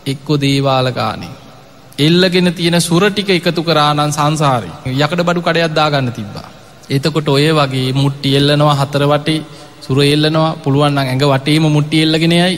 එක්කො 0.05 0.33
දේවාලගානේ 0.37 1.33
එල්ලගෙන 1.99 2.53
තියෙන 2.53 2.81
සුරටික 2.81 3.29
එකතු 3.31 3.63
කරානන් 3.63 4.11
සංසාරය 4.11 4.69
යකට 4.95 5.21
බඩු 5.21 5.41
කඩයක් 5.41 5.73
දාගන්න 5.73 6.11
තිබ්බා. 6.11 6.49
එතකොට 6.89 7.27
ඔය 7.29 7.47
වගේ 7.51 7.93
මුට්ටි 7.93 8.35
එල්ලනවා 8.35 8.75
හතරවටේ 8.75 9.43
සුර 9.81 9.97
එල්ලනවා 10.05 10.51
පුළුවන් 10.63 11.01
ඇඟ 11.01 11.25
වටේම 11.25 11.65
මුට්ටි 11.69 12.03
එල්ලගෙනයයි 12.05 12.55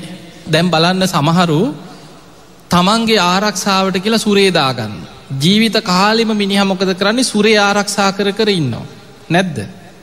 දැම් 0.47 0.67
බලන්න 0.74 1.07
සමහරු 1.07 1.59
තමන්ගේ 2.71 3.19
ආරක්ෂාවට 3.24 3.97
කියලා 3.99 4.26
සුරේදාගන්න 4.28 4.95
ජීවිත 5.36 5.78
කාලිම 5.84 6.32
මිනිහ 6.34 6.63
මොකද 6.63 6.91
කරන්නේ? 6.93 7.24
සුරේ 7.26 7.57
ආරක්ෂා 7.59 8.11
කර 8.11 8.32
කර 8.32 8.49
ඉන්නවා. 8.51 8.86
නැද්ද? 9.30 9.57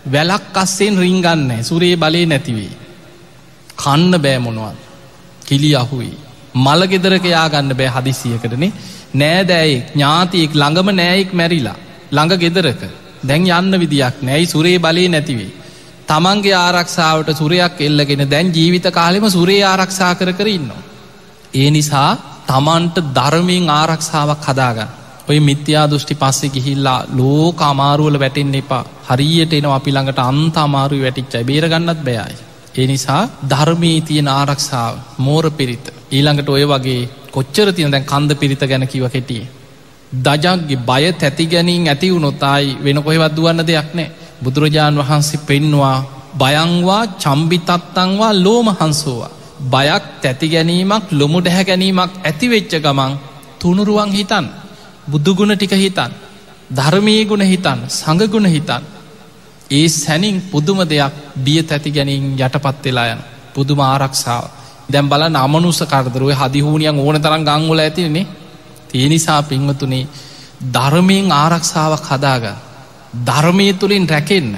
වැලක් 0.07 0.57
අස්සෙන් 0.57 0.97
රිංගන්න 0.99 1.51
සුරේ 1.63 1.97
බලය 1.97 2.23
නැතිවේ 2.27 2.73
කන්න 3.77 4.15
බෑමොනුවන් 4.19 4.77
කිලි 5.43 5.71
අහුයි 5.75 6.15
මළගෙදරක 6.57 7.25
යාගන්න 7.27 7.77
බෑ 7.77 7.91
හදිසියකටනේ 7.97 8.73
නෑදෑයෙක් 9.15 9.87
ඥාතියෙක් 9.91 10.53
ළඟම 10.55 10.91
නෑයෙක් 10.93 11.31
මැරිලා 11.33 11.79
ළඟ 12.13 12.37
ගෙදරක. 12.39 12.83
දැන් 13.23 13.45
යන්න 13.51 13.81
විදියක් 13.81 14.23
නැයි 14.23 14.47
සුරේ 14.47 14.79
බලය 14.79 15.09
නැතිවේ 15.09 15.51
තමන්ගේ 16.11 16.57
ආරක්ෂාවට 16.59 17.31
සුරයක් 17.33 17.81
එල්ලගෙන 17.81 18.25
දැන් 18.29 18.49
ජීවිත 18.51 18.87
කාලෙම 18.93 19.27
සුරේ 19.31 19.63
ආරක්ෂා 19.65 20.15
කර 20.15 20.33
කර 20.33 20.49
ඉන්නවා. 20.49 20.83
ඒ 21.55 21.69
නිසා 21.71 22.11
තමන්ට 22.49 22.97
ධර්මයෙන් 23.17 23.71
ආරක්ෂාවක් 23.71 24.47
හදාගන්න. 24.47 24.91
ඔය 25.29 25.39
මිත්‍යා 25.41 25.87
දෘෂ්ටි 25.87 26.15
පස්සෙ 26.15 26.49
ගිහිල්ලා 26.49 26.99
ලෝක 27.13 27.61
අමාරුවල 27.63 28.17
වැටෙන් 28.19 28.55
එපා 28.55 28.85
හරියට 29.09 29.53
එනවා 29.53 29.77
අපි 29.77 29.91
ළඟට 29.91 30.21
අන්ත 30.21 30.57
අමාරු 30.59 30.99
වැටිච්චයි 30.99 31.45
බේරගන්නත් 31.45 32.01
බෑයි. 32.01 32.37
ඒ 32.75 32.87
නිසා 32.87 33.23
ධර්මී 33.51 33.99
තියෙන 34.03 34.29
ආරක්ෂාව 34.31 34.93
මෝර 35.19 35.45
පිරිත. 35.53 35.87
ඊළඟට 36.11 36.49
ඔය 36.49 36.65
වගේ 36.67 37.09
කොච්චර 37.31 37.69
තියෙන 37.73 37.93
දැන් 37.93 38.05
කන්ද 38.05 38.31
පිරිත 38.37 38.63
ගැන 38.63 38.87
කිව 38.89 39.07
කෙටිය. 39.09 39.45
දජක්ගේ 40.19 40.83
බය 40.83 41.05
තැති 41.15 41.47
ගැනින් 41.47 41.87
ඇති 41.87 42.09
වුණොතයි 42.11 42.77
වෙන 42.81 42.99
කොහෙවත් 43.01 43.37
දුවන්න 43.37 43.63
දෙයක් 43.65 43.91
නෑ 43.95 44.09
බුදුරජාණන් 44.43 45.01
වහන්සේ 45.01 45.43
පෙන්වා 45.43 45.99
බයංවා 46.35 47.05
චම්බිතත්තංවා 47.19 48.33
ලෝමහන්සෝවා. 48.37 49.31
බයක් 49.63 50.05
තැති 50.23 50.47
ගැනීමක් 50.49 51.05
ලොමු 51.13 51.39
ඩැහැ 51.41 51.65
ගැනීමක් 51.65 52.13
ඇතිවෙච්ච 52.21 52.73
ගමන් 52.77 53.13
තුනුරුවන් 53.61 54.11
හිතන් 54.11 54.47
බුදුගුණ 55.07 55.53
ටික 55.55 55.75
හිතන් 55.75 56.13
ධර්මී 56.71 57.23
ගුණ 57.25 57.43
හිතන් 57.43 57.79
සඟගුණ 57.89 58.47
හිතන් 58.47 58.83
ඒ 59.71 59.89
සැනින් 59.91 60.37
පුදුම 60.43 60.79
දෙයක් 60.83 61.13
බිය 61.37 61.63
තැති 61.63 61.91
ගැනින් 61.91 62.25
යටපත් 62.37 62.85
වෙලා 62.85 63.07
යන 63.07 63.21
පුදුම 63.55 63.81
ආරක්ෂාව. 63.83 64.45
දැම් 64.89 65.07
බල 65.09 65.23
අමනුස 65.37 65.81
කරදරුව 65.83 66.31
හදිහූනියන් 66.33 66.99
ඕන 66.99 67.17
තරම් 67.17 67.43
ගංගොල 67.45 67.81
ඇතිනේ 67.81 68.27
තියනිසා 68.89 69.43
පින්වතුනේ 69.43 70.09
ධර්මයෙන් 70.67 71.27
ආරක්ෂාවක් 71.33 72.05
හදාගන්න. 72.07 72.70
ධර්මය 73.13 73.69
තුළින් 73.75 74.07
රැකෙන්න. 74.07 74.57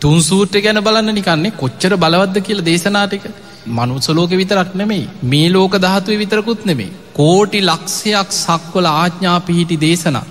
තුන් 0.00 0.18
සූට්‍ර 0.20 0.60
ගැන 0.60 0.78
බලන්න 0.78 1.14
නිකන්නේ 1.14 1.52
කොච්චර 1.52 1.92
බලවද්ද 1.96 2.36
කියල 2.40 2.60
දේශනාටික 2.62 3.24
මනුසලෝක 3.68 4.32
විතරක් 4.32 4.74
නෙමෙයි 4.74 5.08
මේ 5.24 5.48
ලෝක 5.48 5.74
දහතුව 5.76 6.18
විතරකුත් 6.18 6.64
නෙමේ 6.64 6.90
කෝටි 7.14 7.60
ලක්ෂයක් 7.60 8.28
සක්වල 8.34 8.86
ආඥා 8.88 9.38
පිහිටි 9.40 9.76
දේශනා. 9.76 10.26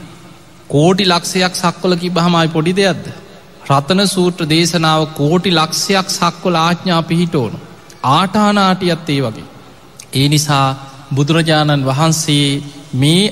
කෝටි 0.69 1.05
ලක්ෂයක් 1.05 1.53
සක්වලකි 1.55 2.09
බහමයි 2.09 2.47
පොඩි 2.47 2.73
දෙයක්ද? 2.73 3.05
රතන 3.69 4.01
සූත්‍ර 4.07 4.43
දේශනාව 4.45 5.01
කෝටි 5.13 5.51
ලක්ෂයක් 5.51 6.07
සක්වල 6.09 6.55
ආඥා 6.57 7.01
පිහිටෝනු 7.03 7.57
ආටානාටියත් 8.09 9.09
ඒ 9.09 9.21
වගේ. 9.21 9.47
ඒ 10.13 10.27
නිසා 10.27 10.67
බුදුරජාණන් 11.15 11.85
වහන්සේ 11.85 12.47
මේ 12.93 13.25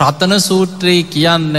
රතන 0.00 0.34
සූත්‍රයේ 0.40 1.02
කියන්න 1.04 1.54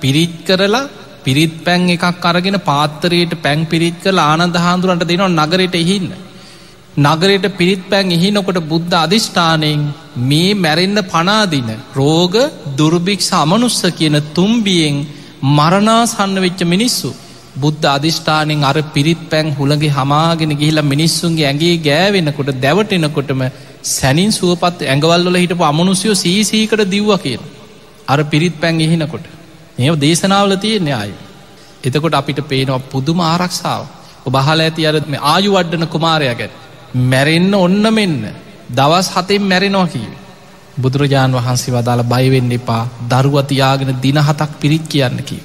පිරිත් 0.00 0.36
කරලා 0.46 0.90
පිරිත් 1.24 1.54
පැන් 1.64 1.88
එකක් 1.88 2.24
අරගෙන 2.24 2.58
පාත්තරයට 2.62 3.34
පැන් 3.42 3.66
පිරිත් 3.66 3.98
කළ 4.02 4.20
ආනන්ද 4.20 4.56
හාන්දුරන්ට 4.56 5.04
දෙනවා 5.04 5.34
නගරයට 5.38 5.76
එහින්න. 5.76 6.08
නගරයට 6.98 7.46
පිරිත් 7.52 7.82
පැන් 7.90 8.10
එහිනොකොට 8.10 8.58
බුද්ධ 8.64 8.94
අධිෂ්ඨානයෙන් 8.96 9.82
මේ 10.22 10.54
මැරෙන්න්න 10.56 11.00
පනාදින 11.06 11.70
රෝග 11.94 12.34
දුර්භික්ෂ 12.76 13.30
අමනුස්ස 13.34 13.82
කියන 13.92 14.18
තුම්බියෙන් 14.34 14.96
මරණාසන්න 15.50 16.36
වෙච්ච 16.38 16.62
මිනිස්සු 16.64 17.10
බුද්ධ 17.56 17.86
අධිෂ්ඨානෙන් 17.88 18.62
අර 18.62 18.76
පිරිත් 18.94 19.20
පැන් 19.30 19.48
හුළගේ 19.52 19.90
හමාගෙන 19.90 20.52
ගිහිලා 20.52 20.84
මිනිස්සුන්ගේ 20.84 21.48
ඇගේ 21.50 21.74
ගෑවෙනකොට 21.80 22.50
දැවටෙනකොටම 22.56 23.42
සැනින් 23.88 24.32
සුවපත් 24.32 24.80
ඇඟවල්ල 24.84 25.36
හිටපු 25.36 25.64
අමනුසියෝ 25.64 26.16
සීසීකට 26.16 26.84
දිව්ව 26.86 27.10
කියන. 27.18 27.42
අර 28.08 28.18
පිරිත් 28.24 28.54
පැන් 28.60 28.80
එහිනකොට. 28.80 29.26
ඒ 29.78 29.94
දේශනාවල 29.96 30.56
තියෙන්නේ 30.56 30.94
ආය. 30.94 31.12
එතකොට 31.84 32.14
අපිට 32.14 32.40
පේනවා 32.48 32.86
පුදුම 32.92 33.20
ආරක්ෂාව. 33.22 33.86
ඔබහල 34.26 34.60
ඇති 34.60 34.86
අර 34.86 34.96
ආයු 35.24 35.50
වඩ්ඩන 35.52 35.86
කුමාරයගැට. 35.86 36.52
මැරෙන්න්න 37.04 37.54
ඔන්න 37.56 37.86
මෙන්න. 37.92 38.20
දවස් 38.70 39.08
හතෙන් 39.10 39.42
මැරෙනවා 39.42 39.86
කීව. 39.86 40.12
බුදුරජාණන් 40.80 41.38
වහන්සේ 41.38 41.74
වදාළ 41.74 42.02
බයිවෙන්න 42.04 42.52
එපා 42.52 42.82
දරුවතියාගෙන 43.10 44.00
දින 44.02 44.18
හතක් 44.18 44.50
පිරිත් 44.60 44.86
කියන්න 44.88 45.18
කීව. 45.22 45.44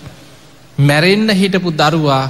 මැරෙන්න්න 0.79 1.29
හිටපු 1.31 1.71
දරුවා 1.73 2.23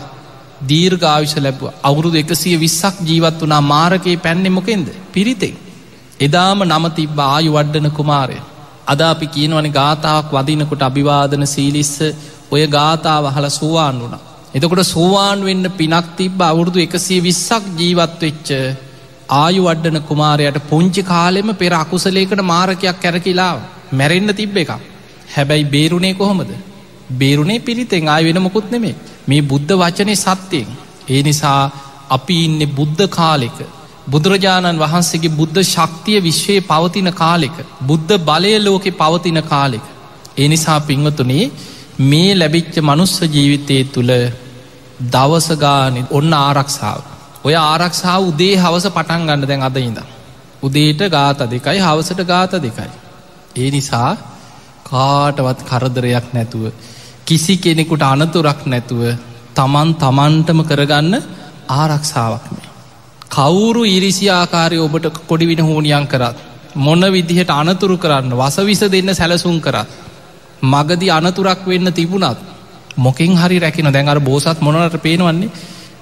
දීර්ගාවිශ 0.62 1.36
ලැබ 1.38 1.62
අවුරුදු 1.84 2.18
එකසිය 2.18 2.56
විස්සක් 2.58 2.95
ජීවත් 3.02 3.41
වනා 3.41 3.62
මාරකයේ 3.64 4.18
පැන්නෙ 4.18 4.50
මොකෙන්ද 4.50 4.88
පිරිතෙක්. 5.14 5.56
එදාම 6.20 6.64
නම 6.66 6.86
තිබ්බ 6.91 7.20
ආයු 7.28 7.52
වඩ්ඩන 7.54 7.91
කුමාරය. 7.91 8.39
අද 8.90 9.02
අපි 9.04 9.28
කියනවනි 9.28 9.72
ගාථාවක් 9.72 10.32
වදිනකොට 10.32 10.82
අභිවාදන 10.82 11.46
සීලිස්ස 11.48 11.96
ඔය 12.52 12.64
ගාථාව 12.70 13.26
හල 13.28 13.48
සුවාන් 13.52 13.98
වුණ. 14.00 14.16
එතකොට 14.52 14.84
සෝවාන් 14.86 15.40
වෙන්න 15.42 15.66
පිනක් 15.72 16.08
තිබ්බ 16.16 16.40
අවුරුදු 16.44 16.80
එකසිය 16.80 17.20
විස්සක් 17.22 17.66
ජීවත් 17.76 18.22
වෙච්ච 18.22 18.50
ආයු 19.34 19.62
වඩ්ඩන 19.64 20.00
කුමාරයට 20.04 20.58
පුංචි 20.64 21.02
කාලෙම 21.04 21.50
පෙර 21.56 21.74
අකුසලේකට 21.76 22.42
මාරකයක් 22.44 22.98
කැරකිලා 22.98 23.54
මැරෙන්න්න 23.92 24.34
තිබ්බ 24.34 24.58
එක. 24.58 24.72
හැබැයි 25.30 25.66
බේරුණේ 25.68 26.16
කොහොමද. 26.16 26.52
බේරුණේ 27.14 27.60
පිරිතෙන් 27.62 28.08
ආය 28.08 28.24
වෙන 28.26 28.42
මොකුත් 28.42 28.72
නෙමේ 28.72 28.96
මේ 29.28 29.42
බුද්ධ 29.44 29.74
වචනය 29.76 30.16
සත්‍යයෙන් 30.18 30.70
ඒ 31.08 31.22
නිසා 31.24 31.62
අපි 32.10 32.38
ඉන්න 32.46 32.62
බුද්ධ 32.72 33.06
කාලෙක 33.10 33.60
බුදුරජාණන් 34.10 34.80
වහන්සේගේ 34.80 35.36
බුද්ධ 35.36 35.60
ශක්තිය 35.66 36.20
විශ්වයේ 36.22 36.62
පවතින 36.64 37.10
කාලෙක 37.14 37.57
බුද්ධ 37.84 38.14
බලය 38.22 38.53
ලෝකෙ 38.60 38.91
පවතින 38.93 39.39
කාලෙක. 39.43 39.86
ඒ 40.38 40.47
නිසා 40.47 40.80
පිංවතුනේ 40.82 41.51
මේ 42.01 42.32
ලැබිච්ච 42.34 42.76
මනුස්ස 42.82 43.16
ජීවිතය 43.28 43.78
තුළ 43.88 44.14
දවසගානි 45.07 46.01
ඔන්න 46.12 46.34
ආරක්ෂාව. 46.36 47.01
ඔය 47.43 47.55
ආරක්ෂාව 47.55 48.22
උදේ 48.24 48.55
හවස 48.55 48.88
පටන් 48.89 49.28
ගන්න 49.28 49.43
දැන් 49.43 49.64
අද 49.64 49.78
ඉඳ 49.80 49.99
උදේට 50.62 51.01
ගාත 51.10 51.39
දෙකයි 51.45 51.80
හවසට 51.80 52.22
ගාත 52.26 52.53
දෙකයි. 52.60 52.91
ඒ 53.55 53.70
නිසා 53.70 54.12
කාටවත් 54.86 55.60
කරදරයක් 55.64 56.28
නැතුව 56.34 56.64
කිසි 57.26 57.53
කෙනෙකුට 57.57 58.03
අනතුරක් 58.03 58.62
නැතුව 58.66 59.03
තමන් 59.55 59.89
තමන්ටම 59.95 60.60
කරගන්න 60.64 61.16
ආරක්ෂාවක් 61.72 62.45
මේ. 62.51 62.59
කවුරු 63.32 63.82
ඉරිසි 63.88 64.30
ආකාරය 64.32 64.78
ඔබට 64.80 65.06
කොඩිවින 65.24 65.62
හෝනියන් 65.62 66.08
කරත්. 66.08 66.38
මොන 66.76 67.02
විදිහට 67.08 67.52
අනතුරු 67.52 67.98
කරන්න 67.98 68.34
වසවිස 68.34 68.82
දෙන්න 68.88 69.10
සැලසුම් 69.14 69.58
කරත්. 69.60 69.90
මගදි 70.64 71.08
අනතුරක් 71.12 71.66
වෙන්න 71.66 71.94
තිබුණත් 71.94 72.40
මොකින් 72.98 73.36
හරි 73.36 73.60
රැකින 73.60 73.88
දැන් 73.88 74.10
අර 74.10 74.20
බෝසත් 74.22 74.62
මොනට 74.62 74.98
පේනවන්නේ 75.00 75.50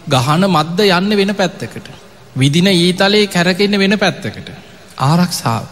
ගහන 0.08 0.44
මද්ද 0.48 0.80
යන්න 0.90 1.12
වෙන 1.14 1.36
පැත්තකට. 1.36 1.88
විදින 2.36 2.68
ඊතලේ 2.68 3.28
කැරකෙන්න 3.28 3.80
වෙන 3.80 3.98
පැත්තකට. 3.98 4.50
ආරක්ෂාව. 5.00 5.64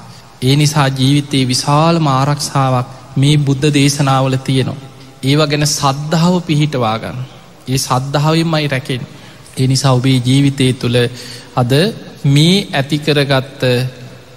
ඒ 0.41 0.55
නිසා 0.55 0.87
ජීවිතයේ 0.89 1.47
විශාලම 1.47 2.07
ආරක්ෂාවක් 2.09 2.87
මේ 3.15 3.37
බුද්ධ 3.39 3.73
දේශනාවල 3.73 4.37
තියෙනවා. 4.39 4.83
ඒවා 5.23 5.47
ගැන 5.47 5.67
සද්ධාව 5.69 6.35
පිහිටවාගන්න. 6.41 7.19
ඒ 7.67 7.77
සද්ධාවමයි 7.79 8.67
රැකෙන්. 8.67 9.03
ඒ 9.57 9.67
නිසා 9.67 9.93
ඔබේ 9.93 10.17
ජීවිතය 10.21 10.67
තුළ 10.75 10.97
අද 11.55 11.73
මේ 12.27 12.55
ඇතිකරගත්ත 12.73 13.61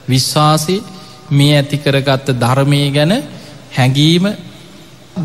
විශ්වාසය 0.08 0.76
මේ 1.30 1.54
ඇතිකරගත්ත 1.54 2.28
ධර්මය 2.36 2.82
ගැන 2.90 3.14
හැඟීම 3.72 4.26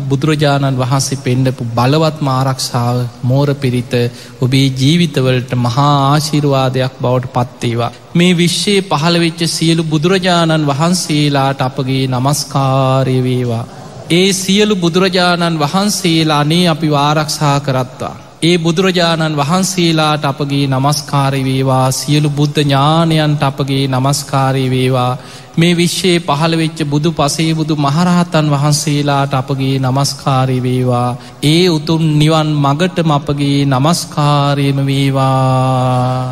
බුදුරජාණන් 0.02 0.78
වහන්සේ 0.78 1.18
පෙන්ඩපු 1.18 1.66
බලවත් 1.70 2.18
මාරක්ෂාව 2.20 2.96
මෝර 3.22 3.48
පිරිත 3.56 3.94
ඔබේ 4.40 4.66
ජීවිතවලට 4.72 5.54
මහා 5.56 5.94
ආශිරවාදයක් 6.06 6.98
බවට 7.00 7.32
පත්තේවා. 7.34 7.92
මේ 8.14 8.36
විශ්ෂයේ 8.36 8.84
පහළවෙච්ච 8.84 9.40
සියලු 9.48 9.84
බුදුරජාණන් 9.84 10.68
වහන්සේලාට 10.68 11.60
අපගේ 11.60 12.04
නමස්කාරය 12.08 13.16
වේවා. 13.20 13.64
ඒ 14.10 14.28
සියලු 14.34 14.76
බුදුරජාණන් 14.76 15.60
වහන්සේලානේ 15.60 16.68
අපි 16.68 16.90
වාරක්ෂා 16.90 17.58
කරත්වා. 17.60 18.16
ඒ 18.44 18.56
බුදුරජාණන් 18.58 19.36
වහන්සේලාට 19.36 20.24
අපගේ 20.24 20.64
නමස්කාරය 20.68 21.40
වේවා. 21.44 21.86
සියලු 21.92 22.30
බුද්ධ 22.30 22.60
ඥානයන්ට 22.60 23.42
අපගේ 23.42 23.84
නමස්කාරය 23.88 24.64
වේවා. 24.70 25.12
මේ 25.56 25.74
විශ්වයේ 25.74 26.18
පහළවෙච්ච 26.20 26.78
බුදු 26.86 27.10
පසේබුදු 27.12 27.74
මහරහතන් 27.78 28.50
වහන්සේලාට 28.50 29.34
අපගේ 29.34 29.76
නමස්කාරය 29.80 30.58
වේවා. 30.62 31.10
ඒ 31.44 31.64
උතුම් 31.68 32.02
නිවන් 32.18 32.50
මගටම 32.56 33.10
අපගේ 33.10 33.58
නමස්කාරයම 33.66 34.78
වේවා. 34.84 36.24